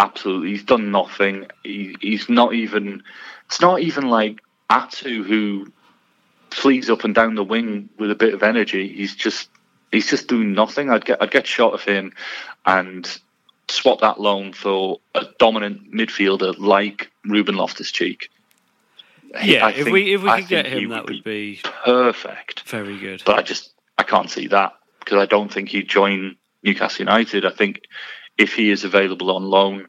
Absolutely, 0.00 0.52
he's 0.52 0.64
done 0.64 0.90
nothing. 0.90 1.46
He, 1.62 1.94
he's 2.00 2.28
not 2.30 2.54
even. 2.54 3.02
It's 3.46 3.60
not 3.60 3.80
even 3.80 4.08
like 4.08 4.40
Atsu 4.70 5.22
who 5.24 5.70
flees 6.50 6.88
up 6.88 7.04
and 7.04 7.14
down 7.14 7.34
the 7.34 7.44
wing 7.44 7.90
with 7.98 8.10
a 8.10 8.14
bit 8.14 8.32
of 8.32 8.42
energy. 8.42 8.88
He's 8.88 9.14
just 9.14 9.50
he's 9.92 10.08
just 10.08 10.26
doing 10.26 10.54
nothing. 10.54 10.90
I'd 10.90 11.04
get 11.04 11.20
I'd 11.20 11.30
get 11.30 11.46
shot 11.46 11.74
of 11.74 11.84
him 11.84 12.14
and 12.64 13.06
swap 13.68 14.00
that 14.00 14.18
loan 14.18 14.54
for 14.54 15.00
a 15.14 15.26
dominant 15.38 15.92
midfielder 15.92 16.58
like 16.58 17.10
Ruben 17.24 17.56
Loftus 17.56 17.92
Cheek. 17.92 18.30
yeah. 19.42 19.68
if 19.68 19.86
we 19.86 20.14
if 20.14 20.22
we 20.22 20.30
could 20.30 20.48
get 20.48 20.66
him, 20.66 20.88
that 20.88 21.04
would 21.04 21.16
would 21.16 21.24
be 21.24 21.60
perfect. 21.84 22.62
very 22.62 22.98
good. 22.98 23.22
But 23.26 23.38
I 23.38 23.42
just 23.42 23.74
I 23.98 24.02
can't 24.02 24.30
see 24.30 24.46
that 24.46 24.72
because 25.00 25.18
I 25.18 25.26
don't 25.26 25.52
think 25.52 25.68
he'd 25.68 25.90
join 25.90 26.36
Newcastle 26.62 27.04
United. 27.04 27.44
I 27.44 27.50
think 27.50 27.82
if 28.40 28.54
he 28.54 28.70
is 28.70 28.84
available 28.84 29.30
on 29.30 29.44
loan, 29.44 29.86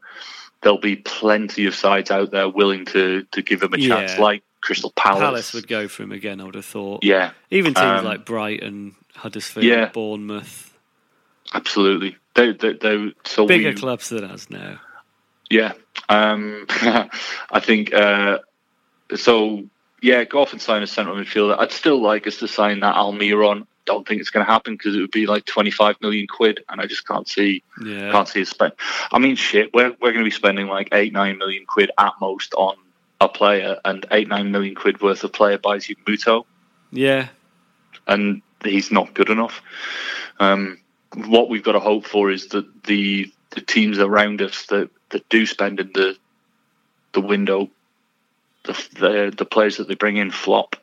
there'll 0.62 0.78
be 0.80 0.98
plenty 0.98 1.66
of 1.66 1.74
sides 1.74 2.12
out 2.12 2.32
there 2.32 2.50
willing 2.50 2.86
to 2.86 3.24
to 3.32 3.42
give 3.42 3.64
him 3.64 3.74
a 3.74 3.78
chance, 3.78 4.14
Yeah. 4.14 4.22
like 4.22 4.44
Crystal 4.62 4.92
Palace. 4.96 5.20
Palace 5.22 5.54
would 5.54 5.68
go 5.68 5.88
for 5.88 6.04
him 6.04 6.12
again. 6.12 6.40
I 6.40 6.44
would 6.44 6.56
have 6.56 6.66
thought. 6.66 7.04
Yeah, 7.04 7.32
Even 7.50 7.74
teams 7.74 8.00
Um, 8.02 8.06
like 8.06 8.26
Brighton, 8.26 8.96
Huddersfield, 9.16 9.66
yeah. 9.66 9.88
Bournemouth, 9.88 10.78
absolutely. 11.54 12.18
They, 12.36 12.54
they, 12.54 12.74
they, 12.74 13.14
so 13.26 13.46
bigger 13.48 13.70
we, 13.70 13.76
clubs 13.76 14.10
than 14.10 14.24
us 14.24 14.50
now. 14.50 14.80
Yeah, 15.50 15.74
um, 16.10 16.66
I 16.70 17.60
think 17.60 17.94
uh, 17.94 18.40
so. 19.16 19.64
Yeah, 20.04 20.24
go 20.24 20.42
off 20.42 20.52
and 20.52 20.60
sign 20.60 20.82
a 20.82 20.88
central 20.88 21.16
midfielder. 21.16 21.60
I'd 21.60 21.72
still 21.72 22.02
like 22.02 22.26
us 22.26 22.38
to 22.38 22.48
sign 22.48 22.80
that 22.80 22.96
Almiron. 22.96 23.68
Don't 23.86 24.08
think 24.08 24.22
it's 24.22 24.30
going 24.30 24.46
to 24.46 24.52
happen 24.52 24.76
because 24.76 24.96
it 24.96 25.02
would 25.02 25.12
be 25.12 25.26
like 25.26 25.46
twenty 25.46 25.72
five 25.72 25.96
million 26.02 26.28
quid, 26.28 26.64
and 26.70 26.80
I 26.80 26.86
just 26.86 27.08
can't 27.08 27.28
see 27.28 27.64
Yeah, 27.84 28.12
can't 28.12 28.28
see 28.28 28.42
us 28.42 28.50
spend. 28.50 28.74
I 29.12 29.20
mean, 29.20 29.36
shit, 29.36 29.74
we're 29.74 29.96
we're 30.02 30.12
going 30.12 30.24
to 30.24 30.24
be 30.24 30.32
spending 30.32 30.68
like 30.68 30.90
eight 30.92 31.14
nine 31.14 31.38
million 31.38 31.66
quid 31.66 31.92
at 31.98 32.14
most 32.22 32.54
on 32.54 32.76
a 33.20 33.28
player, 33.28 33.80
and 33.86 34.06
eight 34.12 34.28
nine 34.28 34.52
million 34.52 34.76
quid 34.76 35.02
worth 35.02 35.24
of 35.24 35.34
player 35.34 35.58
buys 35.58 35.90
you 35.90 35.96
Muto, 36.08 36.46
yeah, 36.92 37.30
and 38.08 38.42
he's 38.64 38.92
not 38.92 39.14
good 39.14 39.30
enough. 39.30 39.62
Um, 40.40 40.80
what 41.16 41.50
we've 41.50 41.64
got 41.64 41.74
to 41.74 41.80
hope 41.80 42.06
for 42.06 42.32
is 42.32 42.48
that 42.50 42.84
the 42.84 43.32
the 43.52 43.62
teams 43.62 44.00
around 44.00 44.42
us 44.42 44.66
that, 44.68 44.90
that 45.10 45.28
do 45.30 45.46
spend 45.46 45.80
in 45.80 45.92
the 45.94 46.16
the 47.14 47.22
window, 47.22 47.70
the, 48.64 48.74
the 49.00 49.34
the 49.38 49.46
players 49.46 49.78
that 49.78 49.88
they 49.88 49.96
bring 49.96 50.18
in 50.18 50.32
flop. 50.32 50.76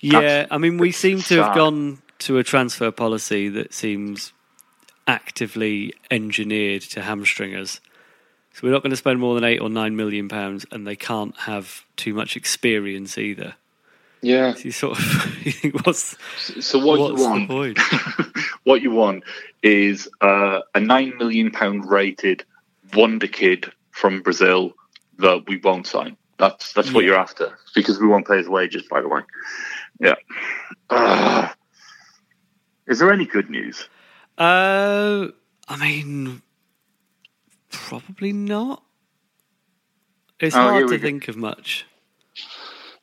Yeah. 0.00 0.20
That's- 0.20 0.48
I 0.50 0.58
mean, 0.58 0.78
we 0.78 0.92
seem 0.92 1.20
to 1.22 1.42
have 1.42 1.54
gone 1.54 2.02
to 2.20 2.38
a 2.38 2.44
transfer 2.44 2.90
policy 2.90 3.48
that 3.50 3.74
seems 3.74 4.32
actively 5.06 5.94
engineered 6.10 6.82
to 6.82 7.02
hamstring 7.02 7.54
us. 7.54 7.80
So 8.52 8.60
we're 8.62 8.72
not 8.72 8.82
going 8.82 8.90
to 8.90 8.96
spend 8.96 9.18
more 9.18 9.34
than 9.34 9.44
eight 9.44 9.60
or 9.60 9.68
nine 9.68 9.96
million 9.96 10.28
pounds, 10.28 10.64
and 10.70 10.86
they 10.86 10.96
can't 10.96 11.36
have 11.38 11.84
too 11.96 12.14
much 12.14 12.36
experience 12.36 13.18
either. 13.18 13.54
Yeah. 14.22 14.54
So 14.54 14.60
you 14.60 14.72
sort 14.72 14.98
of 14.98 15.36
you 15.44 15.52
think, 15.52 15.86
what's 15.86 16.16
So 16.38 16.78
what 16.78 16.98
what's 16.98 17.20
you 17.20 17.28
want? 17.28 17.78
what 18.64 18.80
you 18.80 18.90
want 18.90 19.24
is 19.62 20.08
uh, 20.20 20.60
a 20.74 20.80
nine 20.80 21.18
million 21.18 21.50
pound 21.50 21.90
rated 21.90 22.44
wonder 22.94 23.26
kid 23.26 23.70
from 23.90 24.22
Brazil 24.22 24.74
that 25.18 25.46
we 25.46 25.58
won't 25.58 25.86
sign. 25.86 26.16
That's 26.38 26.72
that's 26.72 26.92
what 26.92 27.04
you're 27.04 27.16
after 27.16 27.56
because 27.74 27.98
we 28.00 28.06
won't 28.06 28.26
pay 28.26 28.38
his 28.38 28.48
wages. 28.48 28.84
By 28.90 29.00
the 29.00 29.08
way, 29.08 29.20
yeah. 30.00 30.14
Uh, 30.90 31.48
is 32.86 32.98
there 32.98 33.12
any 33.12 33.24
good 33.26 33.50
news? 33.50 33.88
Uh, 34.36 35.28
I 35.68 35.76
mean, 35.78 36.42
probably 37.70 38.32
not. 38.32 38.82
It's 40.40 40.56
Oh, 40.56 40.60
hard 40.60 40.88
to 40.88 40.96
go. 40.98 41.02
think 41.02 41.28
of 41.28 41.36
much. 41.36 41.86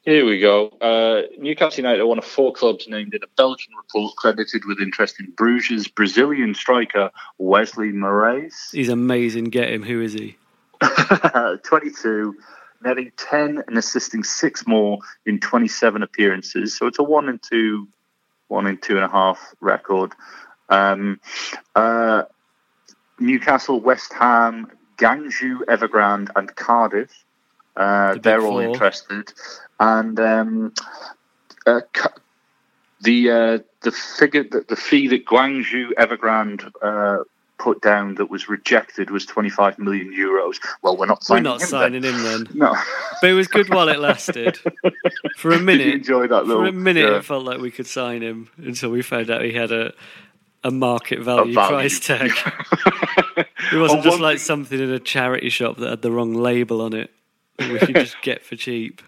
Here 0.04 0.26
we 0.26 0.40
go. 0.40 0.68
Uh, 0.82 1.22
Newcastle 1.38 1.84
United 1.84 2.02
are 2.02 2.08
one 2.08 2.18
of 2.18 2.26
four 2.26 2.52
clubs 2.54 2.88
named 2.88 3.14
in 3.14 3.22
a 3.24 3.28
Belgian 3.38 3.72
report 3.78 4.16
credited 4.18 4.66
with 4.66 4.80
interest 4.82 5.20
in 5.20 5.32
Bruges' 5.38 5.88
Brazilian 5.88 6.56
striker 6.56 7.12
Wesley 7.38 7.92
Moraes. 7.92 8.72
He's 8.72 8.90
amazing. 8.90 9.46
Get 9.46 9.70
him. 9.72 9.84
Who 9.84 10.02
is 10.02 10.14
he? 10.14 10.38
22, 11.64 12.36
netting 12.84 13.12
10 13.18 13.64
and 13.68 13.78
assisting 13.78 14.24
six 14.24 14.66
more 14.68 15.00
in 15.26 15.40
27 15.40 16.04
appearances. 16.04 16.78
So 16.78 16.88
it's 16.88 17.00
a 17.00 17.04
one 17.04 17.30
and 17.30 17.42
two, 17.42 17.88
one 18.48 18.68
and 18.68 18.82
two 18.82 18.96
and 18.96 19.06
a 19.06 19.10
half 19.10 19.54
record. 19.60 20.14
Um, 20.70 21.20
uh, 21.76 22.24
Newcastle, 23.20 23.80
West 23.80 24.14
Ham, 24.14 24.72
Guangzhou, 24.98 25.62
Evergrande, 25.68 26.30
and 26.36 26.54
Cardiff. 26.56 27.26
Uh, 27.76 28.14
the 28.16 28.20
they're 28.20 28.42
all 28.42 28.60
interested, 28.60 29.32
and 29.80 30.20
um, 30.20 30.74
uh, 31.66 31.82
the 33.02 33.32
uh, 33.32 33.60
the 33.82 33.92
figure 33.92 34.44
that 34.44 34.68
the 34.68 34.76
fee 34.76 35.08
that 35.08 35.26
Guangzhou 35.26 35.92
Evergrande 35.98 36.70
uh, 36.82 37.24
put 37.62 37.82
down 37.82 38.16
that 38.16 38.30
was 38.30 38.50
rejected 38.50 39.10
was 39.12 39.26
25 39.26 39.78
million 39.80 40.12
euros. 40.14 40.58
Well, 40.82 40.98
we're 40.98 41.06
not 41.06 41.24
signing 41.24 41.44
We're 41.44 41.50
not 41.52 41.62
him 41.62 41.68
signing 41.68 42.02
then. 42.02 42.14
him 42.16 42.24
then. 42.24 42.48
No. 42.56 42.76
But 43.22 43.30
it 43.30 43.34
was 43.34 43.48
good 43.48 43.70
while 43.70 43.88
it 43.90 44.00
lasted. 44.00 44.58
For 45.38 45.52
a 45.52 45.60
minute, 45.72 45.88
enjoy 45.88 46.28
that 46.28 46.46
little? 46.48 46.64
for 46.64 46.70
a 46.70 46.72
minute, 46.72 47.08
yeah. 47.10 47.18
it 47.18 47.26
felt 47.26 47.44
like 47.46 47.60
we 47.60 47.72
could 47.72 47.88
sign 47.88 48.22
him 48.22 48.50
until 48.58 48.90
we 48.90 49.02
found 49.02 49.30
out 49.30 49.44
he 49.44 49.54
had 49.54 49.72
a 49.72 49.94
a 50.64 50.70
market 50.72 51.20
value, 51.22 51.54
value. 51.56 51.70
price 51.76 52.00
tag. 52.00 52.32
It 53.72 53.78
wasn't 53.78 54.04
just 54.04 54.20
like 54.20 54.38
thing- 54.38 54.46
something 54.46 54.80
in 54.80 54.90
a 54.92 55.00
charity 55.00 55.50
shop 55.50 55.78
that 55.78 55.90
had 55.90 56.02
the 56.02 56.12
wrong 56.12 56.34
label 56.34 56.82
on 56.82 56.94
it 56.94 57.10
that 57.58 57.72
we 57.72 57.80
could 57.80 57.96
just 57.96 58.16
get 58.22 58.44
for 58.44 58.56
cheap. 58.56 59.02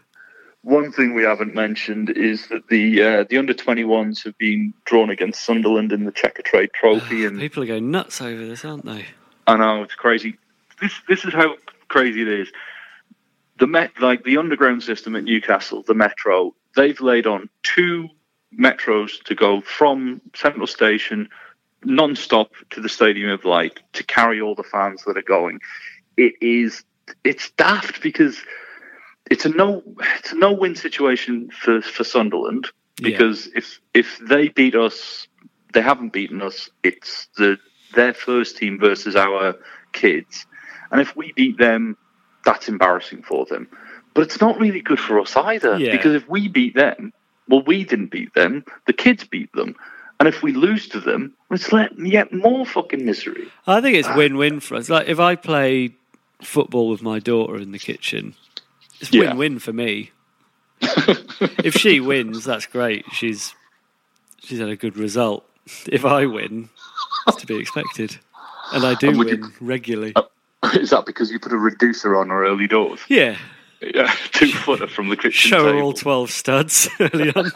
One 0.64 0.94
thing 0.94 1.14
we 1.14 1.24
haven't 1.24 1.54
mentioned 1.54 2.10
is 2.12 2.48
that 2.48 2.70
the 2.70 3.04
uh, 3.04 3.26
the 3.30 3.38
under 3.38 3.54
21s 3.54 4.24
have 4.24 4.38
been 4.38 4.74
drawn 4.86 5.10
against 5.10 5.46
Sunderland 5.46 5.92
in 5.92 6.06
the 6.06 6.12
Checkatrade 6.12 6.72
Trophy, 6.72 7.26
and 7.26 7.38
People 7.38 7.64
are 7.64 7.68
going 7.68 7.92
nuts 7.92 8.22
over 8.22 8.46
this, 8.46 8.64
aren't 8.64 8.86
they? 8.86 9.06
I 9.46 9.58
know 9.58 9.84
it's 9.84 9.96
crazy. 9.96 10.38
This 10.80 10.94
this 11.10 11.26
is 11.26 11.34
how 11.34 11.58
crazy 11.90 12.22
it 12.22 12.30
is. 12.30 12.52
The 13.60 13.68
Met, 13.68 13.92
like 14.00 14.24
the 14.24 14.38
underground 14.38 14.84
system 14.84 15.18
at 15.18 15.26
Newcastle, 15.26 15.84
the 15.84 15.94
Metro, 15.94 16.56
they've 16.78 17.00
laid 17.02 17.28
on 17.28 17.50
two 17.64 18.08
metros 18.58 19.22
to 19.24 19.36
go 19.36 19.60
from 19.60 20.22
Central 20.34 20.68
Station 20.68 21.28
non-stop 21.84 22.52
to 22.70 22.80
the 22.80 22.88
Stadium 22.88 23.30
of 23.30 23.44
Light 23.44 23.82
to 23.94 24.04
carry 24.06 24.40
all 24.40 24.56
the 24.56 24.64
fans 24.64 25.04
that 25.06 25.18
are 25.18 25.24
going. 25.24 25.60
It 26.16 26.36
is 26.40 26.86
it's 27.26 27.52
daft 27.52 28.02
because 28.02 28.42
it's 29.34 29.46
a 29.46 29.50
no 29.50 29.82
it's 30.20 30.32
a 30.32 30.36
no-win 30.36 30.76
situation 30.76 31.50
for 31.50 31.82
for 31.82 32.04
Sunderland 32.04 32.68
Yeah. 33.00 33.10
because 33.10 33.48
if 33.56 33.82
if 33.94 34.20
they 34.20 34.50
beat 34.50 34.76
us, 34.76 35.28
they 35.74 35.82
haven't 35.82 36.14
beaten 36.14 36.42
us. 36.42 36.70
It's 36.84 37.28
the 37.38 37.58
their 37.96 38.14
first 38.14 38.58
team 38.58 38.80
versus 38.80 39.16
our 39.16 39.56
kids, 39.92 40.46
and 40.92 41.02
if 41.02 41.16
we 41.16 41.34
beat 41.36 41.58
them, 41.58 41.98
that's 42.46 42.68
embarrassing 42.70 43.24
for 43.24 43.46
them. 43.46 43.68
But 44.14 44.22
it's 44.28 44.40
not 44.40 44.60
really 44.60 44.82
good 44.82 45.00
for 45.00 45.20
us 45.20 45.36
either 45.36 45.78
Yeah. 45.78 45.92
because 45.96 46.14
if 46.22 46.30
we 46.30 46.48
beat 46.48 46.76
them, 46.76 47.12
well, 47.50 47.64
we 47.66 47.84
didn't 47.84 48.12
beat 48.12 48.34
them. 48.36 48.64
The 48.86 48.94
kids 48.94 49.24
beat 49.24 49.52
them, 49.54 49.76
and 50.20 50.28
if 50.28 50.44
we 50.44 50.52
lose 50.54 50.88
to 50.90 51.00
them, 51.00 51.34
it's 51.50 51.72
let 51.74 51.90
yet 51.98 52.32
more 52.32 52.66
fucking 52.66 53.04
misery. 53.04 53.48
I 53.66 53.82
think 53.82 53.98
it's 53.98 54.08
ah. 54.08 54.16
win-win 54.16 54.60
for 54.60 54.76
us. 54.76 54.90
Like 54.90 55.08
if 55.08 55.20
I 55.20 55.36
play 55.36 55.96
football 56.42 56.88
with 56.90 57.02
my 57.02 57.18
daughter 57.20 57.58
in 57.58 57.72
the 57.72 57.80
kitchen, 57.80 58.36
it's 59.04 59.14
Yeah. 59.14 59.30
win-win 59.30 59.60
for 59.60 59.74
me. 59.74 60.12
if 60.82 61.76
she 61.76 62.00
wins, 62.00 62.44
that's 62.46 62.66
great. 62.66 63.06
She's 63.12 63.54
she's 64.44 64.60
had 64.60 64.70
a 64.70 64.76
good 64.76 64.98
result. 64.98 65.46
If 65.88 66.04
I 66.04 66.26
win, 66.26 66.70
it's 67.28 67.38
to 67.38 67.48
be 67.48 67.56
expected, 67.58 68.18
and 68.74 68.86
I 68.86 68.96
do 68.96 69.10
And 69.10 69.18
win 69.20 69.28
you- 69.28 69.52
regularly. 69.62 70.14
Uh, 70.16 70.24
is 70.74 70.90
that 70.90 71.06
because 71.06 71.32
you 71.32 71.40
put 71.40 71.54
a 71.54 71.58
reducer 71.58 72.16
on 72.18 72.30
her 72.30 72.46
early 72.46 72.68
doors? 72.68 73.00
yeah, 73.08 73.38
Yeah, 73.82 74.14
two 74.32 74.52
footer 74.52 74.88
from 74.88 75.08
the 75.10 75.16
kitchen 75.16 75.50
show 75.50 75.66
her 75.72 75.80
all 75.82 75.94
twelve 75.94 76.32
studs 76.32 76.90
early 77.00 77.32
on. 77.34 77.52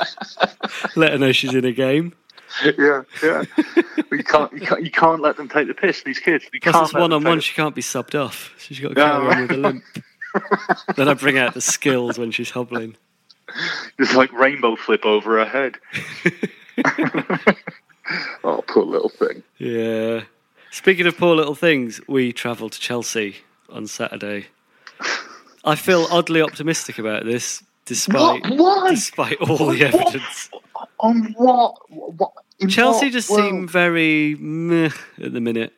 Let 0.95 1.11
her 1.13 1.17
know 1.17 1.31
she's 1.33 1.53
in 1.53 1.65
a 1.65 1.71
game. 1.73 2.13
yeah, 2.77 3.01
yeah. 3.21 3.43
You 4.11 4.23
can't, 4.23 4.51
you 4.53 4.61
can't, 4.61 4.83
you 4.85 4.91
can't 4.91 5.21
let 5.21 5.35
them 5.35 5.49
take 5.49 5.67
the 5.67 5.73
piss. 5.73 6.03
These 6.03 6.19
kids. 6.19 6.45
You 6.53 6.59
Plus, 6.61 6.73
can't 6.73 6.85
it's 6.85 6.93
one 6.93 7.11
on 7.11 7.23
one. 7.25 7.37
take 7.37 7.43
She 7.43 7.53
can't 7.55 7.75
be 7.75 7.81
subbed 7.81 8.15
off. 8.17 8.53
She's 8.57 8.79
got 8.79 8.95
to 8.95 8.99
Yeah, 9.01 9.11
carry 9.11 9.35
on 9.35 9.41
with 9.41 9.51
a 9.51 9.57
limp. 9.57 9.83
Then 10.95 11.09
I 11.09 11.13
bring 11.13 11.37
out 11.37 11.53
the 11.53 11.61
skills 11.61 12.17
when 12.17 12.31
she's 12.31 12.49
hobbling. 12.49 12.95
It's 13.97 14.13
like 14.13 14.31
rainbow 14.33 14.75
flip 14.75 15.05
over 15.05 15.43
her 15.43 15.45
head. 15.45 15.77
oh, 18.43 18.63
poor 18.67 18.83
little 18.83 19.09
thing. 19.09 19.43
Yeah. 19.57 20.23
Speaking 20.71 21.07
of 21.07 21.17
poor 21.17 21.35
little 21.35 21.55
things, 21.55 22.01
we 22.07 22.33
travel 22.33 22.69
to 22.69 22.79
Chelsea 22.79 23.37
on 23.69 23.87
Saturday. 23.87 24.47
I 25.63 25.75
feel 25.75 26.07
oddly 26.11 26.41
optimistic 26.41 26.99
about 26.99 27.25
this, 27.25 27.63
despite 27.85 28.43
What? 28.43 28.57
Why? 28.57 28.89
despite 28.91 29.37
all 29.41 29.67
the 29.69 29.83
evidence. 29.85 30.49
On 30.99 31.33
what? 31.37 31.75
what 31.89 32.31
Chelsea 32.69 33.09
just 33.09 33.29
world? 33.29 33.41
seem 33.41 33.67
very 33.67 34.35
meh 34.35 34.91
at 35.21 35.33
the 35.33 35.41
minute. 35.41 35.73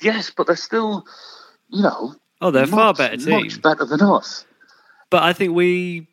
Yes, 0.00 0.30
but 0.34 0.46
they're 0.46 0.56
still, 0.56 1.04
you 1.68 1.82
know. 1.82 2.14
Oh, 2.40 2.50
they're 2.50 2.64
a 2.64 2.66
far 2.66 2.94
better 2.94 3.16
team. 3.16 3.42
Much 3.42 3.60
better 3.60 3.84
than 3.84 4.00
us. 4.00 4.44
But 5.10 5.22
I 5.22 5.32
think 5.32 5.54
we 5.54 6.06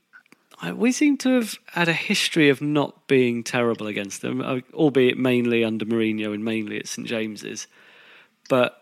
we 0.74 0.92
seem 0.92 1.18
to 1.18 1.36
have 1.36 1.56
had 1.68 1.88
a 1.88 1.94
history 1.94 2.50
of 2.50 2.62
not 2.62 3.08
being 3.08 3.44
terrible 3.44 3.88
against 3.88 4.22
them, 4.22 4.42
uh, 4.42 4.60
albeit 4.74 5.18
mainly 5.18 5.64
under 5.64 5.86
Mourinho 5.86 6.34
and 6.34 6.44
mainly 6.44 6.78
at 6.80 6.88
St 6.88 7.08
James's. 7.08 7.68
But 8.50 8.82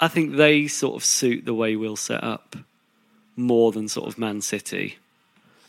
I 0.00 0.08
think 0.08 0.36
they 0.36 0.68
sort 0.68 0.94
of 0.96 1.04
suit 1.04 1.44
the 1.44 1.54
way 1.54 1.74
we'll 1.76 1.96
set 1.96 2.22
up 2.22 2.56
more 3.36 3.72
than 3.72 3.88
sort 3.88 4.06
of 4.08 4.18
Man 4.18 4.40
City, 4.40 4.98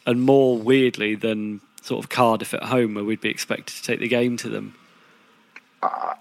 and 0.05 0.21
more 0.21 0.57
weirdly 0.57 1.15
than 1.15 1.61
sort 1.81 2.03
of 2.03 2.09
Cardiff 2.09 2.53
at 2.53 2.63
home, 2.63 2.93
where 2.93 3.03
we'd 3.03 3.21
be 3.21 3.29
expected 3.29 3.75
to 3.75 3.83
take 3.83 3.99
the 3.99 4.07
game 4.07 4.37
to 4.37 4.49
them. 4.49 4.75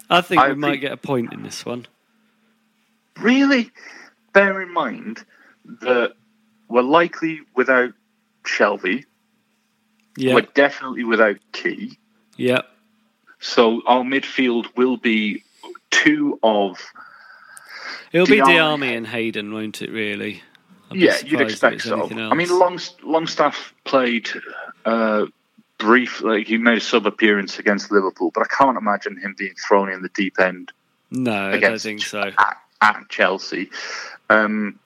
I 0.09 0.21
think 0.21 0.41
Uh, 0.41 0.45
I 0.45 0.49
we 0.49 0.55
might 0.55 0.77
get 0.81 0.91
a 0.91 0.97
point 0.97 1.33
in 1.33 1.43
this 1.43 1.65
one. 1.65 1.85
Really, 3.17 3.69
bear 4.33 4.61
in 4.61 4.73
mind 4.73 5.23
that 5.81 6.13
we're 6.67 6.81
likely 6.81 7.41
without 7.55 7.93
Shelvey. 8.43 9.05
Yeah, 10.17 10.35
We're 10.35 10.41
definitely 10.41 11.03
without 11.03 11.37
Ki. 11.53 11.97
yeah. 12.37 12.61
So 13.41 13.81
our 13.85 14.03
midfield 14.03 14.65
will 14.75 14.97
be 14.97 15.43
two 15.91 16.37
of 16.43 16.77
It'll 18.11 18.27
be 18.27 18.37
Diamé- 18.39 18.79
Diamé 18.79 18.97
and 18.97 19.07
Hayden, 19.07 19.53
won't 19.53 19.81
it? 19.81 19.89
Really? 19.91 20.43
Yeah, 20.91 21.15
you'd 21.23 21.39
expect 21.39 21.83
so. 21.83 22.09
I 22.09 22.33
mean. 22.33 22.49
Long 22.49 22.79
Longstaff 23.03 23.73
played 23.85 24.27
uh, 24.85 25.27
brief, 25.77 26.21
like 26.21 26.47
he 26.47 26.57
made 26.57 26.79
a 26.79 26.81
sub 26.81 27.05
appearance 27.05 27.59
against 27.59 27.91
Liverpool, 27.91 28.31
but 28.33 28.41
I 28.41 28.47
can't 28.53 28.75
imagine 28.77 29.15
him 29.17 29.35
being 29.37 29.53
thrown 29.67 29.89
in 29.89 30.01
the 30.01 30.09
deep 30.09 30.39
end 30.39 30.71
No, 31.11 31.51
I 31.51 31.59
don't 31.59 31.79
think 31.79 32.01
so. 32.01 32.31
at, 32.37 32.57
at 32.81 33.07
Chelsea. 33.09 33.69
Um, 34.29 34.79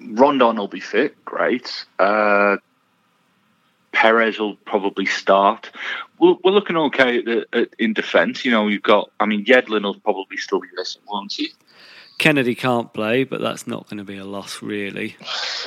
Rondon 0.00 0.56
will 0.56 0.68
be 0.68 0.80
fit, 0.80 1.24
great. 1.24 1.86
Uh, 1.98 2.56
Perez 3.92 4.38
will 4.38 4.56
probably 4.56 5.06
start. 5.06 5.70
We're, 6.18 6.34
we're 6.44 6.50
looking 6.52 6.76
okay 6.76 7.18
at 7.18 7.46
at, 7.52 7.68
in 7.78 7.94
defence. 7.94 8.44
You 8.44 8.50
know, 8.50 8.68
you've 8.68 8.82
got. 8.82 9.10
I 9.20 9.26
mean, 9.26 9.44
Yedlin 9.44 9.82
will 9.82 9.98
probably 10.00 10.36
still 10.36 10.60
be 10.60 10.68
missing, 10.76 11.02
won't 11.08 11.32
he? 11.32 11.48
Kennedy 12.18 12.54
can't 12.56 12.92
play, 12.92 13.22
but 13.22 13.40
that's 13.40 13.66
not 13.68 13.88
going 13.88 13.98
to 13.98 14.04
be 14.04 14.18
a 14.18 14.24
loss, 14.24 14.60
really. 14.60 15.16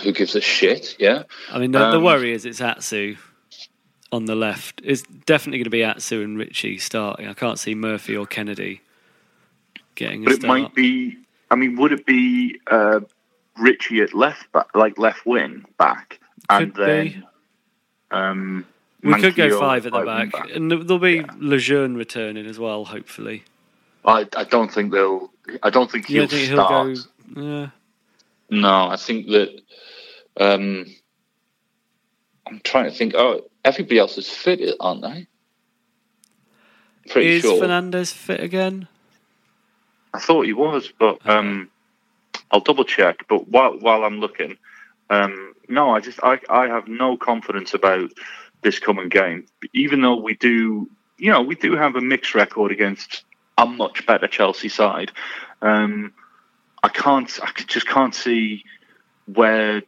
Who 0.04 0.12
gives 0.12 0.36
a 0.36 0.42
shit? 0.42 0.98
Yeah. 1.00 1.24
I 1.50 1.60
mean, 1.60 1.72
the, 1.72 1.80
the 1.80 1.98
Um, 1.98 2.04
worry 2.04 2.34
is 2.34 2.46
it's 2.46 2.60
Atsu 2.60 3.16
on 4.12 4.26
the 4.26 4.36
left. 4.36 4.82
It's 4.84 5.04
definitely 5.26 5.60
going 5.60 5.64
to 5.66 5.70
be 5.70 5.84
Atsu 5.84 6.22
and 6.22 6.38
Ritchie 6.38 6.78
starting. 6.80 7.28
I 7.28 7.34
can't 7.34 7.58
see 7.58 7.74
Murphy 7.74 8.18
or 8.18 8.26
Kennedy 8.26 8.82
getting 9.96 10.24
a 10.24 10.26
But 10.26 10.34
it 10.34 10.42
start. 10.42 10.62
might 10.62 10.76
be. 10.76 11.18
I 11.52 11.56
mean, 11.56 11.76
would 11.76 11.92
it 11.92 12.06
be 12.06 12.60
uh, 12.68 13.02
Ritchie 13.60 14.02
at 14.02 14.14
left 14.14 14.52
back, 14.54 14.68
like 14.74 14.98
left 14.98 15.26
wing 15.26 15.66
back, 15.78 16.20
and 16.50 16.74
Could 16.74 16.86
then 16.88 17.06
be. 17.08 17.24
um, 18.10 18.66
We 19.04 19.14
could 19.22 19.36
go 19.36 19.60
five 19.60 19.86
at 19.86 19.92
the 19.92 20.04
right 20.04 20.32
back, 20.32 20.50
and 20.56 20.72
there'll 20.72 20.98
be 20.98 21.18
Yeah. 21.18 21.26
Lejeune 21.38 21.96
returning 21.98 22.46
as 22.48 22.58
well, 22.58 22.86
hopefully. 22.86 23.44
I, 24.06 24.28
I 24.36 24.46
don't 24.46 24.72
think 24.74 24.94
they'll. 24.94 25.30
I 25.62 25.70
don't 25.70 25.92
think 25.92 26.08
he'll 26.08 26.22
don't 26.24 26.32
think 26.32 26.48
he'll 26.50 26.66
start. 26.66 26.98
go? 27.36 27.42
Yeah. 27.42 27.70
No, 28.50 28.88
I 28.88 28.96
think 28.96 29.28
that. 29.28 29.62
Um, 30.38 30.86
I'm 32.48 32.62
trying 32.64 32.86
to 32.90 32.92
think. 32.98 33.14
Oh, 33.16 33.42
everybody 33.66 34.00
else 34.00 34.18
is 34.18 34.30
fit, 34.30 34.62
aren't 34.80 35.02
they? 35.02 35.28
Pretty 37.10 37.30
is 37.30 37.42
sure. 37.42 37.60
Fernandez 37.60 38.14
fit 38.14 38.40
again? 38.42 38.88
I 40.14 40.20
thought 40.20 40.46
he 40.46 40.54
was, 40.54 40.92
but 40.98 41.20
um, 41.28 41.70
I'll 42.52 42.60
double 42.60 42.84
check. 42.84 43.26
But 43.28 43.48
while 43.48 43.78
while 43.80 44.04
I'm 44.04 44.20
looking, 44.20 44.58
um, 45.10 45.54
no, 45.68 45.92
I 45.92 46.00
just 46.00 46.20
I, 46.24 46.40
I 46.50 46.68
have 46.68 46.88
no 46.88 47.18
confidence 47.18 47.74
about 47.74 48.12
this 48.62 48.80
coming 48.80 49.10
game. 49.10 49.46
Even 49.74 50.02
though 50.02 50.18
we 50.18 50.36
do, 50.36 50.90
you 51.18 51.32
know, 51.32 51.42
we 51.42 51.56
do 51.56 51.76
have 51.76 51.96
a 51.96 52.02
mixed 52.02 52.36
record 52.36 52.72
against 52.72 53.24
a 53.58 53.66
much 53.66 54.06
better 54.06 54.28
Chelsea 54.28 54.70
side. 54.70 55.12
Um, 55.62 56.14
I 56.84 56.90
can't, 56.90 57.40
I 57.44 57.52
just 57.68 57.88
can't 57.88 58.16
see 58.16 58.64
where 59.26 59.84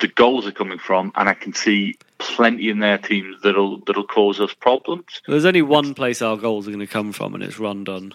the 0.00 0.08
goals 0.08 0.46
are 0.46 0.52
coming 0.52 0.78
from, 0.78 1.12
and 1.14 1.28
I 1.28 1.34
can 1.34 1.54
see 1.54 1.94
plenty 2.18 2.68
in 2.68 2.80
their 2.80 2.98
teams 2.98 3.40
that'll 3.42 3.78
that'll 3.86 4.06
cause 4.06 4.40
us 4.40 4.52
problems. 4.52 5.22
There's 5.26 5.44
only 5.44 5.62
one 5.62 5.94
place 5.94 6.20
our 6.20 6.36
goals 6.36 6.66
are 6.66 6.72
going 6.72 6.80
to 6.80 6.92
come 6.92 7.12
from, 7.12 7.34
and 7.34 7.42
it's 7.42 7.58
Rondon. 7.58 8.12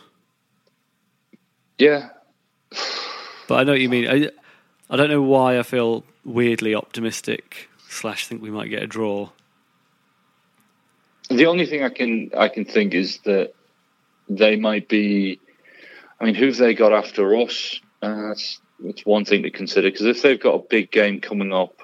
Yeah, 1.77 2.09
But 3.47 3.55
I 3.59 3.63
know 3.63 3.73
what 3.73 3.81
you 3.81 3.89
mean. 3.89 4.07
I, 4.07 4.29
I 4.89 4.95
don't 4.97 5.09
know 5.09 5.21
why 5.21 5.59
I 5.59 5.63
feel 5.63 6.03
weirdly 6.25 6.75
optimistic. 6.75 7.69
Slash, 7.89 8.27
think 8.27 8.41
we 8.41 8.51
might 8.51 8.69
get 8.69 8.83
a 8.83 8.87
draw. 8.87 9.29
The 11.29 11.45
only 11.45 11.65
thing 11.65 11.83
I 11.83 11.89
can 11.89 12.31
I 12.37 12.49
can 12.49 12.65
think 12.65 12.93
is 12.93 13.19
that 13.25 13.53
they 14.29 14.55
might 14.55 14.87
be. 14.87 15.39
I 16.19 16.25
mean, 16.25 16.35
who've 16.35 16.55
they 16.55 16.73
got 16.73 16.93
after 16.93 17.35
us? 17.37 17.79
Uh, 18.01 18.29
that's 18.29 18.59
that's 18.79 19.05
one 19.05 19.25
thing 19.25 19.43
to 19.43 19.51
consider 19.51 19.89
because 19.89 20.05
if 20.05 20.21
they've 20.21 20.39
got 20.39 20.55
a 20.55 20.59
big 20.69 20.91
game 20.91 21.21
coming 21.21 21.53
up 21.53 21.81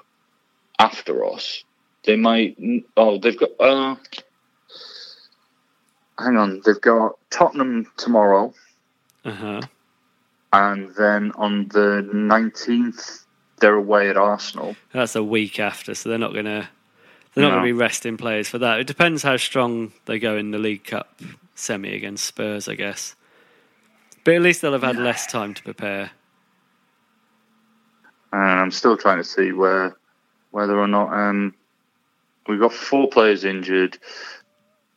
after 0.78 1.24
us, 1.24 1.64
they 2.04 2.16
might. 2.16 2.56
Oh, 2.96 3.18
they've 3.18 3.38
got. 3.38 3.50
Uh, 3.60 3.96
hang 6.18 6.36
on, 6.36 6.62
they've 6.64 6.80
got 6.80 7.18
Tottenham 7.30 7.90
tomorrow, 7.96 8.52
Uh 9.24 9.30
huh. 9.32 9.60
And 10.54 10.94
then 10.94 11.32
on 11.36 11.68
the 11.68 12.08
nineteenth 12.12 13.24
they're 13.60 13.74
away 13.74 14.08
at 14.10 14.16
Arsenal. 14.16 14.76
That's 14.92 15.16
a 15.16 15.22
week 15.22 15.58
after, 15.60 15.94
so 15.94 16.08
they're 16.08 16.18
not 16.18 16.32
going 16.32 16.44
to. 16.46 16.68
They're 17.34 17.42
not 17.42 17.48
No. 17.50 17.54
going 17.56 17.62
to 17.64 17.68
be 17.68 17.72
resting 17.72 18.16
players 18.16 18.48
for 18.48 18.58
that. 18.58 18.78
It 18.80 18.86
depends 18.86 19.22
how 19.24 19.36
strong 19.36 19.92
they 20.06 20.18
go 20.20 20.36
in 20.36 20.50
the 20.52 20.58
League 20.58 20.84
Cup 20.84 21.20
semi 21.56 21.94
against 21.94 22.24
Spurs, 22.24 22.68
I 22.68 22.74
guess. 22.76 23.16
But 24.24 24.34
at 24.34 24.42
least 24.42 24.62
they'll 24.62 24.72
have 24.72 24.82
had 24.82 24.96
less 24.96 25.26
time 25.26 25.52
to 25.54 25.62
prepare. 25.62 26.10
and 28.32 28.42
I'm 28.60 28.70
still 28.70 28.96
trying 28.96 29.18
to 29.18 29.24
see 29.24 29.52
where 29.52 29.96
whether 30.52 30.78
or 30.78 30.86
not 30.88 31.12
um, 31.12 31.54
we've 32.48 32.60
got 32.60 32.72
four 32.72 33.08
players 33.08 33.44
injured. 33.44 33.98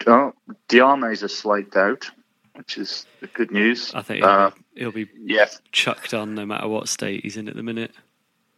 Oh, 0.05 0.33
Diamé's 0.69 1.23
a 1.23 1.29
slight 1.29 1.71
doubt, 1.71 2.09
which 2.57 2.77
is 2.77 3.05
the 3.21 3.27
good 3.27 3.51
news. 3.51 3.93
I 3.93 4.01
think 4.01 4.19
he'll, 4.23 4.29
Uh, 4.29 4.49
be, 4.49 4.79
he'll 4.81 4.91
be 4.91 5.07
yeah, 5.17 5.47
chucked 5.71 6.13
on 6.13 6.35
no 6.35 6.45
matter 6.45 6.67
what 6.67 6.89
state 6.89 7.23
he's 7.23 7.37
in 7.37 7.47
at 7.47 7.55
the 7.55 7.63
minute. 7.63 7.91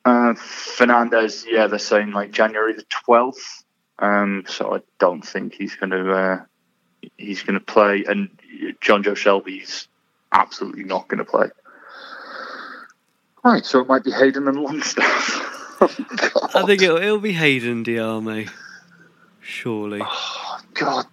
uh, 0.06 0.34
Fernandez. 0.36 1.46
Yeah, 1.48 1.68
they're 1.68 1.78
saying 1.80 2.12
like 2.12 2.32
January 2.32 2.74
the 2.74 2.84
twelfth. 2.90 3.64
Um, 4.00 4.46
so 4.48 4.76
I 4.76 4.80
don't 5.00 5.22
think 5.22 5.54
he's 5.54 5.76
going 5.76 5.90
to 5.92 6.12
uh, 6.12 6.42
he's 7.18 7.44
going 7.44 7.60
to 7.60 7.66
play, 7.66 8.06
and 8.08 8.30
Jonjo 8.82 9.14
Shelvey's 9.16 9.88
absolutely 10.32 10.84
not 10.86 11.08
going 11.10 11.18
to 11.20 11.26
play. 11.30 11.48
Right, 13.44 13.66
so 13.66 13.80
it 13.80 13.88
might 13.88 14.04
be 14.04 14.12
Hayden 14.12 14.48
and 14.48 14.58
Longstaff. 14.58 15.46
Oh, 15.82 15.88
I 16.56 16.66
think 16.66 16.82
it'll, 16.82 16.98
it'll 16.98 17.20
be 17.20 17.32
Hayden 17.32 17.86
Diamé. 17.86 18.50
Surely. 19.40 20.02
God. 20.74 21.06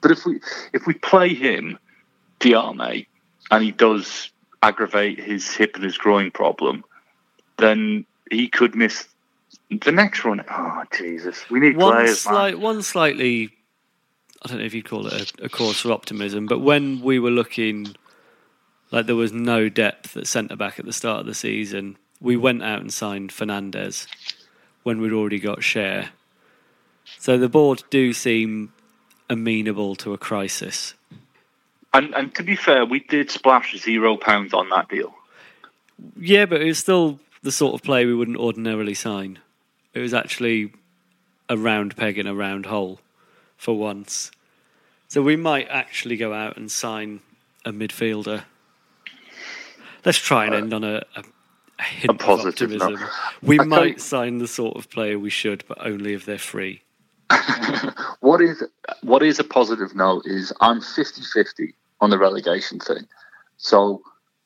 But 0.00 0.10
if 0.12 0.24
we 0.24 0.40
if 0.72 0.86
we 0.86 0.94
play 0.94 1.34
him, 1.34 1.78
Diamé, 2.40 3.06
and 3.50 3.64
he 3.64 3.72
does 3.72 4.30
aggravate 4.62 5.18
his 5.20 5.54
hip 5.54 5.74
and 5.74 5.84
his 5.84 5.98
groin 5.98 6.30
problem, 6.30 6.84
then 7.58 8.04
he 8.30 8.48
could 8.48 8.74
miss 8.74 9.08
the 9.70 9.92
next 9.92 10.24
run. 10.24 10.44
Oh 10.50 10.82
Jesus, 10.96 11.48
we 11.50 11.60
need 11.60 11.76
one 11.76 11.94
players, 11.94 12.20
slight, 12.20 12.54
man. 12.54 12.62
one 12.62 12.82
slightly. 12.82 13.50
I 14.42 14.48
don't 14.48 14.58
know 14.58 14.64
if 14.64 14.74
you'd 14.74 14.88
call 14.88 15.06
it 15.06 15.32
a, 15.40 15.46
a 15.46 15.48
cause 15.48 15.80
for 15.80 15.92
optimism, 15.92 16.46
but 16.46 16.60
when 16.60 17.00
we 17.00 17.18
were 17.18 17.30
looking 17.30 17.94
like 18.90 19.06
there 19.06 19.16
was 19.16 19.32
no 19.32 19.68
depth 19.68 20.16
at 20.16 20.26
centre 20.26 20.56
back 20.56 20.78
at 20.78 20.86
the 20.86 20.92
start 20.92 21.20
of 21.20 21.26
the 21.26 21.34
season, 21.34 21.98
we 22.20 22.36
went 22.36 22.62
out 22.62 22.80
and 22.80 22.92
signed 22.92 23.32
Fernandez 23.32 24.06
when 24.82 25.00
we'd 25.00 25.12
already 25.12 25.38
got 25.38 25.58
Schär. 25.58 26.08
So 27.18 27.36
the 27.36 27.48
board 27.48 27.82
do 27.90 28.12
seem 28.12 28.72
amenable 29.28 29.96
to 29.96 30.12
a 30.12 30.18
crisis. 30.18 30.94
And 31.98 32.14
and 32.14 32.34
to 32.36 32.42
be 32.42 32.54
fair, 32.56 32.84
we 32.84 33.00
did 33.00 33.30
splash 33.30 33.76
zero 33.76 34.16
pounds 34.16 34.54
on 34.54 34.68
that 34.70 34.88
deal. 34.88 35.14
Yeah, 36.18 36.46
but 36.46 36.60
it 36.62 36.66
was 36.66 36.78
still 36.78 37.18
the 37.42 37.50
sort 37.52 37.74
of 37.74 37.82
play 37.82 38.06
we 38.06 38.14
wouldn't 38.14 38.36
ordinarily 38.36 38.94
sign. 38.94 39.38
It 39.94 40.00
was 40.00 40.14
actually 40.14 40.72
a 41.48 41.56
round 41.56 41.96
peg 41.96 42.18
in 42.18 42.26
a 42.26 42.34
round 42.34 42.66
hole 42.66 43.00
for 43.56 43.76
once. 43.76 44.30
So 45.08 45.22
we 45.22 45.36
might 45.36 45.66
actually 45.70 46.16
go 46.16 46.32
out 46.32 46.56
and 46.56 46.70
sign 46.70 47.20
a 47.64 47.72
midfielder. 47.72 48.44
Let's 50.04 50.18
try 50.18 50.44
and 50.46 50.54
end 50.54 50.74
on 50.74 50.84
a, 50.84 51.02
a, 51.16 51.22
a 51.78 51.82
hint 51.82 52.10
Uh, 52.10 52.14
A 52.14 52.16
positive 52.16 52.72
of 52.72 52.82
optimism. 52.82 53.00
note. 53.00 53.10
We 53.42 53.58
I 53.58 53.64
might 53.64 53.94
you- 53.94 53.98
sign 53.98 54.38
the 54.38 54.46
sort 54.46 54.76
of 54.76 54.88
player 54.90 55.18
we 55.18 55.30
should, 55.30 55.64
but 55.66 55.78
only 55.84 56.12
if 56.14 56.24
they're 56.26 56.38
free. 56.38 56.82
What 58.20 58.40
is 58.42 58.62
what 59.02 59.22
is 59.22 59.38
a 59.38 59.44
positive 59.44 59.94
note 59.94 60.24
is 60.26 60.52
I'm 60.60 60.80
50-50 60.80 61.72
on 62.00 62.10
the 62.10 62.18
relegation 62.18 62.78
thing. 62.78 63.06
So 63.56 64.02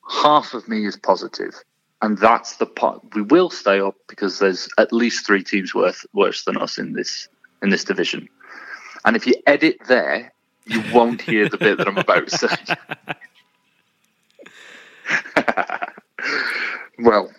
half 0.09 0.53
of 0.53 0.67
me 0.67 0.85
is 0.85 0.97
positive, 0.97 1.55
and 2.01 2.17
that's 2.17 2.57
the 2.57 2.65
part 2.65 3.01
we 3.15 3.21
will 3.21 3.49
stay 3.49 3.79
up 3.79 3.95
because 4.07 4.39
there's 4.39 4.69
at 4.77 4.91
least 4.91 5.25
three 5.25 5.43
teams 5.43 5.73
worth 5.73 6.05
worse 6.13 6.43
than 6.43 6.57
us 6.57 6.77
in 6.77 6.93
this 6.93 7.27
in 7.61 7.69
this 7.69 7.83
division. 7.83 8.27
And 9.05 9.15
if 9.15 9.27
you 9.27 9.35
edit 9.45 9.77
there, 9.87 10.33
you 10.65 10.81
won't 10.93 11.21
hear 11.21 11.49
the 11.49 11.57
bit 11.57 11.77
that 11.77 11.87
I'm 11.87 11.97
about 11.97 12.27
to 12.27 12.37
say. 12.37 12.55
well, 16.99 17.31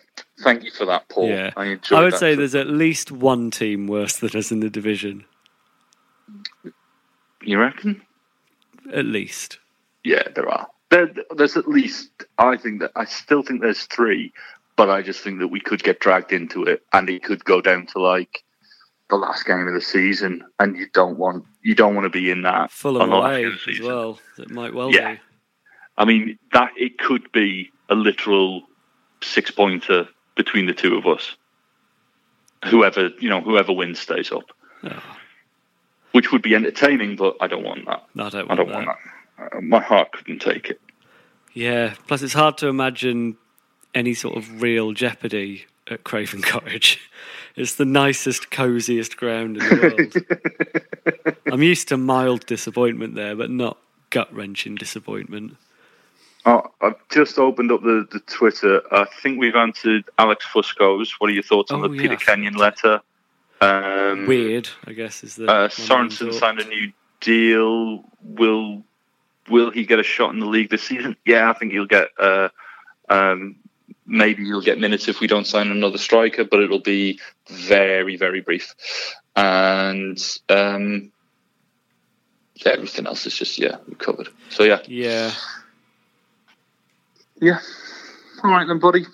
thank 0.42 0.64
you 0.64 0.70
for 0.70 0.84
that, 0.86 1.08
Paul. 1.08 1.28
yeah, 1.28 1.52
I 1.56 1.66
enjoyed 1.66 1.98
I 1.98 2.04
would 2.04 2.14
say 2.14 2.34
there's 2.34 2.54
at 2.54 2.68
least 2.68 3.10
one 3.10 3.50
team 3.50 3.86
worse 3.86 4.18
than 4.18 4.30
us 4.36 4.52
in 4.52 4.60
the 4.60 4.70
division. 4.70 5.24
You 7.42 7.58
reckon? 7.58 8.02
At 8.92 9.06
least. 9.06 9.58
Yeah, 10.04 10.22
there 10.34 10.48
are. 10.48 10.68
There, 10.90 11.10
there's 11.36 11.56
at 11.56 11.66
least. 11.66 12.10
I 12.38 12.56
think 12.56 12.80
that 12.80 12.92
I 12.94 13.04
still 13.06 13.42
think 13.42 13.60
there's 13.62 13.84
three, 13.84 14.32
but 14.76 14.90
I 14.90 15.02
just 15.02 15.20
think 15.24 15.40
that 15.40 15.48
we 15.48 15.60
could 15.60 15.82
get 15.82 15.98
dragged 16.00 16.32
into 16.32 16.62
it, 16.64 16.82
and 16.92 17.08
it 17.10 17.24
could 17.24 17.44
go 17.44 17.60
down 17.60 17.86
to 17.88 17.98
like 18.00 18.44
the 19.10 19.16
last 19.16 19.46
game 19.46 19.66
of 19.66 19.74
the 19.74 19.80
season, 19.80 20.44
and 20.60 20.76
you 20.76 20.86
don't 20.92 21.18
want 21.18 21.44
you 21.62 21.74
don't 21.74 21.94
want 21.94 22.04
to 22.04 22.10
be 22.10 22.30
in 22.30 22.42
that 22.42 22.70
Fulham 22.70 23.12
away 23.12 23.46
as 23.46 23.80
well. 23.80 24.18
It 24.38 24.50
might 24.50 24.74
well 24.74 24.90
Yeah. 24.92 25.14
be. 25.14 25.20
I 25.96 26.04
mean 26.04 26.38
that 26.52 26.72
it 26.76 26.98
could 26.98 27.30
be 27.32 27.70
a 27.88 27.94
literal 27.94 28.62
six 29.22 29.50
pointer 29.50 30.08
between 30.36 30.66
the 30.66 30.74
two 30.74 30.96
of 30.96 31.06
us. 31.06 31.34
Whoever 32.66 33.10
you 33.20 33.28
know, 33.28 33.40
whoever 33.40 33.72
wins 33.72 34.00
stays 34.00 34.32
up, 34.32 34.44
Oh, 34.82 35.02
which 36.12 36.30
would 36.32 36.42
be 36.42 36.54
entertaining, 36.54 37.16
but 37.16 37.36
I 37.40 37.46
don't 37.46 37.62
want 37.64 37.84
that. 37.86 38.04
I 38.18 38.28
don't 38.30 38.48
want 38.48 38.50
I 38.50 38.54
don't 38.56 38.68
that. 38.68 38.74
want 38.74 38.86
that. 38.86 38.96
Uh, 39.38 39.60
my 39.60 39.80
heart 39.80 40.12
couldn't 40.12 40.40
take 40.40 40.70
it. 40.70 40.80
Yeah. 41.52 41.94
Plus, 42.06 42.22
it's 42.22 42.32
hard 42.32 42.58
to 42.58 42.68
imagine 42.68 43.36
any 43.94 44.14
sort 44.14 44.36
of 44.36 44.62
real 44.62 44.92
jeopardy 44.92 45.66
at 45.88 46.04
Craven 46.04 46.42
Cottage. 46.42 47.00
It's 47.56 47.76
the 47.76 47.84
nicest, 47.84 48.50
cosiest 48.50 49.16
ground 49.16 49.58
in 49.58 49.62
the 49.68 50.14
world. 51.24 51.36
I'm 51.52 51.62
used 51.62 51.88
to 51.88 51.96
mild 51.96 52.46
disappointment 52.46 53.14
there, 53.14 53.36
but 53.36 53.50
not 53.50 53.78
gut 54.10 54.32
wrenching 54.34 54.74
disappointment. 54.74 55.56
Oh, 56.46 56.62
I've 56.80 56.96
just 57.10 57.38
opened 57.38 57.72
up 57.72 57.82
the, 57.82 58.06
the 58.10 58.20
Twitter. 58.20 58.82
I 58.92 59.06
think 59.22 59.38
we've 59.40 59.54
answered 59.54 60.04
Alex 60.18 60.44
Fusco's. 60.52 61.14
What 61.18 61.30
are 61.30 61.32
your 61.32 61.42
thoughts 61.42 61.70
on 61.70 61.82
Oh, 61.82 61.88
the 61.88 61.94
yeah, 61.94 62.02
Peter 62.02 62.16
Kenyon 62.16 62.54
letter? 62.54 63.00
Um, 63.60 64.26
Weird, 64.26 64.68
I 64.86 64.92
guess, 64.92 65.24
is 65.24 65.36
the. 65.36 65.46
Uh, 65.46 65.68
Sorensen 65.68 66.34
signed 66.34 66.60
a 66.60 66.64
new 66.66 66.92
deal. 67.20 68.04
Will 68.20 68.82
will 69.48 69.70
he 69.70 69.84
get 69.84 69.98
a 69.98 70.02
shot 70.02 70.32
in 70.32 70.40
the 70.40 70.46
league 70.46 70.70
this 70.70 70.82
season? 70.82 71.16
Yeah, 71.24 71.50
I 71.50 71.52
think 71.54 71.72
he'll 71.72 71.86
get. 71.86 72.08
Uh, 72.18 72.48
um, 73.08 73.56
maybe 74.06 74.44
he'll 74.44 74.60
get 74.60 74.78
minutes 74.78 75.08
if 75.08 75.20
we 75.20 75.26
don't 75.26 75.46
sign 75.46 75.70
another 75.70 75.98
striker, 75.98 76.44
but 76.44 76.60
it'll 76.60 76.78
be 76.80 77.18
very 77.48 78.16
very 78.16 78.40
brief. 78.40 78.74
And 79.36 80.18
um, 80.48 81.10
yeah, 82.56 82.72
everything 82.72 83.06
else 83.06 83.26
is 83.26 83.36
just 83.36 83.58
yeah 83.58 83.76
we 83.88 83.94
covered. 83.94 84.28
So 84.50 84.62
yeah, 84.64 84.80
Yeah. 84.86 85.32
yeah. 87.40 87.58
All 88.42 88.50
right 88.50 88.66
then, 88.66 88.78
buddy. 88.78 89.06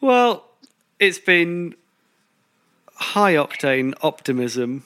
Well, 0.00 0.44
it's 0.98 1.18
been 1.18 1.74
high 2.94 3.34
octane 3.34 3.94
optimism 4.02 4.84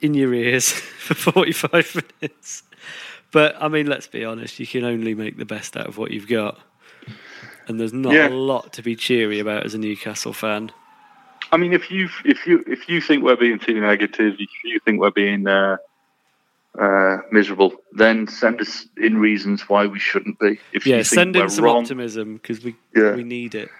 in 0.00 0.14
your 0.14 0.32
ears 0.34 0.70
for 0.98 1.14
45 1.14 2.04
minutes. 2.20 2.62
But 3.32 3.56
I 3.60 3.68
mean, 3.68 3.86
let's 3.86 4.06
be 4.06 4.24
honest, 4.24 4.58
you 4.58 4.66
can 4.66 4.84
only 4.84 5.14
make 5.14 5.36
the 5.36 5.44
best 5.44 5.76
out 5.76 5.86
of 5.86 5.98
what 5.98 6.10
you've 6.10 6.28
got. 6.28 6.58
And 7.68 7.78
there's 7.78 7.92
not 7.92 8.14
Yeah. 8.14 8.28
a 8.28 8.30
lot 8.30 8.72
to 8.74 8.82
be 8.82 8.96
cheery 8.96 9.38
about 9.38 9.64
as 9.64 9.74
a 9.74 9.78
Newcastle 9.78 10.32
fan. 10.32 10.72
I 11.52 11.56
mean, 11.56 11.72
if 11.72 11.90
you 11.90 12.08
if 12.24 12.46
you 12.46 12.64
if 12.66 12.88
you 12.88 13.00
think 13.00 13.22
we're 13.22 13.36
being 13.36 13.58
too 13.58 13.80
negative, 13.80 14.34
if 14.38 14.50
you 14.64 14.80
think 14.84 15.00
we're 15.00 15.10
being 15.10 15.46
uh, 15.46 15.76
uh, 16.78 17.18
miserable, 17.30 17.74
then 17.92 18.26
send 18.28 18.60
us 18.60 18.86
in 18.96 19.18
reasons 19.18 19.68
why 19.68 19.86
we 19.86 19.98
shouldn't 19.98 20.38
be. 20.38 20.58
If 20.72 20.86
Yeah, 20.86 20.98
you 20.98 21.04
think 21.04 21.14
send 21.14 21.36
in 21.36 21.48
some 21.50 21.64
wrong, 21.64 21.82
optimism 21.82 22.34
because 22.34 22.62
we 22.62 22.76
Yeah. 22.94 23.14
we 23.14 23.24
need 23.24 23.54
it. 23.54 23.70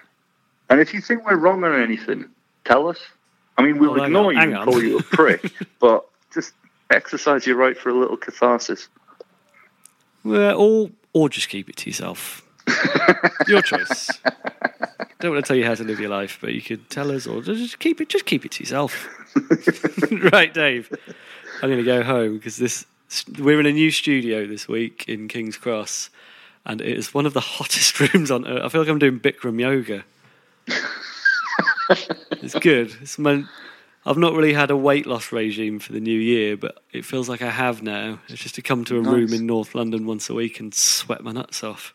and 0.68 0.80
if 0.80 0.94
you 0.94 1.00
think 1.00 1.24
we're 1.26 1.36
wrong 1.36 1.62
on 1.64 1.80
anything, 1.80 2.30
tell 2.64 2.88
us. 2.88 2.98
I 3.56 3.62
mean, 3.62 3.78
we'll 3.78 4.00
Oh, 4.00 4.04
ignore 4.04 4.26
on, 4.32 4.34
you 4.34 4.40
and 4.40 4.64
call 4.64 4.82
you 4.82 4.98
a 4.98 5.02
prick, 5.02 5.52
but 5.80 6.04
just 6.32 6.52
exercise 6.90 7.46
your 7.46 7.56
right 7.56 7.76
for 7.76 7.88
a 7.90 7.94
little 7.94 8.16
catharsis. 8.16 8.88
Well, 10.24 10.58
or 10.58 10.90
or 11.12 11.28
just 11.28 11.48
keep 11.48 11.68
it 11.68 11.76
to 11.78 11.90
yourself. 11.90 12.42
Your 13.48 13.62
choice. 13.62 14.10
Don't 15.20 15.32
want 15.32 15.44
to 15.44 15.48
tell 15.48 15.56
you 15.56 15.66
how 15.66 15.74
to 15.74 15.84
live 15.84 16.00
your 16.00 16.08
life, 16.08 16.38
but 16.40 16.54
you 16.54 16.62
could 16.62 16.88
tell 16.88 17.10
us, 17.10 17.26
or 17.26 17.42
just 17.42 17.78
keep 17.78 18.00
it. 18.00 18.08
Just 18.08 18.24
keep 18.24 18.46
it 18.46 18.52
to 18.52 18.62
yourself. 18.62 19.06
right, 20.32 20.52
Dave. 20.52 20.90
I'm 21.62 21.68
going 21.68 21.76
to 21.76 21.84
go 21.84 22.02
home 22.02 22.38
because 22.38 22.56
this. 22.56 22.86
We're 23.38 23.60
in 23.60 23.66
a 23.66 23.72
new 23.72 23.90
studio 23.90 24.46
this 24.46 24.66
week 24.66 25.04
in 25.08 25.28
King's 25.28 25.58
Cross, 25.58 26.08
and 26.64 26.80
it 26.80 26.96
is 26.96 27.12
one 27.12 27.26
of 27.26 27.34
the 27.34 27.40
hottest 27.40 28.00
rooms 28.14 28.30
on 28.30 28.46
earth. 28.46 28.62
I 28.64 28.68
feel 28.70 28.80
like 28.80 28.88
I'm 28.88 28.98
doing 28.98 29.20
Bikram 29.20 29.60
yoga. 29.60 30.04
it's 32.42 32.54
good. 32.60 32.96
It's 33.02 33.18
my, 33.18 33.44
I've 34.06 34.16
not 34.16 34.32
really 34.32 34.54
had 34.54 34.70
a 34.70 34.76
weight 34.76 35.06
loss 35.06 35.30
regime 35.30 35.78
for 35.78 35.92
the 35.92 36.00
new 36.00 36.18
year, 36.18 36.56
but 36.56 36.82
it 36.92 37.04
feels 37.04 37.28
like 37.28 37.42
I 37.42 37.50
have 37.50 37.82
now. 37.82 38.18
It's 38.28 38.42
just 38.42 38.54
to 38.54 38.62
come 38.62 38.84
to 38.86 38.96
a 38.96 39.00
room 39.02 39.32
in 39.32 39.46
North 39.46 39.74
London 39.74 40.06
once 40.06 40.30
a 40.30 40.34
week 40.34 40.58
and 40.58 40.72
sweat 40.74 41.22
my 41.22 41.32
nuts 41.32 41.62
off. 41.62 41.94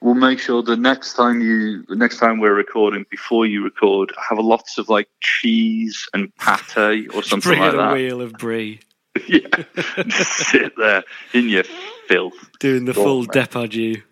We'll 0.00 0.14
make 0.14 0.38
sure 0.40 0.62
the 0.62 0.76
next 0.76 1.14
time 1.14 1.40
you, 1.40 1.84
the 1.88 1.94
next 1.94 2.18
time 2.18 2.40
we're 2.40 2.54
recording, 2.54 3.04
before 3.10 3.46
you 3.46 3.62
record, 3.62 4.12
have 4.28 4.38
lots 4.38 4.78
of 4.78 4.88
like 4.88 5.08
cheese 5.20 6.08
and 6.14 6.34
pate 6.38 7.14
or 7.14 7.22
something 7.22 7.58
like 7.58 7.76
that. 7.76 7.92
wheel 7.92 8.20
of 8.20 8.32
brie, 8.32 8.80
yeah, 9.28 9.46
sit 10.08 10.72
there 10.76 11.04
in 11.34 11.48
your 11.48 11.64
filth. 12.08 12.34
doing 12.58 12.86
the 12.86 12.94
Go 12.94 13.04
full 13.04 13.26
depardieu. 13.26 14.02